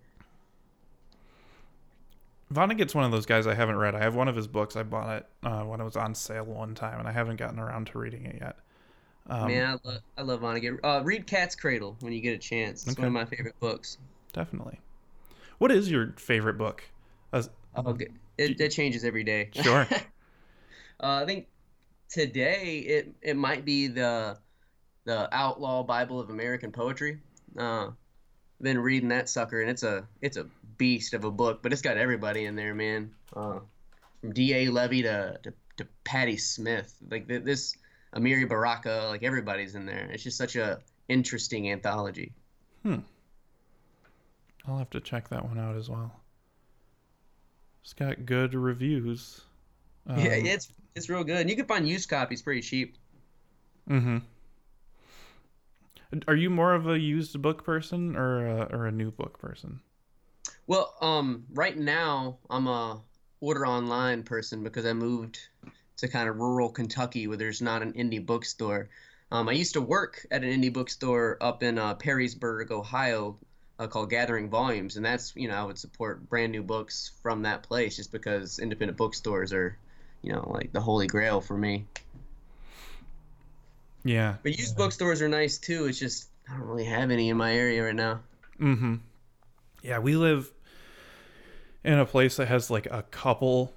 Vonnegut's 2.52 2.94
one 2.94 3.04
of 3.04 3.10
those 3.10 3.26
guys 3.26 3.46
I 3.46 3.54
haven't 3.54 3.76
read. 3.76 3.94
I 3.96 4.00
have 4.00 4.14
one 4.14 4.28
of 4.28 4.36
his 4.36 4.46
books. 4.46 4.76
I 4.76 4.84
bought 4.84 5.16
it 5.16 5.26
uh, 5.42 5.62
when 5.62 5.80
it 5.80 5.84
was 5.84 5.96
on 5.96 6.14
sale 6.14 6.44
one 6.44 6.74
time, 6.74 7.00
and 7.00 7.08
I 7.08 7.12
haven't 7.12 7.36
gotten 7.36 7.58
around 7.58 7.88
to 7.88 7.98
reading 7.98 8.26
it 8.26 8.36
yet. 8.40 8.56
Um, 9.28 9.48
Man, 9.48 9.66
I 9.66 9.88
love, 9.88 10.00
I 10.18 10.22
love 10.22 10.40
Vonnegut. 10.42 10.78
Uh, 10.84 11.02
read 11.02 11.26
Cat's 11.26 11.56
Cradle 11.56 11.96
when 12.00 12.12
you 12.12 12.20
get 12.20 12.34
a 12.34 12.38
chance. 12.38 12.86
It's 12.86 12.96
one 12.96 13.06
of 13.06 13.12
my 13.12 13.24
favorite 13.24 13.58
books. 13.58 13.98
Definitely. 14.34 14.80
What 15.58 15.70
is 15.72 15.90
your 15.90 16.12
favorite 16.18 16.58
book? 16.58 16.82
As- 17.32 17.48
Okay, 17.76 18.08
it, 18.36 18.60
it 18.60 18.68
changes 18.68 19.04
every 19.04 19.24
day. 19.24 19.48
Sure. 19.54 19.86
uh, 21.00 21.22
I 21.22 21.24
think 21.24 21.46
today 22.08 22.78
it 22.78 23.14
it 23.22 23.36
might 23.36 23.64
be 23.64 23.86
the 23.86 24.36
the 25.04 25.34
Outlaw 25.34 25.82
Bible 25.82 26.20
of 26.20 26.30
American 26.30 26.70
Poetry. 26.70 27.20
Uh, 27.58 27.90
been 28.60 28.78
reading 28.78 29.08
that 29.08 29.28
sucker, 29.28 29.60
and 29.60 29.70
it's 29.70 29.82
a 29.82 30.06
it's 30.20 30.36
a 30.36 30.46
beast 30.76 31.14
of 31.14 31.24
a 31.24 31.30
book, 31.30 31.62
but 31.62 31.72
it's 31.72 31.82
got 31.82 31.96
everybody 31.96 32.44
in 32.44 32.56
there, 32.56 32.74
man. 32.74 33.10
Uh, 33.34 33.60
from 34.20 34.32
D.A. 34.32 34.68
Levy 34.68 35.02
to, 35.02 35.38
to 35.42 35.52
to 35.76 35.86
Patti 36.04 36.36
Smith, 36.36 36.94
like 37.10 37.28
th- 37.28 37.42
this 37.44 37.76
Amiri 38.14 38.48
Baraka, 38.48 39.06
like 39.08 39.22
everybody's 39.22 39.74
in 39.74 39.86
there. 39.86 40.08
It's 40.12 40.22
just 40.22 40.38
such 40.38 40.56
a 40.56 40.80
interesting 41.08 41.70
anthology. 41.70 42.32
I'll 44.66 44.78
have 44.78 44.90
to 44.90 45.00
check 45.00 45.28
that 45.28 45.46
one 45.46 45.58
out 45.58 45.76
as 45.76 45.90
well. 45.90 46.20
It's 47.82 47.92
got 47.92 48.24
good 48.24 48.54
reviews. 48.54 49.42
Um, 50.06 50.18
yeah, 50.18 50.32
it's 50.32 50.72
it's 50.94 51.08
real 51.08 51.24
good, 51.24 51.36
and 51.36 51.50
you 51.50 51.56
can 51.56 51.66
find 51.66 51.86
used 51.86 52.08
copies 52.08 52.40
pretty 52.40 52.62
cheap. 52.62 52.96
Mm-hmm. 53.88 54.18
Are 56.28 56.36
you 56.36 56.48
more 56.48 56.74
of 56.74 56.88
a 56.88 56.98
used 56.98 57.40
book 57.42 57.64
person 57.64 58.16
or 58.16 58.46
a, 58.46 58.62
or 58.72 58.86
a 58.86 58.92
new 58.92 59.10
book 59.10 59.38
person? 59.38 59.80
Well, 60.66 60.94
um, 61.00 61.44
right 61.52 61.76
now 61.76 62.38
I'm 62.48 62.66
a 62.66 63.02
order 63.40 63.66
online 63.66 64.22
person 64.22 64.62
because 64.62 64.86
I 64.86 64.92
moved 64.92 65.40
to 65.98 66.08
kind 66.08 66.28
of 66.28 66.36
rural 66.36 66.70
Kentucky 66.70 67.26
where 67.26 67.36
there's 67.36 67.60
not 67.60 67.82
an 67.82 67.92
indie 67.92 68.24
bookstore. 68.24 68.88
Um, 69.30 69.48
I 69.48 69.52
used 69.52 69.74
to 69.74 69.80
work 69.80 70.26
at 70.30 70.44
an 70.44 70.50
indie 70.50 70.72
bookstore 70.72 71.36
up 71.40 71.62
in 71.62 71.78
uh, 71.78 71.96
Perrysburg, 71.96 72.70
Ohio, 72.70 73.38
uh, 73.78 73.86
called 73.86 74.10
Gathering 74.10 74.48
Volumes, 74.48 74.96
and 74.96 75.04
that's 75.04 75.32
you 75.36 75.48
know 75.48 75.54
I 75.54 75.64
would 75.64 75.78
support 75.78 76.28
brand 76.28 76.52
new 76.52 76.62
books 76.62 77.12
from 77.22 77.42
that 77.42 77.62
place 77.62 77.96
just 77.96 78.12
because 78.12 78.58
independent 78.58 78.96
bookstores 78.96 79.52
are, 79.52 79.76
you 80.22 80.32
know, 80.32 80.50
like 80.52 80.72
the 80.72 80.80
holy 80.80 81.06
grail 81.06 81.40
for 81.40 81.56
me. 81.56 81.86
Yeah. 84.04 84.36
But 84.42 84.58
used 84.58 84.76
bookstores 84.76 85.22
are 85.22 85.28
nice 85.28 85.58
too. 85.58 85.86
It's 85.86 85.98
just 85.98 86.28
I 86.48 86.56
don't 86.56 86.66
really 86.66 86.84
have 86.84 87.10
any 87.10 87.30
in 87.30 87.36
my 87.36 87.54
area 87.54 87.84
right 87.84 87.94
now. 87.94 88.20
Mm-hmm. 88.60 88.96
Yeah, 89.82 89.98
we 89.98 90.16
live 90.16 90.52
in 91.82 91.98
a 91.98 92.06
place 92.06 92.36
that 92.36 92.48
has 92.48 92.70
like 92.70 92.86
a 92.86 93.02
couple 93.02 93.72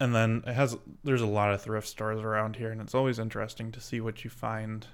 and 0.00 0.14
then 0.14 0.42
it 0.46 0.54
has 0.54 0.76
there's 1.04 1.20
a 1.20 1.26
lot 1.26 1.52
of 1.52 1.62
thrift 1.62 1.86
stores 1.86 2.20
around 2.20 2.56
here 2.56 2.72
and 2.72 2.80
it's 2.80 2.94
always 2.94 3.20
interesting 3.20 3.70
to 3.70 3.80
see 3.80 4.00
what 4.00 4.24
you 4.24 4.30
find 4.30 4.86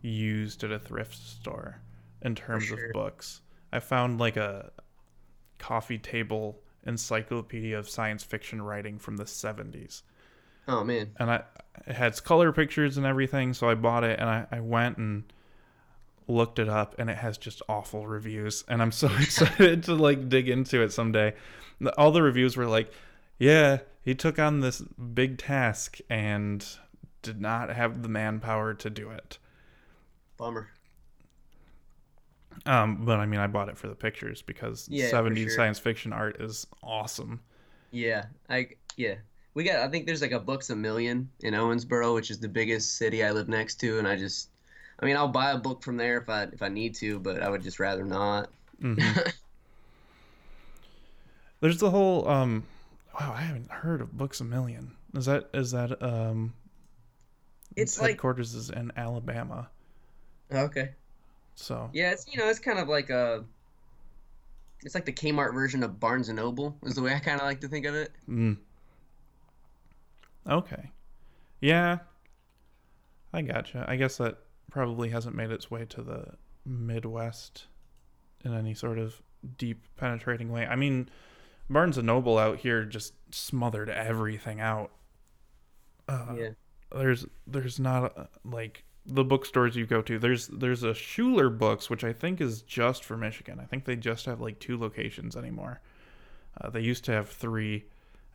used 0.00 0.62
at 0.62 0.70
a 0.70 0.78
thrift 0.78 1.16
store 1.16 1.80
in 2.22 2.34
terms 2.34 2.64
sure. 2.64 2.86
of 2.86 2.92
books. 2.92 3.40
I 3.74 3.80
found 3.80 4.20
like 4.20 4.36
a 4.36 4.70
coffee 5.58 5.98
table 5.98 6.60
encyclopedia 6.86 7.78
of 7.78 7.88
science 7.88 8.22
fiction 8.22 8.62
writing 8.62 8.98
from 8.98 9.16
the 9.16 9.24
70s. 9.24 10.02
Oh 10.66 10.84
man. 10.84 11.10
and 11.18 11.30
I 11.30 11.42
it 11.86 11.96
had 11.96 12.22
color 12.24 12.52
pictures 12.52 12.96
and 12.96 13.04
everything, 13.04 13.52
so 13.52 13.68
I 13.68 13.74
bought 13.74 14.04
it 14.04 14.20
and 14.20 14.30
I, 14.30 14.46
I 14.50 14.60
went 14.60 14.96
and 14.96 15.24
looked 16.28 16.58
it 16.58 16.68
up 16.68 16.94
and 16.98 17.10
it 17.10 17.16
has 17.18 17.36
just 17.36 17.60
awful 17.68 18.06
reviews 18.06 18.64
and 18.68 18.80
I'm 18.80 18.92
so 18.92 19.08
excited 19.20 19.82
to 19.84 19.94
like 19.94 20.28
dig 20.28 20.48
into 20.48 20.80
it 20.82 20.92
someday. 20.92 21.34
All 21.98 22.12
the 22.12 22.22
reviews 22.22 22.56
were 22.56 22.66
like 22.66 22.90
Yeah, 23.38 23.78
he 24.02 24.14
took 24.14 24.38
on 24.38 24.60
this 24.60 24.80
big 24.82 25.38
task 25.38 25.98
and 26.08 26.64
did 27.22 27.40
not 27.40 27.70
have 27.70 28.02
the 28.02 28.08
manpower 28.08 28.74
to 28.74 28.88
do 28.90 29.10
it. 29.10 29.38
Bummer. 30.36 30.70
Um, 32.66 33.04
but 33.04 33.18
I 33.20 33.26
mean, 33.26 33.40
I 33.40 33.46
bought 33.46 33.68
it 33.68 33.76
for 33.76 33.88
the 33.88 33.94
pictures 33.94 34.42
because 34.42 34.88
Yeah, 34.88 35.10
70s 35.10 35.50
sure. 35.50 35.56
science 35.56 35.78
fiction 35.78 36.12
art 36.12 36.40
is 36.40 36.66
awesome. 36.82 37.40
Yeah, 37.90 38.26
I 38.48 38.68
yeah. 38.96 39.16
We 39.54 39.64
got. 39.64 39.76
I 39.76 39.88
think 39.88 40.06
there's 40.06 40.20
like 40.22 40.32
a 40.32 40.40
Books 40.40 40.70
a 40.70 40.76
Million 40.76 41.30
in 41.40 41.54
Owensboro, 41.54 42.14
which 42.14 42.30
is 42.30 42.40
the 42.40 42.48
biggest 42.48 42.96
city 42.96 43.22
I 43.24 43.30
live 43.30 43.48
next 43.48 43.76
to, 43.76 43.98
and 43.98 44.08
I 44.08 44.16
just, 44.16 44.48
I 44.98 45.06
mean, 45.06 45.16
I'll 45.16 45.28
buy 45.28 45.52
a 45.52 45.58
book 45.58 45.82
from 45.82 45.96
there 45.96 46.18
if 46.18 46.28
I 46.28 46.44
if 46.44 46.62
I 46.62 46.68
need 46.68 46.94
to, 46.96 47.20
but 47.20 47.40
I 47.42 47.48
would 47.48 47.62
just 47.62 47.78
rather 47.78 48.04
not. 48.04 48.50
Mhm. 48.82 49.32
There's 51.60 51.78
the 51.78 51.90
whole 51.90 52.28
um 52.28 52.64
wow, 53.18 53.32
I 53.36 53.40
haven't 53.42 53.70
heard 53.70 54.00
of 54.00 54.16
Books 54.16 54.40
a 54.40 54.44
Million. 54.44 54.96
Is 55.14 55.26
that 55.26 55.48
is 55.54 55.70
that 55.70 56.02
um 56.02 56.54
It's 57.76 58.00
like 58.00 58.10
headquarters 58.10 58.54
is 58.54 58.70
in 58.70 58.92
Alabama. 58.96 59.68
okay. 60.52 60.94
So 61.56 61.90
Yeah, 61.92 62.10
it's 62.10 62.26
you 62.30 62.38
know 62.38 62.48
it's 62.48 62.58
kind 62.58 62.78
of 62.78 62.88
like 62.88 63.10
a. 63.10 63.44
It's 64.82 64.94
like 64.94 65.06
the 65.06 65.12
Kmart 65.12 65.54
version 65.54 65.82
of 65.82 65.98
Barnes 65.98 66.28
and 66.28 66.36
Noble 66.36 66.76
is 66.82 66.94
the 66.94 67.02
way 67.02 67.14
I 67.14 67.18
kind 67.18 67.40
of 67.40 67.46
like 67.46 67.60
to 67.62 67.68
think 67.68 67.86
of 67.86 67.94
it. 67.94 68.12
mm. 68.28 68.58
Okay. 70.46 70.90
Yeah. 71.60 71.98
I 73.32 73.42
gotcha. 73.42 73.84
I 73.88 73.96
guess 73.96 74.18
that 74.18 74.38
probably 74.70 75.08
hasn't 75.08 75.34
made 75.34 75.50
its 75.50 75.70
way 75.70 75.84
to 75.86 76.02
the 76.02 76.34
Midwest 76.66 77.66
in 78.44 78.52
any 78.54 78.74
sort 78.74 78.98
of 78.98 79.22
deep 79.56 79.84
penetrating 79.96 80.50
way. 80.52 80.66
I 80.66 80.76
mean, 80.76 81.08
Barnes 81.70 81.96
and 81.96 82.06
Noble 82.06 82.36
out 82.38 82.58
here 82.58 82.84
just 82.84 83.14
smothered 83.34 83.88
everything 83.88 84.60
out. 84.60 84.90
Uh, 86.06 86.34
Yeah. 86.36 86.48
there's 86.94 87.24
there's 87.46 87.80
not 87.80 88.16
a, 88.18 88.28
like 88.44 88.84
the 89.06 89.24
bookstores 89.24 89.76
you 89.76 89.86
go 89.86 90.00
to 90.00 90.18
there's 90.18 90.46
there's 90.48 90.82
a 90.82 90.94
Schuler 90.94 91.50
books 91.50 91.90
which 91.90 92.04
I 92.04 92.12
think 92.12 92.40
is 92.40 92.62
just 92.62 93.04
for 93.04 93.16
Michigan. 93.16 93.60
I 93.60 93.64
think 93.64 93.84
they 93.84 93.96
just 93.96 94.26
have 94.26 94.40
like 94.40 94.58
two 94.58 94.78
locations 94.78 95.36
anymore. 95.36 95.80
Uh, 96.60 96.70
they 96.70 96.80
used 96.80 97.04
to 97.04 97.12
have 97.12 97.28
three, 97.28 97.84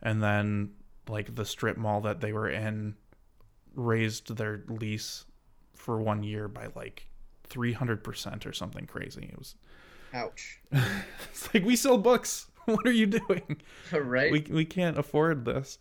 and 0.02 0.22
then 0.22 0.70
like 1.08 1.34
the 1.34 1.44
strip 1.44 1.76
mall 1.76 2.00
that 2.02 2.20
they 2.20 2.32
were 2.32 2.48
in 2.48 2.94
raised 3.74 4.36
their 4.36 4.62
lease 4.68 5.24
for 5.74 6.00
one 6.00 6.22
year 6.22 6.46
by 6.48 6.68
like 6.76 7.08
three 7.44 7.72
hundred 7.72 8.04
percent 8.04 8.46
or 8.46 8.52
something 8.52 8.86
crazy. 8.86 9.28
It 9.32 9.38
was 9.38 9.54
Ouch. 10.12 10.60
it's 10.72 11.52
like 11.52 11.64
we 11.64 11.76
sell 11.76 11.98
books. 11.98 12.46
What 12.66 12.86
are 12.86 12.92
you 12.92 13.06
doing? 13.06 13.62
right. 13.92 14.30
we 14.30 14.46
we 14.48 14.64
can't 14.64 14.96
afford 14.96 15.44
this. 15.44 15.78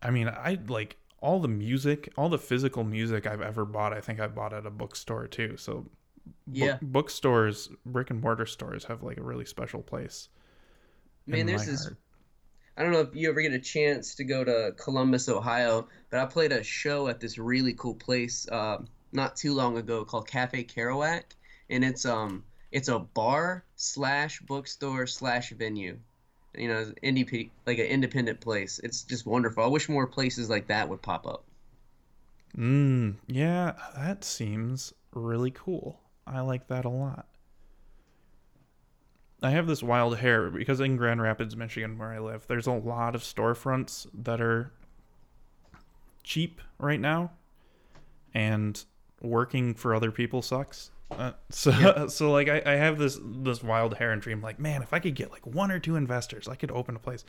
I 0.00 0.10
mean, 0.10 0.28
I 0.28 0.58
like 0.68 0.96
all 1.24 1.40
the 1.40 1.48
music, 1.48 2.12
all 2.18 2.28
the 2.28 2.38
physical 2.38 2.84
music 2.84 3.26
I've 3.26 3.40
ever 3.40 3.64
bought. 3.64 3.94
I 3.94 4.00
think 4.00 4.20
I 4.20 4.26
bought 4.28 4.52
at 4.52 4.66
a 4.66 4.70
bookstore 4.70 5.26
too. 5.26 5.56
So, 5.56 5.86
Yeah. 6.46 6.78
bookstores, 6.82 7.70
brick 7.86 8.10
and 8.10 8.20
mortar 8.20 8.44
stores 8.46 8.84
have 8.84 9.02
like 9.02 9.16
a 9.16 9.22
really 9.22 9.46
special 9.46 9.82
place. 9.82 10.28
Man, 11.26 11.46
there's 11.46 11.64
this 11.66 11.84
heart. 11.84 11.96
I 12.76 12.82
don't 12.82 12.92
know 12.92 13.00
if 13.00 13.14
you 13.14 13.30
ever 13.30 13.40
get 13.40 13.52
a 13.52 13.58
chance 13.58 14.16
to 14.16 14.24
go 14.24 14.44
to 14.44 14.74
Columbus, 14.76 15.28
Ohio, 15.28 15.88
but 16.10 16.20
I 16.20 16.26
played 16.26 16.52
a 16.52 16.62
show 16.62 17.08
at 17.08 17.20
this 17.20 17.38
really 17.38 17.72
cool 17.72 17.94
place 17.94 18.46
uh, 18.48 18.82
not 19.12 19.36
too 19.36 19.54
long 19.54 19.78
ago 19.78 20.04
called 20.04 20.26
Cafe 20.26 20.64
Kerouac, 20.64 21.22
and 21.70 21.84
it's 21.84 22.04
um 22.04 22.44
it's 22.70 22.88
a 22.88 22.98
bar 22.98 23.64
slash 23.76 24.40
bookstore 24.40 25.06
slash 25.06 25.50
venue, 25.52 25.98
you 26.56 26.68
know, 26.68 26.92
indie 27.02 27.50
like 27.66 27.78
an 27.78 27.86
independent 27.86 28.40
place. 28.40 28.80
It's 28.82 29.02
just 29.02 29.26
wonderful. 29.26 29.64
I 29.64 29.68
wish 29.68 29.88
more 29.88 30.06
places 30.06 30.50
like 30.50 30.68
that 30.68 30.88
would 30.88 31.02
pop 31.02 31.26
up. 31.26 31.44
Mm, 32.56 33.16
yeah, 33.26 33.72
that 33.96 34.24
seems 34.24 34.92
really 35.12 35.50
cool. 35.50 36.00
I 36.26 36.40
like 36.40 36.68
that 36.68 36.84
a 36.84 36.90
lot. 36.90 37.26
I 39.42 39.50
have 39.50 39.66
this 39.66 39.82
wild 39.82 40.18
hair 40.18 40.48
because 40.48 40.80
in 40.80 40.96
Grand 40.96 41.20
Rapids, 41.20 41.56
Michigan, 41.56 41.98
where 41.98 42.12
I 42.12 42.18
live, 42.18 42.46
there's 42.46 42.66
a 42.66 42.72
lot 42.72 43.14
of 43.14 43.22
storefronts 43.22 44.06
that 44.14 44.40
are 44.40 44.72
cheap 46.22 46.60
right 46.78 47.00
now, 47.00 47.32
and 48.32 48.82
working 49.20 49.74
for 49.74 49.94
other 49.94 50.10
people 50.10 50.40
sucks. 50.40 50.90
Uh, 51.10 51.32
so, 51.50 51.70
Yeah. 51.70 52.06
so 52.08 52.30
like 52.32 52.48
I, 52.48 52.62
I 52.66 52.72
have 52.72 52.98
this 52.98 53.18
this 53.22 53.62
wild 53.62 53.94
hair 53.96 54.12
and 54.12 54.20
dream 54.22 54.40
like, 54.42 54.58
man, 54.58 54.82
if 54.82 54.92
I 54.92 54.98
could 54.98 55.14
get 55.14 55.30
like 55.30 55.46
one 55.46 55.70
or 55.70 55.78
two 55.78 55.96
investors, 55.96 56.48
I 56.48 56.54
could 56.56 56.70
open 56.70 56.96
a 56.96 56.98
place. 56.98 57.24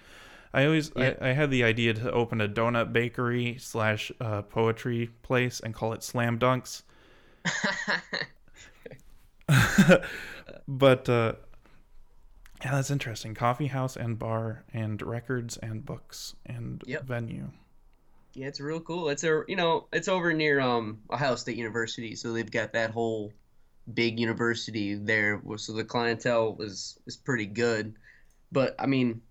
I 0.53 0.65
always 0.65 0.91
Yeah. 0.95 1.15
I, 1.21 1.29
I 1.29 1.33
had 1.33 1.51
the 1.51 1.63
idea 1.63 1.93
to 1.95 2.11
open 2.11 2.39
a 2.41 2.47
donut 2.47 2.93
bakery 2.93 3.57
slash 3.59 4.11
uh, 4.21 4.41
poetry 4.43 5.09
place 5.21 5.59
and 5.59 5.73
call 5.73 5.93
it 5.93 6.03
Slam 6.03 6.39
Dunks. 6.39 6.83
but 10.67 11.07
uh, 11.09 11.33
yeah, 12.63 12.71
that's 12.71 12.89
interesting. 12.89 13.33
Coffee 13.35 13.67
house 13.67 13.95
and 13.95 14.17
bar 14.17 14.63
and 14.73 15.01
records 15.01 15.57
and 15.57 15.85
books 15.85 16.35
and 16.45 16.83
Yep. 16.87 17.03
venue. 17.05 17.51
Yeah, 18.33 18.47
it's 18.47 18.59
real 18.59 18.79
cool. 18.81 19.09
It's 19.09 19.23
a 19.23 19.43
you 19.47 19.55
know 19.55 19.87
it's 19.93 20.07
over 20.07 20.33
near 20.33 20.59
um 20.59 20.99
Ohio 21.11 21.35
State 21.35 21.57
University, 21.57 22.15
so 22.15 22.33
they've 22.33 22.49
got 22.49 22.73
that 22.73 22.91
whole 22.91 23.31
big 23.93 24.19
university 24.19 24.95
there, 24.95 25.41
so 25.57 25.73
the 25.73 25.83
clientele 25.83 26.57
is 26.59 26.99
is 27.05 27.17
pretty 27.17 27.45
good. 27.45 27.95
But 28.51 28.75
I 28.79 28.85
mean, 28.85 29.21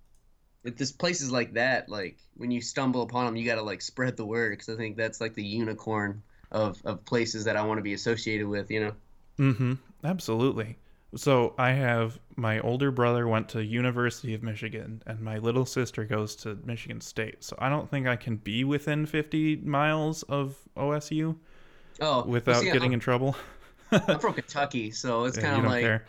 if 0.65 0.77
this 0.77 0.93
places 0.93 1.31
like 1.31 1.55
that, 1.55 1.89
like 1.89 2.19
when 2.37 2.51
you 2.51 2.61
stumble 2.61 3.03
upon 3.03 3.27
them, 3.27 3.37
you 3.37 3.45
got 3.45 3.57
to 3.57 3.63
like 3.63 3.83
spread 3.83 4.17
the 4.17 4.27
word 4.27 4.53
because 4.53 4.69
I 4.69 4.77
think 4.77 4.97
that's 4.97 5.21
like 5.21 5.35
the 5.35 5.45
unicorn 5.45 6.23
of 6.51 6.81
of 6.85 7.05
places 7.05 7.45
that 7.45 7.57
I 7.57 7.65
want 7.65 7.79
to 7.79 7.83
be 7.83 7.95
associated 7.95 8.47
with. 8.47 8.71
You 8.71 8.81
know. 8.81 8.93
Mm-hmm. 9.39 9.73
Absolutely. 10.05 10.79
So 11.17 11.55
I 11.59 11.71
have 11.71 12.19
my 12.35 12.59
older 12.61 12.91
brother 12.91 13.29
went 13.29 13.49
to 13.51 13.63
University 13.65 14.35
of 14.35 14.43
Michigan, 14.43 15.03
and 15.07 15.21
my 15.21 15.39
little 15.39 15.65
sister 15.65 16.05
goes 16.05 16.35
to 16.37 16.59
Michigan 16.65 17.01
State. 17.01 17.45
So 17.45 17.57
I 17.61 17.69
don't 17.69 17.89
think 17.89 18.09
I 18.09 18.17
can 18.17 18.37
be 18.37 18.65
within 18.65 19.07
50 19.07 19.57
miles 19.57 20.25
of 20.25 20.57
OSU 20.77 21.37
Oh, 22.01 22.25
without 22.25 22.61
see, 22.61 22.67
getting 22.67 22.89
I'm, 22.89 22.95
in 22.95 23.01
trouble. 23.01 23.37
I'm 24.09 24.19
from 24.21 24.35
Kentucky, 24.35 24.91
so 24.91 25.25
it's 25.25 25.39
kind 25.39 25.57
of 25.57 25.65
like 25.65 25.83
care. 25.83 26.07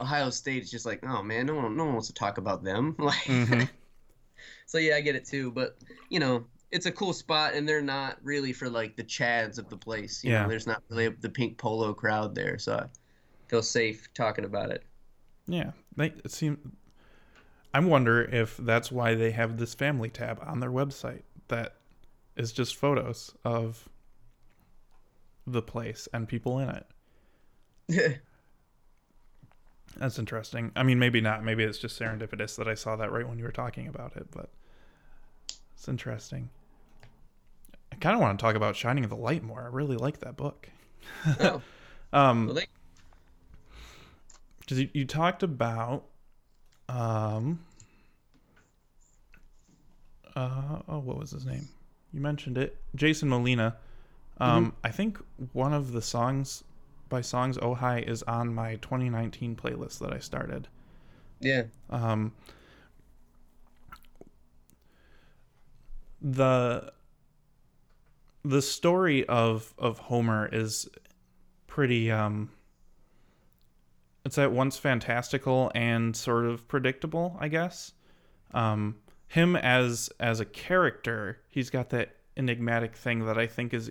Ohio 0.00 0.30
State 0.30 0.62
is 0.62 0.70
just 0.70 0.86
like, 0.86 1.04
oh 1.06 1.22
man, 1.22 1.46
no 1.46 1.54
one, 1.54 1.76
no 1.76 1.84
one 1.84 1.94
wants 1.94 2.08
to 2.08 2.14
talk 2.14 2.38
about 2.38 2.64
them. 2.64 2.94
Like, 3.00 3.16
Mhm. 3.26 3.68
so 4.66 4.78
yeah, 4.78 4.96
I 4.96 5.00
get 5.00 5.16
it 5.16 5.26
too. 5.26 5.50
But 5.50 5.78
you 6.10 6.18
know, 6.20 6.46
it's 6.70 6.86
a 6.86 6.92
cool 6.92 7.12
spot, 7.12 7.54
and 7.54 7.68
they're 7.68 7.82
not 7.82 8.18
really 8.22 8.52
for 8.52 8.68
like 8.68 8.96
the 8.96 9.04
chads 9.04 9.58
of 9.58 9.68
the 9.68 9.76
place. 9.76 10.22
You 10.24 10.32
Yeah. 10.32 10.42
know, 10.42 10.48
there's 10.48 10.66
not 10.66 10.82
really 10.90 11.08
the 11.08 11.28
pink 11.30 11.58
polo 11.58 11.94
crowd 11.94 12.34
there, 12.34 12.58
so 12.58 12.76
I 12.76 12.88
feel 13.48 13.62
safe 13.62 14.08
talking 14.14 14.44
about 14.44 14.70
it. 14.70 14.84
Yeah, 15.46 15.72
they 15.96 16.06
it 16.06 16.30
seem. 16.30 16.76
I 17.72 17.80
wonder 17.80 18.22
if 18.22 18.56
that's 18.56 18.90
why 18.90 19.14
they 19.14 19.32
have 19.32 19.58
this 19.58 19.74
family 19.74 20.08
tab 20.08 20.40
on 20.44 20.60
their 20.60 20.70
website 20.70 21.22
that 21.48 21.76
is 22.36 22.52
just 22.52 22.74
photos 22.76 23.34
of 23.44 23.88
the 25.46 25.62
place 25.62 26.08
and 26.12 26.26
people 26.28 26.58
in 26.58 26.68
it. 26.70 26.86
That's 29.96 30.18
interesting. 30.18 30.72
I 30.76 30.82
mean, 30.82 30.98
maybe 30.98 31.20
not. 31.20 31.42
Maybe 31.44 31.64
it's 31.64 31.78
just 31.78 31.98
serendipitous 31.98 32.56
that 32.56 32.68
I 32.68 32.74
saw 32.74 32.96
that 32.96 33.10
right 33.10 33.26
when 33.26 33.38
you 33.38 33.44
were 33.44 33.52
talking 33.52 33.88
about 33.88 34.16
it, 34.16 34.26
but 34.30 34.50
it's 35.74 35.88
interesting. 35.88 36.50
I 37.92 37.96
kind 37.96 38.14
of 38.14 38.20
want 38.20 38.38
to 38.38 38.42
talk 38.42 38.56
about 38.56 38.76
Shining 38.76 39.04
of 39.04 39.10
the 39.10 39.16
Light 39.16 39.42
more. 39.42 39.62
I 39.62 39.68
really 39.68 39.96
like 39.96 40.20
that 40.20 40.36
book. 40.36 40.68
oh, 41.40 41.62
Um, 42.12 42.46
well, 42.46 42.62
because 44.66 44.80
you, 44.80 44.88
you 44.92 45.04
talked 45.04 45.42
about 45.42 46.04
um 46.88 47.60
uh 50.34 50.80
oh 50.88 50.98
what 50.98 51.18
was 51.18 51.30
his 51.30 51.46
name 51.46 51.68
you 52.12 52.20
mentioned 52.20 52.58
it 52.58 52.76
jason 52.94 53.28
molina 53.28 53.76
um 54.38 54.72
i 54.84 54.90
think 54.90 55.18
one 55.52 55.72
of 55.72 55.92
the 55.92 56.02
songs 56.02 56.62
by 57.08 57.20
songs 57.20 57.58
oh 57.62 57.74
hi 57.74 58.00
is 58.00 58.22
on 58.24 58.54
my 58.54 58.76
2019 58.76 59.56
playlist 59.56 59.98
that 59.98 60.12
i 60.12 60.18
started. 60.18 60.68
Yeah, 61.40 61.64
um 61.90 62.32
the 66.20 66.92
the 68.44 68.62
story 68.62 69.26
of 69.26 69.74
of 69.78 69.98
homer 69.98 70.48
is 70.50 70.88
pretty 71.66 72.10
um 72.10 72.50
it's 74.24 74.38
at 74.38 74.50
once 74.50 74.76
fantastical 74.78 75.70
and 75.74 76.16
sort 76.16 76.46
of 76.46 76.66
predictable 76.68 77.36
i 77.38 77.48
guess. 77.48 77.92
Um 78.54 78.96
him 79.28 79.56
as 79.56 80.08
as 80.20 80.40
a 80.40 80.44
character 80.44 81.38
he's 81.48 81.68
got 81.70 81.90
that 81.90 82.16
enigmatic 82.36 82.94
thing 82.94 83.26
that 83.26 83.36
i 83.36 83.46
think 83.46 83.74
is 83.74 83.90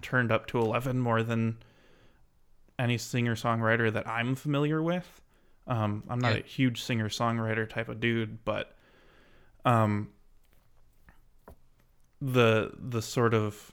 turned 0.00 0.30
up 0.30 0.46
to 0.46 0.58
11 0.58 0.98
more 0.98 1.22
than 1.22 1.56
any 2.78 2.98
singer 2.98 3.34
songwriter 3.34 3.92
that 3.92 4.06
i'm 4.08 4.34
familiar 4.34 4.82
with 4.82 5.20
um 5.66 6.02
i'm 6.08 6.18
not 6.18 6.32
Yeah. 6.34 6.40
a 6.40 6.42
huge 6.42 6.82
singer 6.82 7.08
songwriter 7.08 7.68
type 7.68 7.88
of 7.88 8.00
dude 8.00 8.44
but 8.44 8.74
um 9.64 10.08
the 12.20 12.72
the 12.78 13.02
sort 13.02 13.34
of 13.34 13.72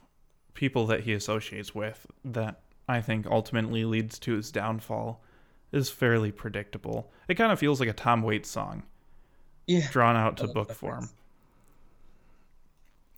people 0.54 0.86
that 0.86 1.00
he 1.00 1.12
associates 1.12 1.74
with 1.74 2.06
that 2.24 2.60
I 2.88 3.00
think 3.00 3.26
ultimately 3.26 3.84
leads 3.84 4.18
to 4.20 4.34
his 4.34 4.52
downfall 4.52 5.22
is 5.72 5.88
fairly 5.88 6.30
predictable. 6.30 7.10
It 7.28 7.34
kind 7.36 7.50
of 7.50 7.58
feels 7.58 7.80
like 7.80 7.88
a 7.88 7.94
Tom 7.94 8.22
Waits 8.22 8.50
song. 8.50 8.82
Yeah. 9.66 9.88
Drawn 9.90 10.16
out 10.16 10.36
to 10.36 10.46
book 10.46 10.70
form. 10.72 11.08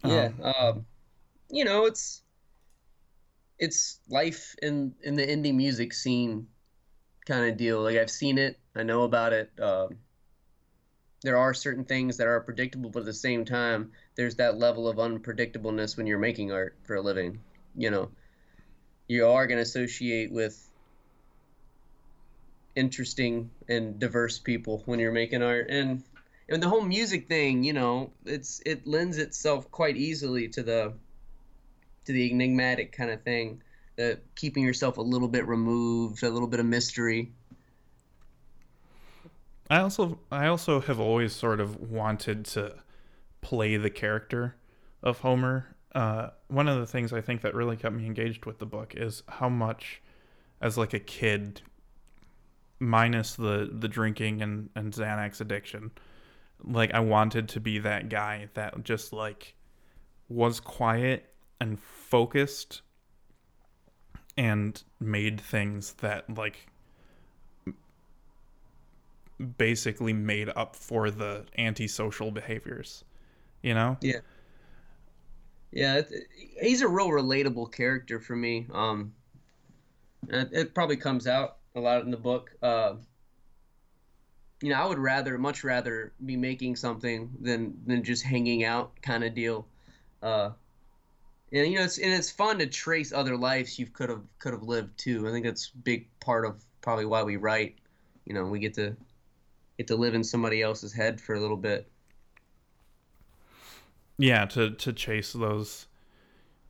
Yeah. 0.04 0.30
Um, 0.42 0.54
um, 0.60 0.86
you 1.50 1.64
know, 1.64 1.84
it's 1.86 2.22
it's 3.58 4.00
life 4.08 4.54
in 4.62 4.94
in 5.02 5.14
the 5.14 5.26
indie 5.26 5.54
music 5.54 5.92
scene 5.92 6.46
kind 7.26 7.50
of 7.50 7.56
deal. 7.56 7.82
Like 7.82 7.96
I've 7.96 8.10
seen 8.10 8.38
it, 8.38 8.58
I 8.74 8.82
know 8.82 9.02
about 9.02 9.32
it. 9.32 9.50
Um, 9.60 9.98
there 11.22 11.36
are 11.36 11.54
certain 11.54 11.84
things 11.84 12.18
that 12.18 12.26
are 12.26 12.40
predictable, 12.40 12.90
but 12.90 13.00
at 13.00 13.06
the 13.06 13.14
same 13.14 13.44
time, 13.44 13.92
there's 14.14 14.36
that 14.36 14.58
level 14.58 14.88
of 14.88 14.96
unpredictableness 14.98 15.96
when 15.96 16.06
you're 16.06 16.18
making 16.18 16.52
art 16.52 16.76
for 16.84 16.96
a 16.96 17.00
living. 17.00 17.40
You 17.74 17.90
know, 17.90 18.10
you 19.08 19.26
are 19.26 19.46
going 19.46 19.58
to 19.58 19.62
associate 19.62 20.30
with 20.30 20.68
interesting 22.76 23.50
and 23.68 23.98
diverse 23.98 24.38
people 24.38 24.82
when 24.84 25.00
you're 25.00 25.12
making 25.12 25.42
art, 25.42 25.68
and 25.70 26.04
and 26.48 26.62
the 26.62 26.68
whole 26.68 26.84
music 26.84 27.26
thing. 27.26 27.64
You 27.64 27.72
know, 27.72 28.12
it's 28.24 28.60
it 28.64 28.86
lends 28.86 29.18
itself 29.18 29.70
quite 29.70 29.96
easily 29.96 30.48
to 30.48 30.62
the 30.62 30.92
to 32.06 32.12
the 32.12 32.30
enigmatic 32.30 32.92
kind 32.92 33.10
of 33.10 33.22
thing, 33.22 33.62
the 33.96 34.18
keeping 34.34 34.64
yourself 34.64 34.96
a 34.96 35.02
little 35.02 35.28
bit 35.28 35.46
removed, 35.46 36.22
a 36.22 36.30
little 36.30 36.48
bit 36.48 36.60
of 36.60 36.66
mystery. 36.66 37.32
I 39.68 39.80
also 39.80 40.18
I 40.30 40.46
also 40.46 40.80
have 40.80 41.00
always 41.00 41.32
sort 41.32 41.60
of 41.60 41.90
wanted 41.90 42.44
to 42.46 42.76
play 43.40 43.76
the 43.76 43.90
character 43.90 44.56
of 45.02 45.20
Homer. 45.20 45.74
Uh, 45.94 46.30
one 46.48 46.68
of 46.68 46.78
the 46.78 46.86
things 46.86 47.12
I 47.12 47.20
think 47.20 47.40
that 47.42 47.54
really 47.54 47.76
kept 47.76 47.94
me 47.94 48.06
engaged 48.06 48.44
with 48.44 48.58
the 48.58 48.66
book 48.66 48.94
is 48.96 49.22
how 49.28 49.48
much, 49.48 50.02
as 50.60 50.76
like 50.76 50.94
a 50.94 51.00
kid, 51.00 51.62
minus 52.78 53.34
the 53.34 53.68
the 53.72 53.88
drinking 53.88 54.40
and 54.40 54.70
and 54.76 54.92
Xanax 54.92 55.40
addiction, 55.40 55.90
like 56.62 56.92
I 56.94 57.00
wanted 57.00 57.48
to 57.50 57.60
be 57.60 57.78
that 57.80 58.08
guy 58.08 58.48
that 58.54 58.84
just 58.84 59.12
like 59.12 59.54
was 60.28 60.60
quiet 60.60 61.32
and 61.60 61.78
focused 61.80 62.82
and 64.36 64.82
made 65.00 65.40
things 65.40 65.94
that 65.94 66.28
like 66.36 66.66
basically 69.58 70.12
made 70.12 70.48
up 70.56 70.76
for 70.76 71.10
the 71.10 71.44
antisocial 71.58 72.30
behaviors 72.30 73.04
you 73.62 73.74
know? 73.74 73.96
Yeah. 74.00 74.20
Yeah 75.72 76.02
he's 76.60 76.82
a 76.82 76.88
real 76.88 77.08
relatable 77.08 77.72
character 77.72 78.20
for 78.20 78.36
me. 78.36 78.66
Um 78.72 79.12
it, 80.28 80.48
it, 80.52 80.74
probably 80.74 80.96
comes 80.96 81.26
out 81.26 81.58
a 81.74 81.80
lot 81.80 82.02
in 82.02 82.10
the 82.10 82.16
book. 82.16 82.52
Uh 82.62 82.94
you 84.62 84.70
know 84.70 84.76
i 84.76 84.86
would 84.86 84.98
rather 84.98 85.36
much 85.36 85.64
rather 85.64 86.14
be 86.24 86.34
making 86.34 86.76
something 86.76 87.30
than 87.42 87.78
than 87.86 88.02
just 88.02 88.22
hanging 88.22 88.64
out 88.64 88.92
kind 89.02 89.24
of 89.24 89.34
deal. 89.34 89.66
Uh 90.22 90.50
and 91.52 91.66
you 91.66 91.78
know 91.78 91.84
it's 91.84 91.98
and 91.98 92.12
it's 92.12 92.30
fun 92.30 92.58
to 92.58 92.66
trace 92.66 93.12
other 93.12 93.36
lives 93.36 93.78
you 93.78 93.86
could 93.86 94.10
have 94.10 94.22
could 94.38 94.52
have 94.52 94.62
lived 94.62 94.98
too. 94.98 95.26
I 95.28 95.30
think 95.30 95.44
that's 95.46 95.72
a 95.74 95.78
big 95.78 96.08
part 96.20 96.44
of 96.44 96.64
probably 96.80 97.06
why 97.06 97.22
we 97.22 97.36
write. 97.36 97.76
You 98.24 98.34
know 98.34 98.44
we 98.44 98.58
get 98.58 98.74
to 98.74 98.96
get 99.78 99.86
to 99.88 99.96
live 99.96 100.14
in 100.14 100.24
somebody 100.24 100.62
else's 100.62 100.92
head 100.92 101.20
for 101.20 101.34
a 101.34 101.40
little 101.40 101.56
bit. 101.56 101.88
Yeah 104.18 104.46
to 104.46 104.70
to 104.70 104.92
chase 104.92 105.32
those 105.32 105.86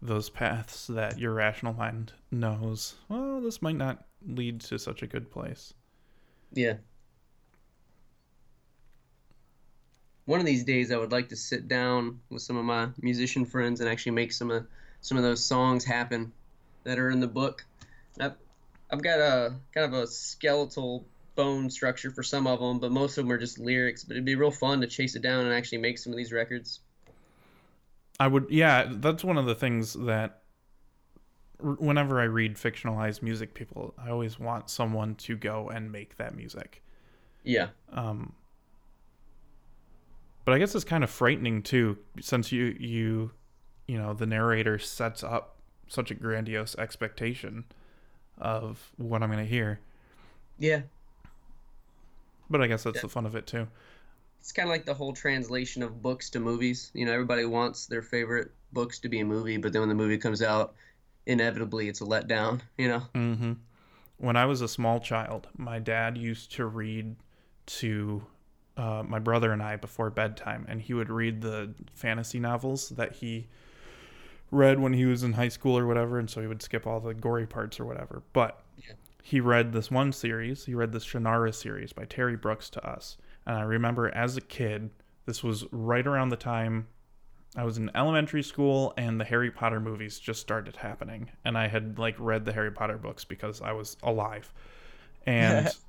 those 0.03 0.29
paths 0.29 0.87
that 0.89 1.19
your 1.19 1.33
rational 1.33 1.73
mind 1.73 2.13
knows. 2.31 2.97
Well 3.09 3.41
this 3.41 3.63
might 3.63 3.77
not 3.77 4.05
lead 4.27 4.61
to 4.63 4.79
such 4.79 5.03
a 5.03 5.07
good 5.07 5.31
place. 5.31 5.73
Yeah 6.53 6.75
one 10.27 10.41
of 10.41 10.47
these 10.47 10.65
days 10.65 10.93
I 10.93 10.97
would 10.97 11.13
like 11.13 11.31
to 11.31 11.37
sit 11.37 11.69
down 11.69 12.21
with 12.31 12.43
some 12.43 12.57
of 12.57 12.65
my 12.65 12.89
musician 13.01 13.47
friends 13.47 13.81
and 13.81 13.89
actually 13.89 14.13
make 14.13 14.33
some 14.33 14.51
of 14.51 14.67
some 15.01 15.17
of 15.17 15.25
those 15.25 15.45
songs 15.45 15.85
happen 15.85 16.33
that 16.85 16.99
are 16.99 17.11
in 17.11 17.21
the 17.21 17.29
book. 17.29 17.65
I've, 18.21 18.35
I've 18.91 19.03
got 19.03 19.21
a 19.21 19.55
kind 19.73 19.87
of 19.87 20.01
a 20.01 20.07
skeletal 20.07 21.07
bone 21.37 21.71
structure 21.71 22.11
for 22.11 22.23
some 22.23 22.47
of 22.47 22.59
them, 22.59 22.81
but 22.81 22.91
most 22.91 23.19
of 23.19 23.25
them 23.25 23.33
are 23.33 23.39
just 23.39 23.59
lyrics. 23.59 24.03
But 24.03 24.15
it'd 24.15 24.25
be 24.25 24.35
real 24.35 24.51
fun 24.51 24.81
to 24.81 24.87
chase 24.87 25.15
it 25.15 25.23
down 25.23 25.45
and 25.45 25.55
actually 25.55 25.79
make 25.79 25.99
some 25.99 26.13
of 26.13 26.17
these 26.17 26.33
records. 26.33 26.81
I 28.19 28.27
would, 28.27 28.47
yeah. 28.49 28.89
That's 28.91 29.23
one 29.23 29.37
of 29.37 29.47
the 29.47 29.55
things 29.55 29.93
that 29.93 30.43
whenever 31.61 32.21
I 32.21 32.25
read 32.25 32.57
fictionalized 32.57 33.23
music, 33.23 33.55
people, 33.55 33.95
I 33.99 34.11
always 34.11 34.41
want 34.41 34.71
someone 34.71 35.15
to 35.17 35.37
go 35.37 35.69
and 35.69 35.93
make 35.93 36.17
that 36.17 36.35
music. 36.35 36.83
Yeah. 37.45 37.69
Um, 37.93 38.33
but 40.47 40.55
I 40.55 40.59
guess 40.59 40.75
it's 40.75 40.85
kind 40.85 41.05
of 41.05 41.11
frightening 41.11 41.61
too, 41.63 41.99
since 42.21 42.53
you 42.53 42.77
you 42.79 43.33
you 43.87 43.99
know 43.99 44.15
the 44.15 44.27
narrator 44.27 44.79
sets 44.79 45.23
up 45.23 45.57
such 45.89 46.11
a 46.11 46.15
grandiose 46.15 46.75
expectation 46.77 47.65
of 48.39 48.93
what 48.97 49.23
I'm 49.23 49.31
going 49.31 49.45
to 49.45 49.51
hear. 49.51 49.81
Yeah. 50.59 50.83
But 52.49 52.63
I 52.63 52.69
guess 52.69 52.85
that's 52.85 52.97
yeah. 52.97 53.03
the 53.03 53.09
fun 53.09 53.27
of 53.27 53.35
it 53.35 53.47
too. 53.47 53.67
It's 54.41 54.53
kind 54.53 54.69
of 54.69 54.71
like 54.71 54.85
the 54.85 54.95
whole 54.95 55.13
translation 55.13 55.83
of 55.83 56.01
books 56.01 56.31
to 56.31 56.41
movies. 56.41 56.93
You 56.95 57.07
know, 57.07 57.13
everybody 57.13 57.45
wants 57.45 57.87
their 57.87 58.03
favorite 58.03 58.53
books 58.73 59.01
to 59.01 59.09
be 59.09 59.21
a 59.21 59.25
movie, 59.25 59.57
but 59.57 59.73
then 59.73 59.83
when 59.83 59.89
the 59.89 59.95
movie 59.97 60.19
comes 60.19 60.43
out, 60.43 60.75
inevitably 61.27 61.89
it's 61.89 62.01
a 62.01 62.05
letdown. 62.05 62.61
You 62.79 62.89
know. 62.89 63.03
Mm-hmm. 63.15 63.53
When 64.19 64.37
I 64.37 64.47
was 64.47 64.61
a 64.61 64.69
small 64.69 65.01
child, 65.01 65.49
my 65.57 65.81
dad 65.81 66.17
used 66.17 66.53
to 66.53 66.67
read 66.67 67.17
to 67.67 68.25
uh, 68.77 69.03
my 69.07 69.19
brother 69.19 69.53
and 69.53 69.63
I 69.63 69.77
before 69.77 70.11
bedtime, 70.11 70.67
and 70.69 70.81
he 70.81 70.95
would 70.95 71.11
read 71.11 71.41
the 71.41 71.73
fantasy 71.95 72.39
novels 72.39 72.91
that 72.91 73.15
he 73.17 73.47
read 74.51 74.79
when 74.79 74.93
he 74.93 75.07
was 75.07 75.23
in 75.23 75.33
high 75.33 75.49
school 75.49 75.77
or 75.79 75.87
whatever, 75.87 76.19
and 76.19 76.29
so 76.29 76.41
he 76.41 76.47
would 76.47 76.63
skip 76.63 76.87
all 76.87 77.01
the 77.01 77.15
gory 77.15 77.47
parts 77.47 77.81
or 77.81 77.85
whatever. 77.85 78.23
But 78.33 78.63
yeah. 78.77 78.95
he 79.23 79.41
read 79.41 79.73
this 79.73 79.91
one 79.91 80.13
series. 80.13 80.67
He 80.67 80.75
read 80.75 80.93
the 80.93 80.99
Shannara 80.99 81.55
series 81.55 81.93
by 81.93 82.05
Terry 82.05 82.37
Brooks 82.37 82.71
to 82.71 82.87
us, 82.87 83.17
and 83.47 83.57
I 83.57 83.63
remember 83.63 84.15
as 84.15 84.37
a 84.37 84.43
kid, 84.43 84.91
this 85.25 85.43
was 85.43 85.65
right 85.73 86.07
around 86.07 86.29
the 86.29 86.37
time 86.37 86.87
I 87.57 87.65
was 87.65 87.79
in 87.79 87.91
elementary 87.95 88.43
school 88.43 88.93
and 88.99 89.19
the 89.19 89.25
Harry 89.25 89.51
Potter 89.51 89.81
movies 89.81 90.19
just 90.19 90.41
started 90.41 90.77
happening, 90.77 91.31
and 91.45 91.57
I 91.57 91.69
had 91.69 91.99
like 91.99 92.15
read 92.19 92.45
the 92.45 92.53
Harry 92.53 92.71
Potter 92.71 92.99
books 92.99 93.25
because 93.25 93.63
I 93.63 93.73
was 93.73 93.97
alive, 94.03 94.53
and. 95.25 95.71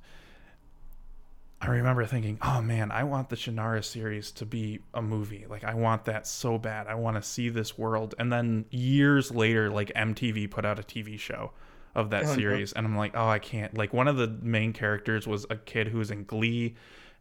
I 1.60 1.70
remember 1.70 2.06
thinking, 2.06 2.38
oh 2.40 2.62
man, 2.62 2.92
I 2.92 3.02
want 3.04 3.30
the 3.30 3.36
Shannara 3.36 3.84
series 3.84 4.30
to 4.32 4.46
be 4.46 4.78
a 4.94 5.02
movie. 5.02 5.44
Like, 5.48 5.64
I 5.64 5.74
want 5.74 6.04
that 6.04 6.26
so 6.26 6.56
bad. 6.56 6.86
I 6.86 6.94
want 6.94 7.16
to 7.16 7.22
see 7.22 7.48
this 7.48 7.76
world. 7.76 8.14
And 8.18 8.32
then 8.32 8.64
years 8.70 9.32
later, 9.32 9.68
like, 9.68 9.92
MTV 9.94 10.50
put 10.50 10.64
out 10.64 10.78
a 10.78 10.82
TV 10.82 11.18
show 11.18 11.50
of 11.96 12.10
that 12.10 12.24
oh, 12.26 12.34
series. 12.34 12.74
No. 12.74 12.78
And 12.78 12.86
I'm 12.86 12.96
like, 12.96 13.16
oh, 13.16 13.26
I 13.26 13.40
can't. 13.40 13.76
Like, 13.76 13.92
one 13.92 14.06
of 14.06 14.16
the 14.16 14.28
main 14.40 14.72
characters 14.72 15.26
was 15.26 15.46
a 15.50 15.56
kid 15.56 15.88
who 15.88 15.98
was 15.98 16.12
in 16.12 16.24
Glee. 16.24 16.76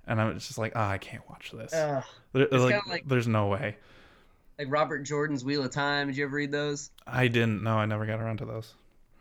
And 0.05 0.21
I'm 0.21 0.37
just 0.37 0.57
like, 0.59 0.73
oh, 0.75 0.81
I 0.81 0.99
can't 0.99 1.27
watch 1.27 1.51
this. 1.51 1.73
Uh, 1.73 2.03
there, 2.33 2.47
like, 2.51 2.85
like, 2.87 3.07
there's 3.07 3.27
no 3.27 3.47
way. 3.47 3.77
Like 4.59 4.67
Robert 4.69 4.99
Jordan's 4.99 5.43
Wheel 5.43 5.63
of 5.63 5.71
Time. 5.71 6.07
Did 6.07 6.17
you 6.17 6.25
ever 6.25 6.35
read 6.35 6.51
those? 6.51 6.91
I 7.07 7.27
didn't. 7.27 7.63
No, 7.63 7.71
I 7.71 7.87
never 7.87 8.05
got 8.05 8.19
around 8.19 8.37
to 8.37 8.45
those. 8.45 8.75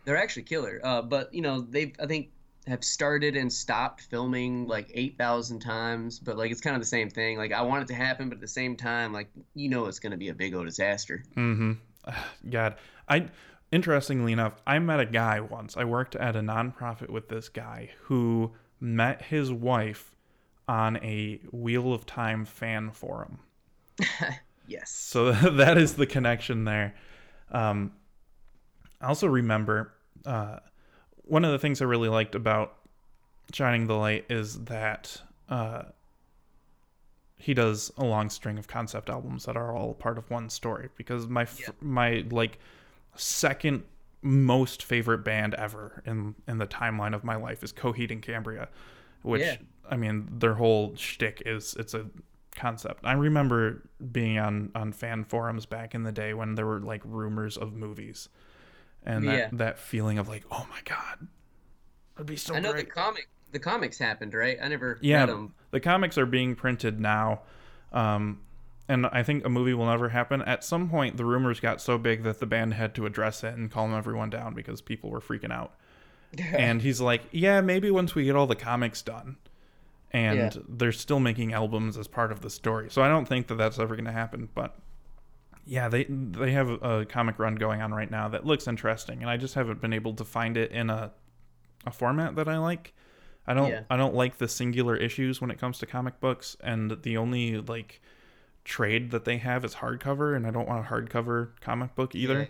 They're 0.05 0.17
actually 0.19 0.43
killer. 0.43 0.79
Uh, 0.85 1.01
but, 1.03 1.33
you 1.33 1.41
know, 1.41 1.63
they've, 1.63 1.95
I 1.99 2.07
think, 2.07 2.31
have 2.67 2.83
started 2.83 3.37
and 3.37 3.53
stopped 3.53 4.03
filming 4.03 4.67
like 4.67 4.91
8,000 4.93 5.61
times, 5.61 6.19
but 6.19 6.37
like 6.37 6.51
it's 6.51 6.61
kind 6.61 6.75
of 6.75 6.83
the 6.83 6.87
same 6.87 7.09
thing. 7.09 7.39
Like 7.39 7.53
I 7.53 7.63
want 7.63 7.83
it 7.83 7.89
to 7.89 7.95
happen, 7.95 8.29
but 8.29 8.37
at 8.37 8.41
the 8.41 8.49
same 8.49 8.77
time, 8.77 9.13
like 9.13 9.29
you 9.55 9.69
know 9.69 9.87
it's 9.87 9.99
going 9.99 10.11
to 10.11 10.17
be 10.17 10.29
a 10.29 10.35
big 10.35 10.55
old 10.55 10.67
disaster. 10.67 11.23
Mm-hmm. 11.37 11.73
God, 12.51 12.77
I 13.09 13.29
interestingly 13.71 14.33
enough, 14.33 14.55
I 14.67 14.79
met 14.79 15.01
a 15.01 15.07
guy 15.07 15.41
once. 15.41 15.77
I 15.77 15.85
worked 15.85 16.17
at 16.17 16.37
a 16.37 16.41
nonprofit 16.41 17.11
with 17.11 17.29
this 17.29 17.49
guy 17.49 17.91
who 18.03 18.53
met 18.81 19.23
his 19.23 19.53
wife 19.53 20.17
on 20.69 20.97
a 20.99 21.41
Wheel 21.53 21.93
of 21.93 22.07
Time 22.07 22.45
fan 22.45 22.91
forum. 22.91 23.39
yes. 24.67 24.91
So 24.91 25.33
that 25.53 25.79
is 25.79 25.95
the 25.95 26.07
connection 26.07 26.65
there. 26.65 26.95
Um, 27.51 27.93
I 29.01 29.07
also 29.07 29.29
remember 29.29 29.93
uh, 30.25 30.59
one 31.27 31.45
of 31.45 31.53
the 31.53 31.59
things 31.59 31.83
I 31.83 31.85
really 31.85 32.09
liked 32.09 32.35
about 32.35 32.75
Shining 33.53 33.87
the 33.87 33.95
Light 33.95 34.25
is 34.29 34.65
that 34.65 35.21
uh, 35.49 35.83
he 37.37 37.55
does 37.55 37.93
a 37.97 38.05
long 38.05 38.31
string 38.31 38.59
of 38.59 38.67
concept 38.67 39.11
albums 39.11 39.45
that 39.45 39.57
are 39.57 39.73
all 39.73 39.95
part 39.95 40.19
of 40.19 40.31
one 40.31 40.49
story. 40.51 40.89
Because 40.97 41.29
my 41.29 41.47
yeah. 41.61 41.69
my 41.81 42.25
like 42.31 42.59
second 43.15 43.85
most 44.23 44.83
favorite 44.83 45.19
band 45.19 45.55
ever 45.55 46.03
in 46.07 46.35
in 46.49 46.59
the 46.59 46.67
timeline 46.67 47.15
of 47.15 47.23
my 47.23 47.37
life 47.37 47.63
is 47.63 47.73
Coheed 47.73 48.11
and 48.11 48.23
Cambria, 48.23 48.69
which 49.23 49.43
yeah. 49.43 49.57
I 49.91 49.97
mean 49.97 50.29
their 50.39 50.55
whole 50.55 50.97
shtick 50.97 51.43
is 51.47 51.75
it's 51.79 51.95
a 51.95 52.07
concept. 52.55 53.05
I 53.05 53.13
remember 53.13 53.89
being 54.13 54.39
on 54.39 54.71
on 54.75 54.93
fan 54.93 55.25
forums 55.25 55.67
back 55.67 55.95
in 55.95 56.03
the 56.03 56.13
day 56.13 56.35
when 56.35 56.55
there 56.55 56.67
were 56.67 56.81
like 56.81 57.03
rumors 57.05 57.57
of 57.57 57.75
movies, 57.75 58.29
and 59.07 59.27
that 59.29 59.39
Yeah. 59.39 59.49
that 59.53 59.79
feeling 59.79 60.19
of 60.19 60.29
like, 60.29 60.45
oh 60.51 60.67
my 60.71 60.81
god, 60.85 61.27
it'd 62.17 62.27
be 62.27 62.37
so 62.37 62.55
I 62.55 62.61
know 62.61 62.73
great. 62.73 62.87
the 62.87 62.91
comic, 62.91 63.29
the 63.53 63.59
comics 63.59 63.99
happened, 63.99 64.35
right? 64.35 64.59
I 64.63 64.69
never 64.69 64.99
yeah, 65.01 65.21
read 65.21 65.29
them. 65.31 65.55
the 65.71 65.81
comics 65.81 66.19
are 66.19 66.27
being 66.27 66.55
printed 66.55 67.01
now, 67.01 67.43
um, 67.93 68.41
and 68.89 69.07
I 69.07 69.23
think 69.23 69.45
a 69.45 69.49
movie 69.49 69.75
will 69.75 69.87
never 69.87 70.11
happen. 70.11 70.43
At 70.43 70.63
some 70.65 70.89
point, 70.91 71.17
the 71.17 71.25
rumors 71.25 71.61
got 71.61 71.81
so 71.81 71.97
big 71.99 72.23
that 72.25 72.39
the 72.41 72.47
band 72.47 72.75
had 72.75 72.95
to 72.97 73.07
address 73.07 73.43
it 73.45 73.55
and 73.55 73.71
calm 73.71 73.95
everyone 73.95 74.31
down 74.31 74.55
because 74.55 74.81
people 74.81 75.11
were 75.11 75.21
freaking 75.21 75.53
out. 75.53 75.75
and 76.53 76.83
he's 76.83 77.01
like, 77.01 77.23
"Yeah, 77.31 77.61
maybe 77.61 77.91
once 77.91 78.15
we 78.15 78.25
get 78.25 78.35
all 78.37 78.47
the 78.47 78.57
comics 78.57 79.01
done." 79.03 79.37
And 80.13 80.39
Yeah. 80.39 80.63
they're 80.69 80.93
still 80.93 81.21
making 81.21 81.53
albums 81.53 81.97
as 81.99 82.07
part 82.09 82.31
of 82.33 82.41
the 82.41 82.49
story, 82.51 82.89
so 82.91 83.03
I 83.03 83.09
don't 83.09 83.27
think 83.27 83.49
that 83.49 83.57
that's 83.57 83.79
ever 83.79 83.95
going 83.97 84.05
to 84.07 84.13
happen. 84.13 84.49
But 84.55 84.77
yeah, 85.67 85.89
they 85.89 86.05
they 86.05 86.53
have 86.53 86.71
a 86.71 87.05
comic 87.05 87.39
run 87.39 87.57
going 87.57 87.83
on 87.83 87.93
right 87.93 88.11
now 88.11 88.29
that 88.29 88.47
looks 88.47 88.69
interesting, 88.69 89.21
and 89.21 89.29
I 89.29 89.37
just 89.37 89.55
haven't 89.55 89.81
been 89.81 89.93
able 89.93 90.15
to 90.15 90.25
find 90.25 90.57
it 90.57 90.71
in 90.71 90.89
a 90.91 91.13
a 91.85 91.91
format 91.91 92.37
that 92.37 92.49
I 92.49 92.59
like. 92.59 92.95
I 93.47 93.55
don't 93.55 93.71
Yeah. 93.71 93.83
I 93.91 93.97
don't 93.97 94.15
like 94.15 94.39
the 94.39 94.49
singular 94.49 94.97
issues 94.97 95.41
when 95.41 95.51
it 95.51 95.59
comes 95.59 95.79
to 95.81 95.87
comic 95.87 96.21
books, 96.21 96.57
and 96.61 96.97
the 97.03 97.17
only 97.17 97.59
like 97.59 98.01
trade 98.65 99.11
that 99.11 99.25
they 99.25 99.39
have 99.39 99.65
is 99.65 99.77
hardcover, 99.77 100.37
and 100.37 100.47
I 100.47 100.51
don't 100.51 100.69
want 100.69 100.87
a 100.87 100.89
hardcover 100.89 101.51
comic 101.61 101.95
book 101.95 102.15
either. 102.15 102.41
Yeah. 102.41 102.47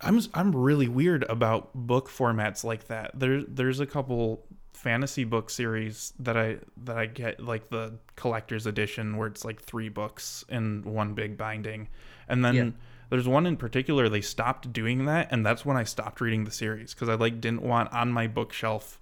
I'm 0.00 0.20
I'm 0.34 0.56
really 0.56 0.88
weird 0.88 1.24
about 1.24 1.74
book 1.74 2.08
formats 2.08 2.64
like 2.64 2.88
that. 2.88 3.12
There 3.18 3.42
there's 3.42 3.80
a 3.80 3.86
couple 3.86 4.44
fantasy 4.72 5.24
book 5.24 5.50
series 5.50 6.12
that 6.18 6.36
I 6.36 6.58
that 6.84 6.98
I 6.98 7.06
get 7.06 7.40
like 7.40 7.68
the 7.70 7.94
collector's 8.16 8.66
edition 8.66 9.16
where 9.16 9.28
it's 9.28 9.44
like 9.44 9.60
three 9.62 9.88
books 9.88 10.44
in 10.48 10.82
one 10.84 11.14
big 11.14 11.36
binding. 11.36 11.88
And 12.28 12.44
then 12.44 12.54
Yeah. 12.54 12.70
there's 13.10 13.28
one 13.28 13.46
in 13.46 13.56
particular 13.56 14.08
they 14.08 14.20
stopped 14.22 14.72
doing 14.72 15.04
that 15.04 15.28
and 15.30 15.44
that's 15.44 15.64
when 15.64 15.76
I 15.76 15.84
stopped 15.84 16.20
reading 16.20 16.44
the 16.44 16.50
series 16.50 16.94
cuz 16.94 17.08
I 17.08 17.14
like 17.14 17.40
didn't 17.40 17.62
want 17.62 17.92
on 17.92 18.10
my 18.10 18.26
bookshelf 18.26 18.98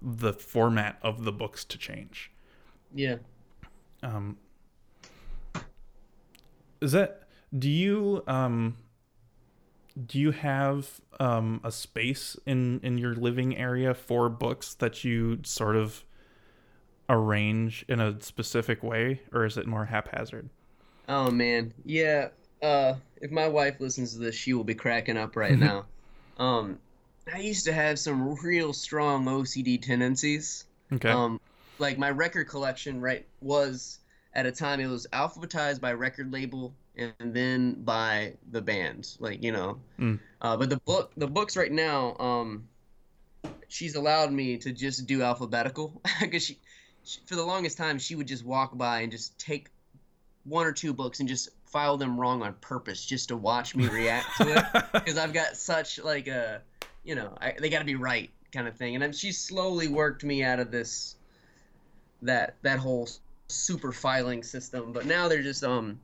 the 0.00 0.32
format 0.32 0.98
of 1.02 1.24
the 1.24 1.32
books 1.32 1.64
to 1.64 1.78
change. 1.78 2.30
Yeah. 2.94 3.16
Um 4.02 4.36
is 6.80 6.92
that 6.92 7.22
do 7.56 7.68
you 7.70 8.22
um 8.26 8.76
do 10.06 10.18
you 10.18 10.32
have 10.32 11.00
um 11.20 11.60
a 11.62 11.70
space 11.70 12.36
in 12.46 12.80
in 12.82 12.98
your 12.98 13.14
living 13.14 13.56
area 13.56 13.94
for 13.94 14.28
books 14.28 14.74
that 14.74 15.04
you 15.04 15.38
sort 15.44 15.76
of 15.76 16.04
arrange 17.08 17.84
in 17.88 18.00
a 18.00 18.20
specific 18.20 18.82
way 18.82 19.20
or 19.32 19.44
is 19.44 19.56
it 19.56 19.66
more 19.66 19.84
haphazard 19.86 20.48
Oh 21.08 21.30
man, 21.30 21.72
yeah. 21.84 22.28
Uh, 22.62 22.94
if 23.20 23.30
my 23.30 23.48
wife 23.48 23.80
listens 23.80 24.12
to 24.14 24.18
this, 24.18 24.34
she 24.34 24.54
will 24.54 24.64
be 24.64 24.74
cracking 24.74 25.16
up 25.16 25.36
right 25.36 25.58
now. 25.58 25.86
Um, 26.38 26.78
I 27.32 27.38
used 27.38 27.64
to 27.66 27.72
have 27.72 27.98
some 27.98 28.36
real 28.42 28.72
strong 28.72 29.24
OCD 29.26 29.80
tendencies. 29.80 30.64
okay 30.92 31.10
Um, 31.10 31.40
like 31.78 31.98
my 31.98 32.10
record 32.10 32.48
collection, 32.48 33.00
right, 33.00 33.26
was 33.40 33.98
at 34.34 34.46
a 34.46 34.52
time 34.52 34.80
it 34.80 34.88
was 34.88 35.06
alphabetized 35.12 35.80
by 35.80 35.92
record 35.92 36.32
label 36.32 36.74
and 36.96 37.12
then 37.20 37.82
by 37.84 38.34
the 38.50 38.60
band, 38.60 39.16
like 39.18 39.42
you 39.42 39.52
know. 39.52 39.80
Mm. 39.98 40.20
Uh, 40.40 40.56
but 40.56 40.70
the 40.70 40.78
book, 40.78 41.12
the 41.16 41.26
books 41.26 41.56
right 41.56 41.70
now, 41.72 42.16
um, 42.18 42.68
she's 43.68 43.94
allowed 43.94 44.32
me 44.32 44.58
to 44.58 44.72
just 44.72 45.06
do 45.06 45.22
alphabetical 45.22 46.00
because 46.20 46.44
she, 46.44 46.58
she, 47.04 47.20
for 47.26 47.34
the 47.36 47.44
longest 47.44 47.76
time, 47.76 47.98
she 47.98 48.14
would 48.14 48.28
just 48.28 48.44
walk 48.44 48.76
by 48.76 49.00
and 49.00 49.12
just 49.12 49.38
take 49.38 49.68
one 50.44 50.66
or 50.66 50.72
two 50.72 50.92
books 50.92 51.20
and 51.20 51.28
just 51.28 51.48
file 51.66 51.96
them 51.96 52.20
wrong 52.20 52.42
on 52.42 52.54
purpose 52.54 53.04
just 53.04 53.28
to 53.28 53.36
watch 53.36 53.74
me 53.74 53.88
react 53.88 54.36
to 54.36 54.56
it 54.56 54.84
because 54.92 55.18
I've 55.18 55.32
got 55.32 55.56
such 55.56 55.98
like 55.98 56.28
a, 56.28 56.62
you 57.02 57.14
know, 57.14 57.36
I, 57.40 57.54
they 57.58 57.70
got 57.70 57.80
to 57.80 57.84
be 57.84 57.96
right 57.96 58.30
kind 58.52 58.68
of 58.68 58.76
thing, 58.76 58.94
and 58.94 59.02
then 59.02 59.12
she's 59.12 59.40
slowly 59.40 59.88
worked 59.88 60.22
me 60.22 60.44
out 60.44 60.60
of 60.60 60.70
this, 60.70 61.16
that 62.22 62.54
that 62.62 62.78
whole 62.78 63.08
super 63.54 63.92
filing 63.92 64.42
system. 64.42 64.92
But 64.92 65.06
now 65.06 65.28
they're 65.28 65.42
just 65.42 65.64
um, 65.64 65.98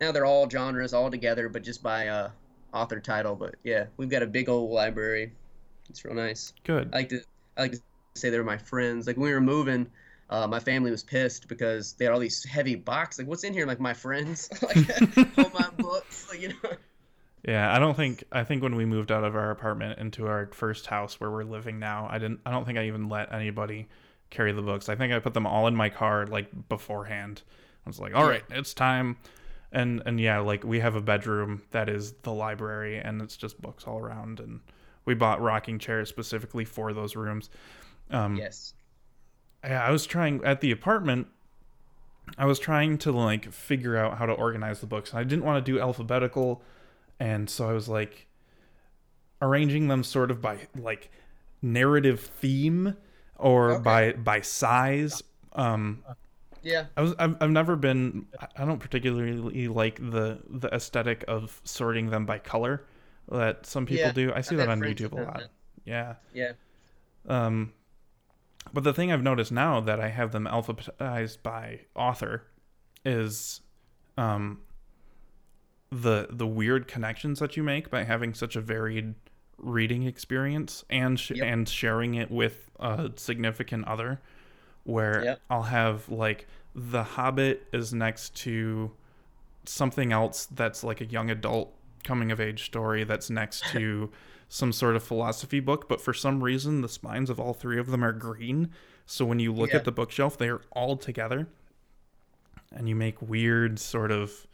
now 0.00 0.12
they're 0.12 0.26
all 0.26 0.48
genres 0.48 0.92
all 0.92 1.10
together, 1.10 1.48
but 1.48 1.62
just 1.62 1.82
by 1.82 2.08
uh 2.08 2.30
author 2.72 3.00
title. 3.00 3.34
But 3.34 3.56
yeah, 3.64 3.86
we've 3.96 4.10
got 4.10 4.22
a 4.22 4.26
big 4.26 4.48
old 4.48 4.70
library. 4.70 5.32
It's 5.88 6.04
real 6.04 6.14
nice. 6.14 6.52
good 6.64 6.90
I 6.92 6.98
like 6.98 7.08
to 7.10 7.20
I 7.56 7.62
like 7.62 7.72
to 7.72 7.80
say 8.14 8.30
they're 8.30 8.44
my 8.44 8.58
friends. 8.58 9.06
Like 9.06 9.16
when 9.16 9.28
we 9.28 9.34
were 9.34 9.40
moving. 9.40 9.86
Uh, 10.28 10.46
my 10.46 10.60
family 10.60 10.92
was 10.92 11.02
pissed 11.02 11.48
because 11.48 11.94
they 11.94 12.04
had 12.04 12.14
all 12.14 12.20
these 12.20 12.44
heavy 12.44 12.76
boxes. 12.76 13.18
Like, 13.18 13.26
what's 13.26 13.42
in 13.42 13.52
here? 13.52 13.66
Like 13.66 13.80
my 13.80 13.92
friends, 13.92 14.48
like 14.62 15.36
all 15.36 15.50
my 15.52 15.68
books. 15.76 16.28
Like, 16.30 16.40
you 16.40 16.50
know, 16.50 16.70
yeah 17.46 17.74
i 17.74 17.78
don't 17.78 17.96
think 17.96 18.24
i 18.32 18.44
think 18.44 18.62
when 18.62 18.74
we 18.74 18.84
moved 18.84 19.10
out 19.10 19.24
of 19.24 19.34
our 19.34 19.50
apartment 19.50 19.98
into 19.98 20.26
our 20.26 20.48
first 20.52 20.86
house 20.86 21.20
where 21.20 21.30
we're 21.30 21.44
living 21.44 21.78
now 21.78 22.06
i 22.10 22.18
didn't 22.18 22.40
i 22.44 22.50
don't 22.50 22.64
think 22.64 22.78
i 22.78 22.86
even 22.86 23.08
let 23.08 23.32
anybody 23.32 23.88
carry 24.30 24.52
the 24.52 24.62
books 24.62 24.88
i 24.88 24.94
think 24.94 25.12
i 25.12 25.18
put 25.18 25.34
them 25.34 25.46
all 25.46 25.66
in 25.66 25.74
my 25.74 25.88
car 25.88 26.26
like 26.26 26.48
beforehand 26.68 27.42
i 27.84 27.88
was 27.88 27.98
like 27.98 28.14
all 28.14 28.26
right 28.28 28.44
it's 28.50 28.72
time 28.72 29.16
and 29.72 30.02
and 30.06 30.20
yeah 30.20 30.38
like 30.38 30.64
we 30.64 30.80
have 30.80 30.94
a 30.94 31.00
bedroom 31.00 31.62
that 31.70 31.88
is 31.88 32.12
the 32.22 32.32
library 32.32 32.98
and 32.98 33.20
it's 33.20 33.36
just 33.36 33.60
books 33.60 33.84
all 33.84 33.98
around 33.98 34.40
and 34.40 34.60
we 35.04 35.14
bought 35.14 35.40
rocking 35.40 35.78
chairs 35.78 36.08
specifically 36.08 36.64
for 36.64 36.92
those 36.92 37.16
rooms 37.16 37.50
um 38.10 38.36
yes. 38.36 38.74
yeah, 39.64 39.84
I 39.84 39.90
was 39.90 40.06
trying 40.06 40.42
at 40.44 40.60
the 40.60 40.70
apartment. 40.70 41.28
I 42.38 42.46
was 42.46 42.58
trying 42.58 42.98
to 42.98 43.12
like 43.12 43.52
figure 43.52 43.96
out 43.96 44.18
how 44.18 44.26
to 44.26 44.32
organize 44.32 44.80
the 44.80 44.86
books. 44.86 45.14
I 45.14 45.24
didn't 45.24 45.44
want 45.44 45.64
to 45.64 45.72
do 45.72 45.80
alphabetical, 45.80 46.62
and 47.18 47.48
so 47.48 47.68
I 47.68 47.72
was 47.72 47.88
like 47.88 48.26
arranging 49.42 49.88
them 49.88 50.04
sort 50.04 50.30
of 50.30 50.40
by 50.40 50.68
like 50.78 51.10
narrative 51.62 52.20
theme 52.20 52.96
or 53.40 53.72
Okay. 53.72 53.82
by 53.82 54.12
by 54.12 54.40
size. 54.40 55.22
Um, 55.52 56.04
Yeah. 56.62 56.86
I 56.96 57.00
was 57.00 57.14
I've, 57.18 57.36
I've 57.40 57.50
never 57.50 57.74
been. 57.76 58.26
I- 58.38 58.62
I 58.62 58.64
don't 58.66 58.78
particularly 58.78 59.66
like 59.68 59.96
the 59.96 60.40
the 60.48 60.68
aesthetic 60.74 61.24
of 61.26 61.60
sorting 61.64 62.10
them 62.10 62.26
by 62.26 62.38
color 62.38 62.84
that 63.30 63.64
some 63.66 63.86
people 63.86 64.04
Yeah, 64.06 64.12
do. 64.12 64.32
I 64.34 64.40
see 64.42 64.54
I've 64.56 64.58
that 64.60 64.68
on 64.68 64.80
YouTube 64.80 65.12
a 65.12 65.22
lot. 65.22 65.42
Yeah. 65.84 66.16
Yeah. 66.34 66.52
Um, 67.28 67.72
but 68.72 68.84
the 68.84 68.92
thing 68.92 69.10
I've 69.12 69.22
noticed 69.22 69.52
now 69.52 69.80
that 69.80 70.00
I 70.00 70.08
have 70.08 70.32
them 70.32 70.46
alphabetized 70.46 71.42
by 71.42 71.80
author 71.94 72.44
is 73.04 73.60
um, 74.18 74.60
the 75.90 76.28
the 76.30 76.46
weird 76.46 76.86
connections 76.86 77.38
that 77.40 77.56
you 77.56 77.62
make 77.62 77.90
by 77.90 78.04
having 78.04 78.34
such 78.34 78.54
a 78.56 78.60
varied 78.60 79.14
reading 79.60 80.04
experience 80.04 80.84
and 80.90 81.18
sh- 81.20 81.32
Yep. 81.32 81.46
and 81.46 81.68
sharing 81.68 82.14
it 82.14 82.30
with 82.30 82.70
a 82.80 83.10
significant 83.16 83.86
other 83.86 84.20
where 84.84 85.24
Yep. 85.24 85.40
I'll 85.50 85.62
have 85.64 86.08
like 86.08 86.46
the 86.74 87.02
Hobbit 87.02 87.66
is 87.72 87.92
next 87.92 88.34
to 88.36 88.92
something 89.64 90.12
else 90.12 90.46
that's 90.46 90.82
like 90.82 91.00
a 91.00 91.04
young 91.04 91.30
adult 91.30 91.74
coming 92.04 92.30
of 92.32 92.40
age 92.40 92.64
story 92.64 93.04
that's 93.04 93.28
next 93.28 93.62
to 93.72 94.10
some 94.48 94.72
sort 94.72 94.96
of 94.96 95.02
philosophy 95.02 95.60
book, 95.60 95.88
but 95.88 96.00
for 96.00 96.12
some 96.14 96.42
reason 96.42 96.80
the 96.80 96.88
spines 96.88 97.28
of 97.30 97.38
all 97.38 97.52
three 97.52 97.78
of 97.78 97.88
them 97.88 98.02
are 98.02 98.12
green. 98.12 98.70
So 99.06 99.24
when 99.24 99.38
you 99.38 99.52
look 99.52 99.70
Yeah. 99.70 99.76
at 99.76 99.84
the 99.84 99.92
bookshelf, 99.92 100.38
they 100.38 100.48
are 100.48 100.62
all 100.72 100.96
together. 100.96 101.46
And 102.72 102.88
you 102.88 102.94
make 102.96 103.20
weird 103.20 103.78
sort 103.78 104.10
of 104.10 104.46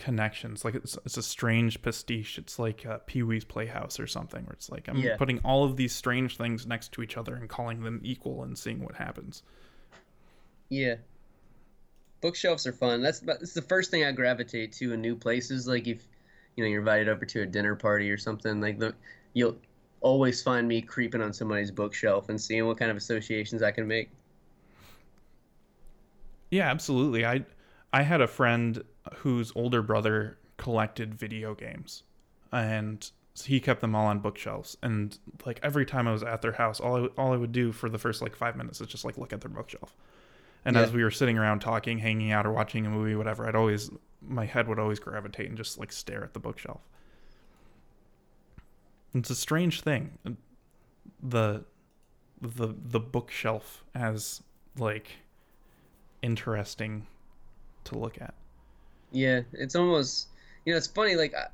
connections. 0.00 0.64
Like 0.64 0.74
it's 0.74 0.98
it's 1.04 1.16
a 1.16 1.22
strange 1.22 1.82
pastiche. 1.82 2.38
It's 2.38 2.58
like 2.58 2.84
uh, 2.86 2.98
Pee 3.06 3.22
Wee's 3.22 3.44
Playhouse 3.44 4.00
or 4.00 4.06
something, 4.08 4.44
where 4.46 4.54
it's 4.54 4.70
like 4.70 4.88
I'm 4.88 5.02
Yeah. 5.02 5.16
putting 5.16 5.38
all 5.40 5.64
of 5.64 5.76
these 5.76 5.94
strange 5.94 6.36
things 6.36 6.66
next 6.66 6.92
to 6.92 7.02
each 7.02 7.16
other 7.16 7.34
and 7.36 7.48
calling 7.48 7.82
them 7.82 8.00
equal 8.02 8.42
and 8.42 8.58
seeing 8.58 8.82
what 8.82 8.96
happens. 8.96 9.42
Yeah. 10.70 10.96
Bookshelves 12.22 12.66
are 12.66 12.72
fun. 12.72 13.02
That's 13.02 13.20
that's 13.20 13.54
the 13.54 13.62
first 13.62 13.90
thing 13.90 14.04
I 14.04 14.12
gravitate 14.12 14.72
to 14.74 14.92
in 14.92 15.00
new 15.00 15.16
places. 15.16 15.66
Like 15.66 15.86
if 15.86 16.06
you 16.56 16.64
know 16.64 16.68
you're 16.70 16.80
invited 16.80 17.08
over 17.08 17.24
to 17.26 17.42
a 17.42 17.46
dinner 17.46 17.74
party 17.76 18.10
or 18.10 18.18
something, 18.18 18.60
like 18.60 18.78
the 18.78 18.94
you'll 19.34 19.56
always 20.00 20.42
find 20.42 20.66
me 20.68 20.82
creeping 20.82 21.20
on 21.22 21.32
somebody's 21.32 21.70
bookshelf 21.70 22.28
and 22.28 22.40
seeing 22.40 22.66
what 22.66 22.78
kind 22.78 22.90
of 22.90 22.96
associations 22.96 23.62
I 23.62 23.70
can 23.70 23.86
make. 23.86 24.10
Yeah, 26.50 26.70
absolutely. 26.70 27.24
I 27.24 27.44
I 27.92 28.02
had 28.02 28.20
a 28.20 28.26
friend 28.26 28.82
whose 29.16 29.52
older 29.54 29.82
brother 29.82 30.38
collected 30.56 31.14
video 31.14 31.54
games, 31.54 32.02
and 32.52 33.10
he 33.44 33.60
kept 33.60 33.80
them 33.80 33.94
all 33.94 34.06
on 34.06 34.18
bookshelves. 34.18 34.76
And 34.82 35.16
like 35.46 35.58
every 35.62 35.86
time 35.86 36.06
I 36.06 36.12
was 36.12 36.22
at 36.22 36.42
their 36.42 36.52
house, 36.52 36.80
all 36.80 37.04
I, 37.04 37.06
all 37.20 37.32
I 37.32 37.36
would 37.36 37.52
do 37.52 37.72
for 37.72 37.88
the 37.88 37.98
first 37.98 38.20
like 38.20 38.36
five 38.36 38.56
minutes 38.56 38.80
is 38.80 38.86
just 38.88 39.04
like 39.04 39.16
look 39.16 39.32
at 39.32 39.40
their 39.40 39.50
bookshelf. 39.50 39.96
And 40.64 40.76
Yeah. 40.76 40.82
as 40.82 40.92
we 40.92 41.02
were 41.02 41.10
sitting 41.10 41.38
around 41.38 41.60
talking, 41.60 41.98
hanging 41.98 42.32
out, 42.32 42.44
or 42.46 42.52
watching 42.52 42.84
a 42.86 42.90
movie, 42.90 43.14
whatever, 43.14 43.48
I'd 43.48 43.54
always 43.54 43.90
my 44.20 44.44
head 44.44 44.68
would 44.68 44.78
always 44.78 44.98
gravitate 45.00 45.48
and 45.48 45.56
just 45.56 45.78
like 45.78 45.90
stare 45.92 46.22
at 46.22 46.34
the 46.34 46.40
bookshelf. 46.40 46.82
It's 49.14 49.30
a 49.30 49.34
strange 49.34 49.80
thing. 49.80 50.18
The 51.22 51.64
the 52.42 52.74
the 52.84 53.00
bookshelf 53.00 53.84
as 53.94 54.42
like 54.76 55.12
interesting 56.22 57.06
to 57.84 57.98
look 57.98 58.20
at. 58.20 58.34
Yeah, 59.12 59.40
it's 59.52 59.74
almost 59.74 60.28
you 60.64 60.72
know 60.72 60.76
it's 60.76 60.86
funny 60.86 61.16
like 61.16 61.34
I, 61.34 61.46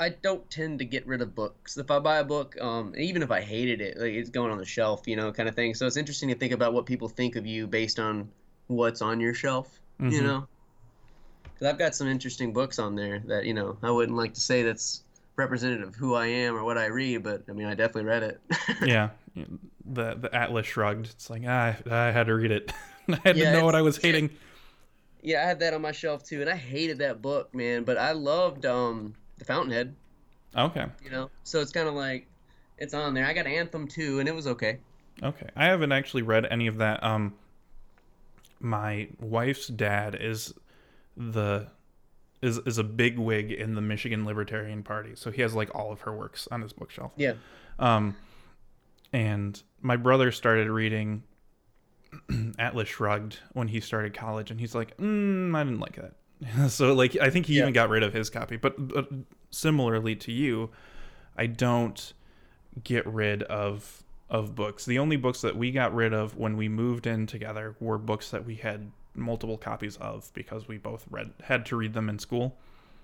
I 0.00 0.08
don't 0.08 0.48
tend 0.50 0.78
to 0.78 0.84
get 0.84 1.06
rid 1.06 1.20
of 1.20 1.34
books. 1.34 1.76
If 1.76 1.90
I 1.90 1.98
buy 1.98 2.18
a 2.18 2.24
book, 2.24 2.56
um, 2.60 2.94
even 2.96 3.22
if 3.22 3.30
I 3.30 3.42
hated 3.42 3.82
it, 3.82 3.98
like 3.98 4.12
it's 4.12 4.30
going 4.30 4.50
on 4.50 4.58
the 4.58 4.64
shelf, 4.64 5.02
you 5.06 5.14
know, 5.14 5.30
kind 5.30 5.48
of 5.48 5.54
thing. 5.54 5.74
So 5.74 5.86
it's 5.86 5.98
interesting 5.98 6.30
to 6.30 6.34
think 6.34 6.52
about 6.52 6.72
what 6.72 6.86
people 6.86 7.08
think 7.08 7.36
of 7.36 7.46
you 7.46 7.66
based 7.66 8.00
on 8.00 8.30
what's 8.68 9.02
on 9.02 9.20
your 9.20 9.34
shelf, 9.34 9.78
mm-hmm. 10.00 10.10
you 10.10 10.22
know. 10.22 10.46
Because 11.42 11.66
I've 11.68 11.78
got 11.78 11.94
some 11.94 12.08
interesting 12.08 12.52
books 12.52 12.78
on 12.78 12.94
there 12.94 13.22
that 13.26 13.44
you 13.44 13.52
know 13.52 13.76
I 13.82 13.90
wouldn't 13.90 14.16
like 14.16 14.32
to 14.34 14.40
say 14.40 14.62
that's 14.62 15.02
representative 15.36 15.88
of 15.88 15.94
who 15.94 16.14
I 16.14 16.26
am 16.26 16.56
or 16.56 16.64
what 16.64 16.78
I 16.78 16.86
read, 16.86 17.22
but 17.22 17.42
I 17.48 17.52
mean 17.52 17.66
I 17.66 17.74
definitely 17.74 18.04
read 18.04 18.22
it. 18.22 18.40
yeah, 18.82 19.10
the 19.84 20.14
the 20.14 20.34
Atlas 20.34 20.66
shrugged. 20.66 21.06
It's 21.06 21.28
like 21.28 21.42
ah, 21.46 21.76
I 21.90 22.10
had 22.10 22.26
to 22.26 22.34
read 22.34 22.52
it. 22.52 22.72
I 23.08 23.18
had 23.22 23.36
yeah, 23.36 23.52
to 23.52 23.58
know 23.58 23.64
what 23.66 23.74
I 23.74 23.82
was 23.82 23.98
hating. 23.98 24.30
Yeah, 25.22 25.42
I 25.42 25.46
had 25.46 25.60
that 25.60 25.74
on 25.74 25.82
my 25.82 25.92
shelf 25.92 26.24
too, 26.24 26.40
and 26.40 26.50
I 26.50 26.56
hated 26.56 26.98
that 26.98 27.20
book, 27.22 27.54
man. 27.54 27.84
But 27.84 27.98
I 27.98 28.12
loved 28.12 28.66
um 28.66 29.14
the 29.38 29.44
Fountainhead. 29.44 29.94
Okay. 30.56 30.86
You 31.04 31.10
know, 31.10 31.30
so 31.44 31.60
it's 31.60 31.72
kind 31.72 31.88
of 31.88 31.94
like 31.94 32.26
it's 32.78 32.94
on 32.94 33.14
there. 33.14 33.26
I 33.26 33.32
got 33.32 33.46
Anthem 33.46 33.86
too, 33.86 34.20
and 34.20 34.28
it 34.28 34.34
was 34.34 34.46
okay. 34.46 34.78
Okay, 35.22 35.48
I 35.54 35.66
haven't 35.66 35.92
actually 35.92 36.22
read 36.22 36.46
any 36.50 36.66
of 36.66 36.78
that. 36.78 37.04
Um, 37.04 37.34
my 38.58 39.08
wife's 39.20 39.68
dad 39.68 40.16
is 40.18 40.54
the 41.16 41.66
is 42.42 42.58
is 42.58 42.78
a 42.78 42.84
big 42.84 43.18
wig 43.18 43.52
in 43.52 43.74
the 43.74 43.82
Michigan 43.82 44.24
Libertarian 44.24 44.82
Party, 44.82 45.12
so 45.14 45.30
he 45.30 45.42
has 45.42 45.54
like 45.54 45.74
all 45.74 45.92
of 45.92 46.00
her 46.02 46.16
works 46.16 46.48
on 46.50 46.62
his 46.62 46.72
bookshelf. 46.72 47.12
Yeah. 47.16 47.34
Um, 47.78 48.16
and 49.12 49.62
my 49.82 49.96
brother 49.96 50.32
started 50.32 50.68
reading 50.68 51.22
Atlas 52.58 52.88
Shrugged 52.88 53.38
when 53.52 53.68
he 53.68 53.80
started 53.80 54.14
college, 54.14 54.50
and 54.50 54.60
he's 54.60 54.74
like, 54.74 54.96
mm, 54.96 55.54
I 55.54 55.64
didn't 55.64 55.80
like 55.80 55.96
that. 55.96 56.14
so 56.70 56.94
like 56.94 57.16
I 57.20 57.30
think 57.30 57.46
he 57.46 57.54
yeah. 57.56 57.62
even 57.62 57.72
got 57.72 57.90
rid 57.90 58.02
of 58.02 58.12
his 58.12 58.30
copy. 58.30 58.56
But, 58.56 58.74
but 58.88 59.08
similarly 59.50 60.16
to 60.16 60.32
you, 60.32 60.70
I 61.36 61.46
don't 61.46 62.12
get 62.82 63.06
rid 63.06 63.42
of 63.44 64.02
of 64.28 64.54
books. 64.54 64.84
The 64.84 64.98
only 64.98 65.16
books 65.16 65.40
that 65.42 65.56
we 65.56 65.72
got 65.72 65.94
rid 65.94 66.14
of 66.14 66.36
when 66.36 66.56
we 66.56 66.68
moved 66.68 67.06
in 67.06 67.26
together 67.26 67.74
were 67.80 67.98
books 67.98 68.30
that 68.30 68.46
we 68.46 68.54
had 68.54 68.90
multiple 69.14 69.58
copies 69.58 69.96
of 69.96 70.30
because 70.34 70.68
we 70.68 70.78
both 70.78 71.04
read 71.10 71.32
had 71.42 71.66
to 71.66 71.76
read 71.76 71.94
them 71.94 72.08
in 72.08 72.18
school. 72.18 72.56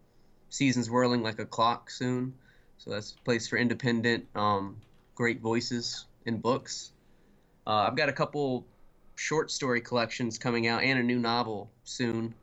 Seasons 0.49 0.89
Whirling 0.89 1.23
Like 1.23 1.39
a 1.39 1.45
Clock 1.45 1.91
soon. 1.91 2.35
So 2.79 2.91
that's 2.91 3.13
a 3.13 3.25
place 3.25 3.49
for 3.49 3.57
independent, 3.57 4.27
um, 4.35 4.77
great 5.15 5.41
voices 5.41 6.07
in 6.27 6.39
books. 6.39 6.93
Uh, 7.67 7.87
I've 7.89 7.97
got 7.97 8.09
a 8.09 8.13
couple 8.13 8.65
short 9.17 9.51
story 9.51 9.81
collections 9.81 10.39
coming 10.39 10.67
out 10.67 10.83
and 10.83 10.99
a 10.99 11.03
new 11.03 11.19
novel 11.19 11.71
soon. 11.85 12.35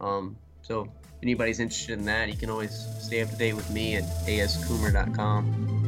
Um, 0.00 0.36
so 0.62 0.82
if 0.82 0.88
anybody's 1.22 1.60
interested 1.60 1.98
in 1.98 2.04
that, 2.06 2.28
you 2.28 2.36
can 2.36 2.50
always 2.50 2.86
stay 3.00 3.22
up 3.22 3.30
to 3.30 3.36
date 3.36 3.54
with 3.54 3.70
me 3.70 3.96
at 3.96 4.04
ascoomer.com. 4.26 5.83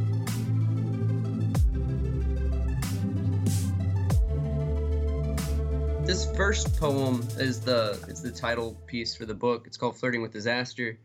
this 6.07 6.33
first 6.37 6.79
poem 6.79 7.21
is 7.37 7.59
the 7.59 7.91
is 8.07 8.21
the 8.21 8.31
title 8.31 8.81
piece 8.87 9.13
for 9.13 9.25
the 9.25 9.33
book. 9.33 9.67
It's 9.67 9.75
called 9.75 9.97
"Flirting 9.97 10.21
with 10.21 10.31
Disaster." 10.31 10.97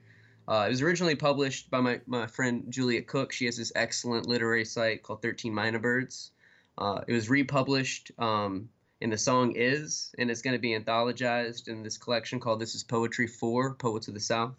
Uh, 0.47 0.67
it 0.69 0.71
was 0.71 0.81
originally 0.81 1.17
published 1.17 1.69
by 1.71 1.81
my, 1.81 2.01
my 2.07 2.25
friend 2.29 2.65
Juliet 2.69 3.09
Cook. 3.09 3.33
She 3.33 3.47
has 3.47 3.57
this 3.57 3.73
excellent 3.75 4.29
literary 4.29 4.65
site 4.65 5.03
called 5.03 5.21
13 5.21 5.53
Myna 5.53 5.81
Birds. 5.81 6.31
Uh, 6.79 7.01
it 7.09 7.13
was 7.13 7.29
republished 7.29 8.13
um, 8.21 8.69
in 9.01 9.11
the 9.11 9.19
song 9.19 9.55
Is, 9.57 10.15
and 10.19 10.31
it's 10.31 10.41
going 10.41 10.55
to 10.55 10.61
be 10.61 10.79
anthologized 10.79 11.67
in 11.67 11.83
this 11.83 11.99
collection 11.99 12.39
called 12.39 12.61
This 12.61 12.77
is 12.77 12.85
Poetry 12.85 13.27
for 13.27 13.75
Poets 13.75 14.07
of 14.07 14.15
the 14.15 14.21
South. 14.21 14.55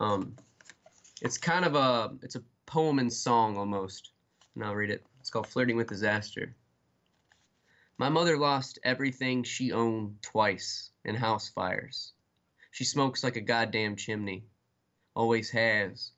Um, 0.00 0.36
it's 1.22 1.38
kind 1.38 1.64
of 1.64 1.76
a 1.76 2.12
it's 2.22 2.36
a 2.36 2.42
poem 2.66 2.98
and 2.98 3.10
song 3.10 3.56
almost. 3.56 4.10
And 4.54 4.64
I'll 4.64 4.74
read 4.74 4.90
it. 4.90 5.02
It's 5.20 5.30
called 5.30 5.46
Flirting 5.46 5.78
with 5.78 5.88
Disaster. 5.88 6.54
My 7.98 8.10
mother 8.10 8.36
lost 8.36 8.78
everything 8.82 9.42
she 9.42 9.72
owned 9.72 10.20
twice 10.20 10.90
in 11.02 11.14
house 11.14 11.48
fires. 11.48 12.12
She 12.70 12.84
smokes 12.84 13.24
like 13.24 13.36
a 13.36 13.40
goddamn 13.40 13.96
chimney. 13.96 14.44
Always 15.14 15.48
has. 15.50 16.12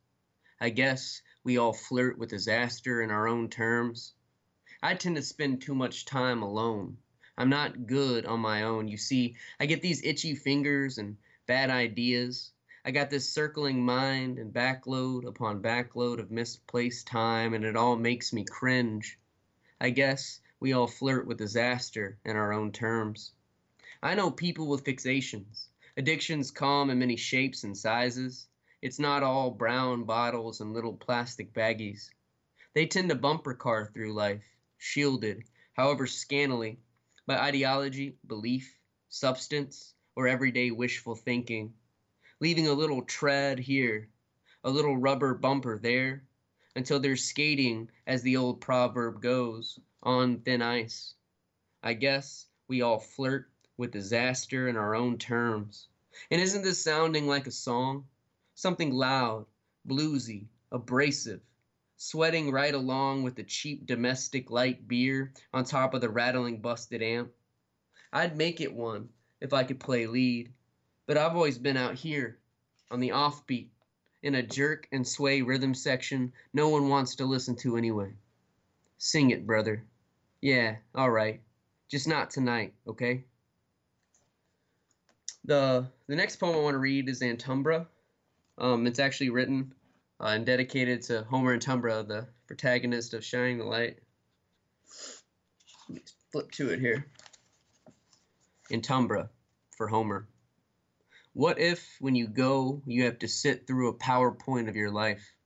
I 0.61 0.71
guess 0.71 1.23
we 1.45 1.57
all 1.57 1.73
flirt 1.73 2.19
with 2.19 2.31
disaster 2.31 3.01
in 3.01 3.13
our 3.13 3.29
own 3.29 3.49
terms. 3.49 4.13
I 4.83 4.97
tend 4.97 5.15
to 5.17 5.23
spend 5.23 5.63
too 5.63 5.75
much 5.77 6.05
time 6.05 6.43
alone. 6.43 6.99
I'm 7.37 7.49
not 7.49 7.87
good 7.87 8.27
on 8.27 8.41
my 8.41 8.65
own. 8.65 8.89
You 8.89 8.97
see, 8.97 9.37
I 9.61 9.67
get 9.67 9.81
these 9.81 10.05
itchy 10.05 10.35
fingers 10.35 10.99
and 10.99 11.17
bad 11.47 11.71
ideas. 11.71 12.51
I 12.85 12.91
got 12.91 13.09
this 13.09 13.33
circling 13.33 13.85
mind 13.85 14.41
and 14.41 14.53
backload 14.53 15.25
upon 15.25 15.63
backload 15.63 16.19
of 16.19 16.33
misplaced 16.33 17.07
time, 17.07 17.55
and 17.55 17.65
it 17.65 17.77
all 17.77 17.95
makes 17.95 18.33
me 18.33 18.45
cringe. 18.45 19.17
I 19.81 19.91
guess 19.91 20.41
we 20.61 20.73
all 20.73 20.87
flirt 20.87 21.27
with 21.27 21.39
disaster 21.39 22.19
in 22.25 22.37
our 22.37 22.53
own 22.53 22.73
terms. 22.73 23.33
I 24.03 24.15
know 24.15 24.31
people 24.31 24.69
with 24.69 24.85
fixations. 24.85 25.69
Addictions 25.97 26.51
come 26.51 26.91
in 26.91 26.99
many 26.99 27.17
shapes 27.17 27.65
and 27.65 27.77
sizes. 27.77 28.47
It's 28.81 28.99
not 28.99 29.23
all 29.23 29.51
brown 29.51 30.05
bottles 30.05 30.61
and 30.61 30.73
little 30.73 30.95
plastic 30.95 31.53
baggies. 31.53 32.11
They 32.75 32.87
tend 32.87 33.09
to 33.09 33.15
bumper 33.15 33.55
car 33.55 33.91
through 33.93 34.15
life, 34.15 34.45
shielded, 34.79 35.45
however 35.75 36.07
scantily, 36.07 36.79
by 37.27 37.39
ideology, 37.39 38.17
belief, 38.27 38.79
substance, 39.09 39.95
or 40.15 40.29
everyday 40.29 40.71
wishful 40.71 41.15
thinking, 41.15 41.75
leaving 42.41 42.69
a 42.69 42.73
little 42.73 43.03
tread 43.03 43.59
here, 43.59 44.09
a 44.65 44.71
little 44.71 44.97
rubber 44.97 45.35
bumper 45.35 45.79
there, 45.79 46.25
until 46.79 47.01
they're 47.01 47.17
skating, 47.17 47.91
as 48.07 48.23
the 48.23 48.37
old 48.37 48.61
proverb 48.61 49.21
goes, 49.21 49.81
on 50.05 50.39
thin 50.39 50.63
ice. 50.63 51.17
I 51.83 51.93
guess 51.93 52.47
we 52.69 52.83
all 52.83 53.01
flirt 53.01 53.51
with 53.77 53.91
disaster 53.91 54.69
in 54.69 54.77
our 54.77 54.95
own 54.95 55.19
terms. 55.19 55.89
And 56.31 56.41
isn't 56.41 56.63
this 56.63 56.81
sounding 56.81 57.27
like 57.27 57.49
a 57.49 57.51
song? 57.51 58.05
Something 58.55 58.93
loud, 58.93 59.47
bluesy, 59.89 60.47
abrasive, 60.71 61.41
sweating 61.97 62.53
right 62.53 62.75
along 62.75 63.25
with 63.25 63.35
the 63.35 63.43
cheap 63.43 63.85
domestic 63.85 64.49
light 64.49 64.87
beer 64.87 65.33
on 65.53 65.65
top 65.65 65.95
of 65.95 66.01
the 66.01 66.09
rattling 66.09 66.61
busted 66.61 67.03
amp. 67.03 67.33
I'd 68.13 68.37
make 68.37 68.61
it 68.61 68.73
one 68.73 69.09
if 69.41 69.53
I 69.53 69.65
could 69.65 69.81
play 69.81 70.07
lead, 70.07 70.53
but 71.07 71.19
I've 71.19 71.35
always 71.35 71.59
been 71.59 71.77
out 71.77 71.97
here 71.97 72.39
on 72.89 73.01
the 73.01 73.09
offbeat 73.09 73.71
in 74.23 74.35
a 74.35 74.43
jerk 74.43 74.89
and 74.93 75.07
sway 75.07 75.43
rhythm 75.43 75.75
section 75.75 76.33
no 76.53 76.69
one 76.69 76.89
wants 76.89 77.17
to 77.17 77.25
listen 77.25 77.57
to 77.57 77.77
anyway. 77.77 78.13
Sing 78.99 79.31
it, 79.31 79.47
brother. 79.47 79.85
Yeah, 80.41 80.77
all 80.95 81.11
right. 81.11 81.41
Just 81.89 82.09
not 82.09 82.31
tonight, 82.31 82.75
okay? 82.87 83.25
The 85.45 85.87
the 86.09 86.17
next 86.17 86.37
poem 86.37 86.57
I 86.57 86.61
want 86.61 86.75
to 86.75 86.79
read 86.79 87.09
is 87.09 87.23
Antumbra. 87.23 87.87
Um, 88.59 88.87
it's 88.87 88.99
actually 88.99 89.31
written 89.31 89.73
uh, 90.21 90.27
and 90.27 90.45
dedicated 90.45 91.03
to 91.03 91.23
Homer 91.25 91.57
Antumbra, 91.57 92.07
the 92.07 92.27
protagonist 92.47 93.15
of 93.15 93.25
Shining 93.25 93.59
the 93.59 93.65
Light. 93.65 93.99
Let 95.89 95.95
me 95.95 96.03
flip 96.33 96.51
to 96.53 96.71
it 96.71 96.81
here. 96.81 97.07
Antumbra 98.71 99.29
for 99.77 99.89
Homer. 99.89 100.27
What 101.39 101.61
if, 101.61 101.99
when 102.01 102.17
you 102.17 102.27
go, 102.27 102.83
you 102.85 103.05
have 103.05 103.21
to 103.21 103.29
sit 103.29 103.65
through 103.65 103.91
a 103.91 103.95
PowerPoint 103.95 104.69
of 104.69 104.75
your 104.75 104.91
life? 104.91 105.37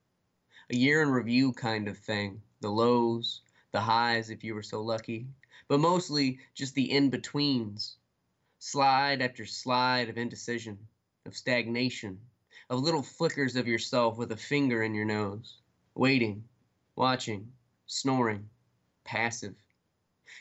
A 0.71 0.75
year 0.75 1.03
in 1.03 1.09
review 1.09 1.53
kind 1.53 1.87
of 1.87 1.99
thing. 1.99 2.41
The 2.61 2.71
lows, 2.71 3.43
the 3.71 3.79
highs, 3.79 4.31
if 4.31 4.43
you 4.43 4.55
were 4.55 4.63
so 4.63 4.81
lucky, 4.81 5.27
but 5.67 5.79
mostly 5.79 6.39
just 6.55 6.73
the 6.73 6.89
in 6.89 7.11
betweens. 7.11 7.97
Slide 8.57 9.21
after 9.21 9.45
slide 9.45 10.09
of 10.09 10.17
indecision, 10.17 10.79
of 11.27 11.37
stagnation, 11.37 12.19
of 12.71 12.79
little 12.79 13.03
flickers 13.03 13.55
of 13.55 13.67
yourself 13.67 14.17
with 14.17 14.31
a 14.31 14.35
finger 14.35 14.81
in 14.81 14.95
your 14.95 15.05
nose, 15.05 15.59
waiting, 15.93 16.43
watching, 16.95 17.53
snoring, 17.85 18.49
passive. 19.03 19.53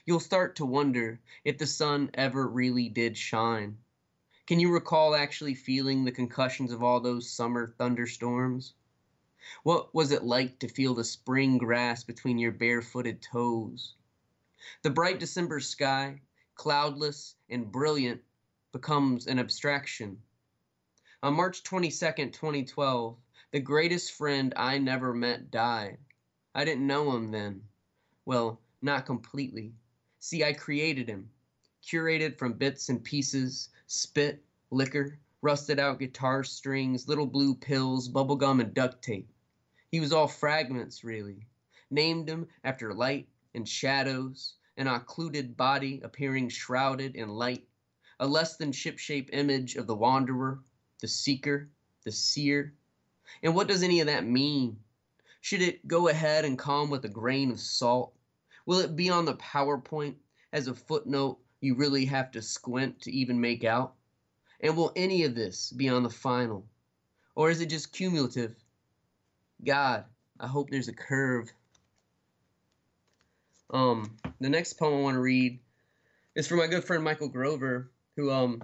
You'll 0.06 0.18
start 0.18 0.56
to 0.56 0.64
wonder 0.64 1.20
if 1.44 1.58
the 1.58 1.66
sun 1.66 2.08
ever 2.14 2.48
really 2.48 2.88
did 2.88 3.18
shine. 3.18 3.76
Can 4.44 4.58
you 4.58 4.72
recall 4.72 5.14
actually 5.14 5.54
feeling 5.54 6.04
the 6.04 6.10
concussions 6.10 6.72
of 6.72 6.82
all 6.82 6.98
those 6.98 7.30
summer 7.30 7.74
thunderstorms? 7.78 8.74
What 9.62 9.94
was 9.94 10.10
it 10.10 10.24
like 10.24 10.58
to 10.58 10.68
feel 10.68 10.94
the 10.94 11.04
spring 11.04 11.58
grass 11.58 12.02
between 12.02 12.38
your 12.38 12.50
barefooted 12.50 13.22
toes? 13.22 13.94
The 14.82 14.90
bright 14.90 15.20
December 15.20 15.60
sky, 15.60 16.22
cloudless 16.56 17.36
and 17.48 17.70
brilliant, 17.70 18.20
becomes 18.72 19.28
an 19.28 19.38
abstraction. 19.38 20.20
On 21.22 21.34
March 21.34 21.62
22, 21.62 22.30
2012, 22.30 23.16
the 23.52 23.60
greatest 23.60 24.12
friend 24.12 24.52
I 24.56 24.78
never 24.78 25.14
met 25.14 25.52
died. 25.52 25.98
I 26.52 26.64
didn't 26.64 26.88
know 26.88 27.12
him 27.16 27.30
then. 27.30 27.62
Well, 28.24 28.60
not 28.80 29.06
completely. 29.06 29.74
See, 30.18 30.42
I 30.42 30.52
created 30.52 31.08
him, 31.08 31.30
curated 31.84 32.38
from 32.38 32.54
bits 32.54 32.88
and 32.88 33.04
pieces, 33.04 33.68
spit, 33.86 34.44
liquor, 34.70 35.18
rusted 35.42 35.78
out 35.78 35.98
guitar 35.98 36.44
strings, 36.44 37.08
little 37.08 37.26
blue 37.26 37.54
pills, 37.54 38.08
bubblegum, 38.08 38.60
and 38.60 38.72
duct 38.72 39.02
tape. 39.02 39.28
He 39.90 40.00
was 40.00 40.12
all 40.12 40.28
fragments, 40.28 41.04
really. 41.04 41.46
Named 41.90 42.28
him 42.28 42.48
after 42.64 42.94
light 42.94 43.28
and 43.54 43.68
shadows, 43.68 44.54
an 44.76 44.86
occluded 44.86 45.56
body 45.56 46.00
appearing 46.02 46.48
shrouded 46.48 47.16
in 47.16 47.28
light, 47.28 47.66
a 48.18 48.26
less 48.26 48.56
than 48.56 48.72
shipshape 48.72 49.30
image 49.32 49.76
of 49.76 49.86
the 49.86 49.94
wanderer, 49.94 50.60
the 51.00 51.08
seeker, 51.08 51.68
the 52.04 52.12
seer. 52.12 52.72
And 53.42 53.54
what 53.54 53.68
does 53.68 53.82
any 53.82 54.00
of 54.00 54.06
that 54.06 54.24
mean? 54.24 54.78
Should 55.40 55.60
it 55.60 55.86
go 55.88 56.08
ahead 56.08 56.44
and 56.44 56.58
come 56.58 56.88
with 56.88 57.04
a 57.04 57.08
grain 57.08 57.50
of 57.50 57.60
salt? 57.60 58.14
Will 58.64 58.78
it 58.78 58.94
be 58.94 59.10
on 59.10 59.24
the 59.24 59.34
PowerPoint 59.34 60.14
as 60.52 60.68
a 60.68 60.74
footnote 60.74 61.38
you 61.62 61.74
really 61.74 62.04
have 62.06 62.30
to 62.32 62.42
squint 62.42 63.02
to 63.02 63.12
even 63.12 63.40
make 63.40 63.64
out? 63.64 63.94
And 64.60 64.76
will 64.76 64.92
any 64.94 65.24
of 65.24 65.34
this 65.34 65.70
be 65.70 65.88
on 65.88 66.02
the 66.02 66.10
final? 66.10 66.64
Or 67.34 67.50
is 67.50 67.60
it 67.60 67.66
just 67.66 67.92
cumulative? 67.92 68.54
God, 69.64 70.04
I 70.38 70.46
hope 70.46 70.70
there's 70.70 70.88
a 70.88 70.92
curve. 70.92 71.50
Um, 73.70 74.18
the 74.40 74.50
next 74.50 74.74
poem 74.74 74.98
I 74.98 75.02
want 75.02 75.14
to 75.14 75.20
read 75.20 75.58
is 76.34 76.46
from 76.46 76.58
my 76.58 76.66
good 76.66 76.84
friend 76.84 77.02
Michael 77.02 77.28
Grover, 77.28 77.90
who 78.16 78.30
um, 78.30 78.62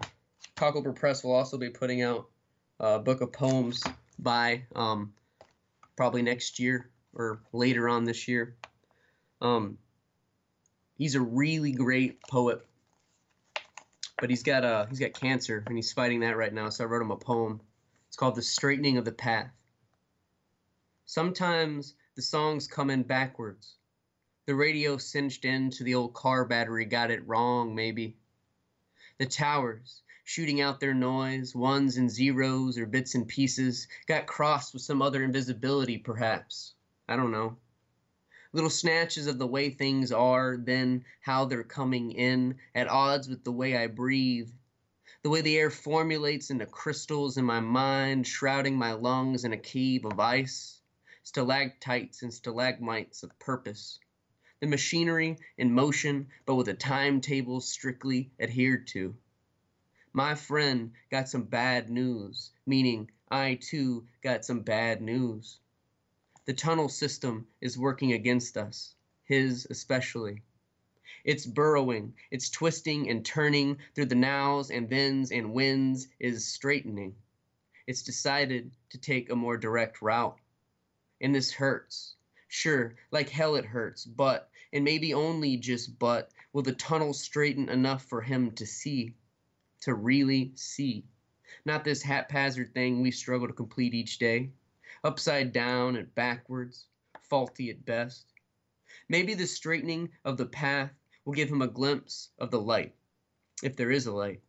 Cocklebur 0.57 0.96
Press 0.96 1.24
will 1.24 1.34
also 1.34 1.57
be 1.57 1.70
putting 1.70 2.03
out 2.03 2.28
a 2.80 2.99
book 2.99 3.20
of 3.20 3.32
poems 3.32 3.82
by 4.18 4.62
um, 4.74 5.12
probably 5.96 6.22
next 6.22 6.59
year 6.59 6.90
or 7.14 7.40
later 7.53 7.88
on 7.88 8.05
this 8.05 8.28
year. 8.28 8.57
Um, 9.40 9.78
he's 10.96 11.14
a 11.14 11.20
really 11.20 11.72
great 11.72 12.20
poet, 12.22 12.66
but 14.21 14.31
he's 14.31 14.43
got 14.43 14.64
uh, 14.64 14.87
he's 14.87 14.99
got 14.99 15.14
cancer 15.14 15.62
and 15.66 15.77
he's 15.77 15.93
fighting 15.93 16.21
that 16.21 16.37
right 16.37 16.53
now. 16.53 16.69
So 16.69 16.85
I 16.85 16.87
wrote 16.87 17.03
him 17.03 17.11
a 17.11 17.16
poem. 17.16 17.61
It's 18.09 18.16
called 18.16 18.35
"The 18.35 18.43
Straightening 18.43 18.97
of 18.97 19.05
the 19.05 19.12
Path." 19.12 19.51
Sometimes 21.05 21.95
the 22.16 22.23
songs 22.23 22.66
come 22.66 22.91
in 22.91 23.03
backwards. 23.03 23.77
The 24.47 24.55
radio 24.55 24.97
cinched 24.97 25.45
into 25.45 25.85
the 25.85 25.95
old 25.95 26.14
car 26.14 26.45
battery 26.45 26.85
got 26.85 27.11
it 27.11 27.27
wrong, 27.27 27.75
maybe. 27.75 28.16
The 29.19 29.27
towers, 29.27 30.03
shooting 30.25 30.61
out 30.61 30.81
their 30.81 30.95
noise, 30.95 31.55
ones 31.55 31.97
and 31.97 32.11
zeros 32.11 32.79
or 32.79 32.87
bits 32.87 33.14
and 33.14 33.29
pieces, 33.29 33.89
got 34.07 34.27
crossed 34.27 34.73
with 34.73 34.83
some 34.83 35.03
other 35.03 35.23
invisibility, 35.23 35.99
perhaps. 35.99 36.75
I 37.09 37.16
don't 37.16 37.31
know 37.31 37.57
little 38.53 38.70
snatches 38.70 39.26
of 39.26 39.38
the 39.38 39.46
way 39.46 39.70
things 39.70 40.11
are, 40.11 40.57
then 40.57 41.05
how 41.20 41.44
they're 41.44 41.62
coming 41.62 42.12
in, 42.12 42.59
at 42.74 42.88
odds 42.88 43.28
with 43.28 43.44
the 43.44 43.53
way 43.53 43.76
I 43.76 43.86
breathe. 43.86 44.51
The 45.22 45.30
way 45.30 45.40
the 45.40 45.59
air 45.59 45.70
formulates 45.70 46.51
into 46.51 46.64
crystals 46.64 47.36
in 47.36 47.44
my 47.44 47.61
mind, 47.61 48.26
shrouding 48.26 48.76
my 48.76 48.92
lungs 48.92 49.44
in 49.44 49.53
a 49.53 49.59
cave 49.59 50.05
of 50.05 50.18
ice, 50.18 50.80
stalactites 51.24 52.22
and 52.22 52.32
stalagmites 52.32 53.22
of 53.22 53.38
purpose. 53.38 53.99
The 54.61 54.66
machinery 54.66 55.38
in 55.57 55.72
motion, 55.72 56.28
but 56.46 56.55
with 56.55 56.68
a 56.68 56.74
timetable 56.74 57.61
strictly 57.61 58.30
adhered 58.40 58.86
to. 58.88 59.14
My 60.12 60.34
friend 60.34 60.92
got 61.11 61.28
some 61.28 61.44
bad 61.44 61.90
news, 61.90 62.51
meaning 62.66 63.11
I 63.30 63.57
too 63.61 64.07
got 64.22 64.44
some 64.44 64.61
bad 64.61 65.03
news. 65.03 65.61
The 66.49 66.55
tunnel 66.55 66.88
system 66.88 67.46
is 67.61 67.76
working 67.76 68.14
against 68.14 68.57
us, 68.57 68.94
his 69.24 69.66
especially. 69.68 70.44
It's 71.22 71.44
burrowing, 71.44 72.14
it's 72.30 72.49
twisting 72.49 73.11
and 73.11 73.22
turning 73.22 73.76
through 73.94 74.07
the 74.07 74.14
nows 74.14 74.70
and 74.70 74.88
thens 74.88 75.30
and 75.30 75.53
winds 75.53 76.09
is 76.18 76.49
straightening. 76.49 77.16
It's 77.86 78.03
decided 78.03 78.72
to 78.88 78.99
take 78.99 79.28
a 79.28 79.36
more 79.36 79.59
direct 79.59 80.01
route. 80.01 80.38
And 81.20 81.34
this 81.34 81.53
hurts. 81.53 82.16
Sure, 82.49 82.94
like 83.11 83.28
hell 83.28 83.57
it 83.57 83.66
hurts, 83.66 84.07
but, 84.07 84.49
and 84.72 84.84
maybe 84.84 85.12
only 85.12 85.59
just 85.59 85.99
but, 85.99 86.32
will 86.55 86.62
the 86.62 86.72
tunnel 86.72 87.12
straighten 87.12 87.68
enough 87.68 88.07
for 88.07 88.22
him 88.22 88.53
to 88.53 88.64
see, 88.64 89.16
to 89.82 89.92
really 89.92 90.53
see. 90.55 91.05
Not 91.66 91.84
this 91.84 92.01
haphazard 92.01 92.72
thing 92.72 93.03
we 93.03 93.11
struggle 93.11 93.49
to 93.49 93.53
complete 93.53 93.92
each 93.92 94.16
day 94.16 94.53
upside 95.05 95.53
down 95.53 95.96
and 95.96 96.14
backwards, 96.14 96.86
faulty 97.22 97.70
at 97.70 97.84
best. 97.84 98.26
Maybe 99.09 99.34
the 99.34 99.46
straightening 99.46 100.11
of 100.24 100.36
the 100.36 100.46
path 100.46 100.92
will 101.24 101.34
give 101.34 101.51
him 101.51 101.62
a 101.62 101.68
glimpse 101.68 102.30
of 102.38 102.51
the 102.51 102.61
light, 102.61 102.94
if 103.62 103.76
there 103.76 103.90
is 103.90 104.07
a 104.07 104.12
light. 104.12 104.42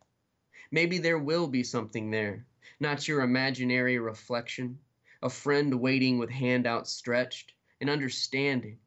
Maybe 0.71 0.97
there 0.97 1.19
will 1.19 1.47
be 1.47 1.63
something 1.63 2.11
there, 2.11 2.45
not 2.79 3.07
your 3.07 3.21
imaginary 3.21 3.99
reflection, 3.99 4.79
a 5.21 5.29
friend 5.29 5.79
waiting 5.79 6.17
with 6.17 6.29
hand 6.29 6.65
outstretched, 6.67 7.53
an 7.81 7.89
understanding, 7.89 8.79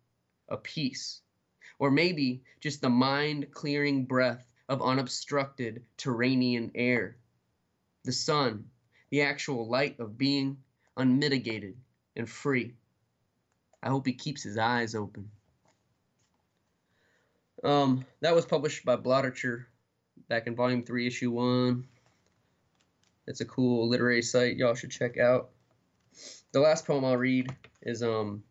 a 0.48 0.56
peace. 0.56 1.20
Or 1.78 1.90
maybe 1.90 2.42
just 2.60 2.80
the 2.80 2.90
mind 2.90 3.50
clearing 3.50 4.04
breath 4.04 4.46
of 4.68 4.80
unobstructed 4.80 5.84
Turanian 5.98 6.70
air. 6.74 7.16
The 8.04 8.12
sun, 8.12 8.70
the 9.10 9.22
actual 9.22 9.68
light 9.68 9.98
of 10.00 10.16
being, 10.16 10.56
unmitigated, 10.96 11.76
and 12.16 12.28
free. 12.28 12.74
I 13.82 13.88
hope 13.88 14.06
he 14.06 14.12
keeps 14.12 14.42
his 14.42 14.58
eyes 14.58 14.94
open. 14.94 15.30
Um, 17.64 18.04
that 18.20 18.34
was 18.34 18.44
published 18.44 18.84
by 18.84 18.96
Blotterature 18.96 19.64
back 20.28 20.46
in 20.46 20.56
Volume 20.56 20.82
3, 20.82 21.06
Issue 21.06 21.30
1. 21.30 21.84
It's 23.26 23.40
a 23.40 23.44
cool 23.44 23.88
literary 23.88 24.22
site 24.22 24.56
y'all 24.56 24.74
should 24.74 24.90
check 24.90 25.18
out. 25.18 25.50
The 26.52 26.60
last 26.60 26.86
poem 26.86 27.04
I'll 27.04 27.16
read 27.16 27.54
is 27.82 28.02
um 28.02 28.42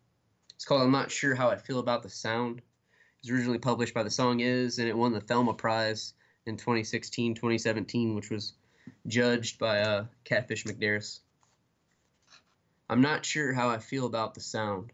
it's 0.54 0.64
called 0.64 0.82
I'm 0.82 0.90
Not 0.90 1.10
Sure 1.10 1.34
How 1.34 1.50
I 1.50 1.56
Feel 1.56 1.78
About 1.78 2.02
the 2.02 2.08
Sound. 2.08 2.58
It 2.58 2.64
was 3.24 3.30
originally 3.30 3.58
published 3.58 3.94
by 3.94 4.02
The 4.02 4.10
Song 4.10 4.40
Is, 4.40 4.78
and 4.78 4.88
it 4.88 4.96
won 4.96 5.12
the 5.12 5.20
Thelma 5.20 5.54
Prize 5.54 6.14
in 6.46 6.56
2016 6.56 7.34
2017, 7.34 8.14
which 8.14 8.30
was 8.30 8.54
judged 9.06 9.58
by 9.58 9.80
uh, 9.80 10.06
Catfish 10.24 10.64
McDaris. 10.64 11.20
I'm 12.92 13.00
not 13.00 13.24
sure 13.24 13.54
how 13.54 13.70
I 13.70 13.78
feel 13.78 14.04
about 14.04 14.34
the 14.34 14.42
sound. 14.42 14.92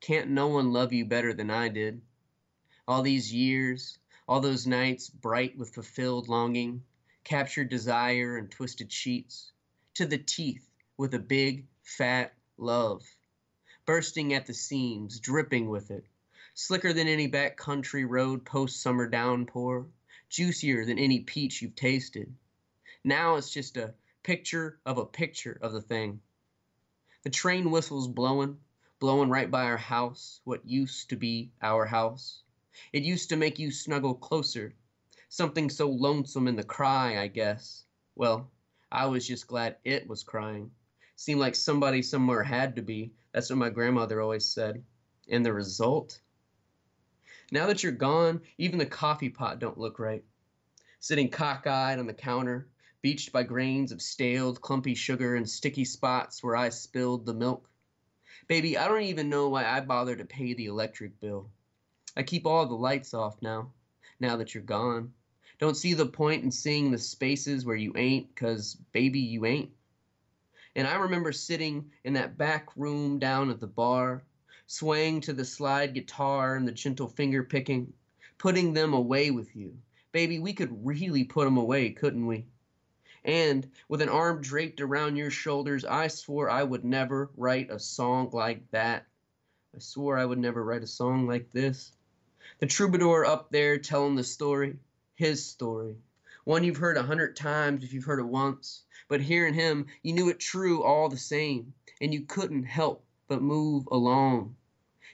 Can't 0.00 0.30
no 0.30 0.48
one 0.48 0.72
love 0.72 0.92
you 0.92 1.04
better 1.04 1.32
than 1.32 1.48
I 1.48 1.68
did? 1.68 2.02
All 2.88 3.02
these 3.02 3.32
years, 3.32 4.00
all 4.26 4.40
those 4.40 4.66
nights 4.66 5.08
bright 5.08 5.56
with 5.56 5.72
fulfilled 5.72 6.28
longing, 6.28 6.82
captured 7.22 7.68
desire 7.68 8.36
and 8.36 8.50
twisted 8.50 8.90
sheets, 8.90 9.52
to 9.94 10.06
the 10.06 10.18
teeth 10.18 10.68
with 10.96 11.14
a 11.14 11.20
big, 11.20 11.68
fat 11.84 12.34
love, 12.58 13.04
bursting 13.86 14.34
at 14.34 14.46
the 14.46 14.54
seams, 14.54 15.20
dripping 15.20 15.68
with 15.68 15.92
it, 15.92 16.04
slicker 16.54 16.92
than 16.92 17.06
any 17.06 17.28
back 17.28 17.56
country 17.56 18.04
road 18.04 18.44
post 18.44 18.82
summer 18.82 19.06
downpour, 19.06 19.86
juicier 20.28 20.84
than 20.84 20.98
any 20.98 21.20
peach 21.20 21.62
you've 21.62 21.76
tasted. 21.76 22.34
Now 23.04 23.36
it's 23.36 23.50
just 23.50 23.76
a 23.76 23.94
picture 24.24 24.80
of 24.84 24.98
a 24.98 25.06
picture 25.06 25.56
of 25.62 25.70
the 25.70 25.80
thing. 25.80 26.20
The 27.22 27.30
train 27.30 27.70
whistle's 27.70 28.08
blowing, 28.08 28.58
blowing 28.98 29.30
right 29.30 29.48
by 29.48 29.64
our 29.64 29.76
house, 29.76 30.40
what 30.42 30.66
used 30.66 31.10
to 31.10 31.16
be 31.16 31.52
our 31.62 31.86
house. 31.86 32.42
It 32.92 33.04
used 33.04 33.28
to 33.28 33.36
make 33.36 33.60
you 33.60 33.70
snuggle 33.70 34.14
closer. 34.14 34.74
Something 35.28 35.70
so 35.70 35.88
lonesome 35.88 36.48
in 36.48 36.56
the 36.56 36.64
cry, 36.64 37.20
I 37.20 37.28
guess. 37.28 37.84
Well, 38.16 38.50
I 38.90 39.06
was 39.06 39.26
just 39.26 39.46
glad 39.46 39.76
it 39.84 40.08
was 40.08 40.24
crying. 40.24 40.72
Seemed 41.14 41.38
like 41.38 41.54
somebody 41.54 42.02
somewhere 42.02 42.42
had 42.42 42.74
to 42.76 42.82
be. 42.82 43.12
That's 43.32 43.50
what 43.50 43.58
my 43.58 43.70
grandmother 43.70 44.20
always 44.20 44.44
said. 44.44 44.82
And 45.28 45.46
the 45.46 45.52
result? 45.52 46.20
Now 47.52 47.66
that 47.66 47.84
you're 47.84 47.92
gone, 47.92 48.40
even 48.58 48.78
the 48.78 48.86
coffee 48.86 49.28
pot 49.28 49.60
don't 49.60 49.78
look 49.78 50.00
right. 50.00 50.24
Sitting 50.98 51.30
cockeyed 51.30 51.98
on 51.98 52.06
the 52.08 52.14
counter, 52.14 52.68
beached 53.02 53.32
by 53.32 53.42
grains 53.42 53.92
of 53.92 54.00
staled, 54.00 54.60
clumpy 54.60 54.94
sugar 54.94 55.34
and 55.34 55.50
sticky 55.50 55.84
spots 55.84 56.42
where 56.42 56.56
I 56.56 56.68
spilled 56.68 57.26
the 57.26 57.34
milk. 57.34 57.68
Baby, 58.46 58.78
I 58.78 58.88
don't 58.88 59.02
even 59.02 59.28
know 59.28 59.48
why 59.48 59.64
I 59.66 59.80
bother 59.80 60.16
to 60.16 60.24
pay 60.24 60.54
the 60.54 60.66
electric 60.66 61.18
bill. 61.20 61.50
I 62.16 62.22
keep 62.22 62.46
all 62.46 62.66
the 62.66 62.74
lights 62.74 63.12
off 63.12 63.42
now, 63.42 63.72
now 64.20 64.36
that 64.36 64.54
you're 64.54 64.62
gone. 64.62 65.12
Don't 65.58 65.76
see 65.76 65.94
the 65.94 66.06
point 66.06 66.44
in 66.44 66.50
seeing 66.50 66.90
the 66.90 66.98
spaces 66.98 67.64
where 67.64 67.76
you 67.76 67.92
ain't, 67.96 68.34
'cause 68.36 68.76
baby, 68.92 69.20
you 69.20 69.46
ain't. 69.46 69.72
And 70.76 70.86
I 70.86 70.94
remember 70.94 71.32
sitting 71.32 71.90
in 72.04 72.14
that 72.14 72.38
back 72.38 72.76
room 72.76 73.18
down 73.18 73.50
at 73.50 73.60
the 73.60 73.66
bar, 73.66 74.22
swaying 74.66 75.22
to 75.22 75.32
the 75.32 75.44
slide 75.44 75.92
guitar 75.92 76.56
and 76.56 76.66
the 76.66 76.72
gentle 76.72 77.08
finger 77.08 77.42
picking, 77.42 77.92
putting 78.38 78.72
them 78.72 78.94
away 78.94 79.30
with 79.30 79.54
you. 79.56 79.76
Baby, 80.12 80.38
we 80.38 80.52
could 80.52 80.86
really 80.86 81.24
put 81.24 81.46
'em 81.46 81.56
away, 81.56 81.90
couldn't 81.90 82.26
we? 82.26 82.46
And 83.24 83.70
with 83.88 84.02
an 84.02 84.08
arm 84.08 84.42
draped 84.42 84.80
around 84.80 85.14
your 85.14 85.30
shoulders, 85.30 85.84
I 85.84 86.08
swore 86.08 86.50
I 86.50 86.64
would 86.64 86.84
never 86.84 87.30
write 87.36 87.70
a 87.70 87.78
song 87.78 88.30
like 88.32 88.68
that. 88.72 89.06
I 89.74 89.78
swore 89.78 90.18
I 90.18 90.24
would 90.24 90.38
never 90.38 90.64
write 90.64 90.82
a 90.82 90.88
song 90.88 91.28
like 91.28 91.50
this. 91.52 91.92
The 92.58 92.66
troubadour 92.66 93.24
up 93.24 93.50
there 93.50 93.78
telling 93.78 94.16
the 94.16 94.24
story, 94.24 94.76
his 95.14 95.46
story. 95.46 95.96
One 96.44 96.64
you've 96.64 96.78
heard 96.78 96.96
a 96.96 97.04
hundred 97.04 97.36
times 97.36 97.84
if 97.84 97.92
you've 97.92 98.04
heard 98.04 98.18
it 98.18 98.26
once. 98.26 98.82
But 99.06 99.20
hearing 99.20 99.54
him, 99.54 99.86
you 100.02 100.14
knew 100.14 100.28
it 100.28 100.40
true 100.40 100.82
all 100.82 101.08
the 101.08 101.16
same, 101.16 101.74
and 102.00 102.12
you 102.12 102.22
couldn't 102.22 102.64
help 102.64 103.04
but 103.28 103.40
move 103.40 103.86
along. 103.92 104.56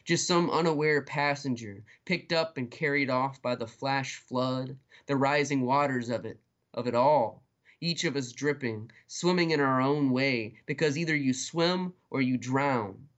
Just 0.04 0.26
some 0.26 0.48
unaware 0.48 1.02
passenger, 1.02 1.84
picked 2.06 2.32
up 2.32 2.56
and 2.56 2.70
carried 2.70 3.10
off 3.10 3.42
by 3.42 3.54
the 3.54 3.66
flash 3.66 4.16
flood, 4.16 4.78
the 5.06 5.16
rising 5.16 5.60
waters 5.60 6.08
of 6.08 6.24
it, 6.24 6.40
of 6.72 6.86
it 6.86 6.94
all. 6.94 7.42
Each 7.80 8.04
of 8.04 8.16
us 8.16 8.32
dripping, 8.32 8.90
swimming 9.06 9.52
in 9.52 9.60
our 9.60 9.80
own 9.80 10.10
way, 10.10 10.54
because 10.66 10.98
either 10.98 11.14
you 11.14 11.32
swim 11.32 11.92
or 12.10 12.20
you 12.20 12.36
drown. 12.36 13.08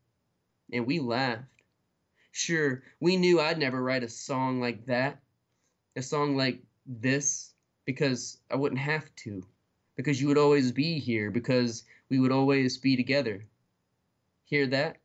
And 0.72 0.86
we 0.86 1.00
laughed. 1.00 1.44
Sure, 2.32 2.82
we 3.00 3.16
knew 3.16 3.40
I'd 3.40 3.58
never 3.58 3.82
write 3.82 4.04
a 4.04 4.08
song 4.08 4.60
like 4.60 4.86
that, 4.86 5.20
a 5.96 6.02
song 6.02 6.36
like 6.36 6.60
this, 6.86 7.54
because 7.84 8.38
I 8.50 8.56
wouldn't 8.56 8.80
have 8.80 9.14
to, 9.16 9.42
because 9.96 10.20
you 10.20 10.28
would 10.28 10.38
always 10.38 10.70
be 10.70 10.98
here, 10.98 11.30
because 11.30 11.84
we 12.08 12.20
would 12.20 12.32
always 12.32 12.76
be 12.76 12.96
together. 12.96 13.44
Hear 14.44 14.66
that? 14.68 14.98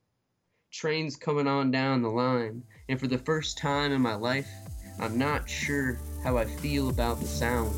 Trains 0.72 1.16
coming 1.16 1.48
on 1.48 1.72
down 1.72 2.02
the 2.02 2.10
line, 2.10 2.64
and 2.90 3.00
for 3.00 3.08
the 3.08 3.18
first 3.18 3.58
time 3.58 3.92
in 3.92 4.02
my 4.02 4.16
life, 4.16 4.50
I'm 5.00 5.18
not 5.18 5.50
sure 5.50 5.98
how 6.24 6.38
I 6.38 6.46
feel 6.46 6.90
about 6.90 7.20
the 7.20 7.28
sound. 7.28 7.74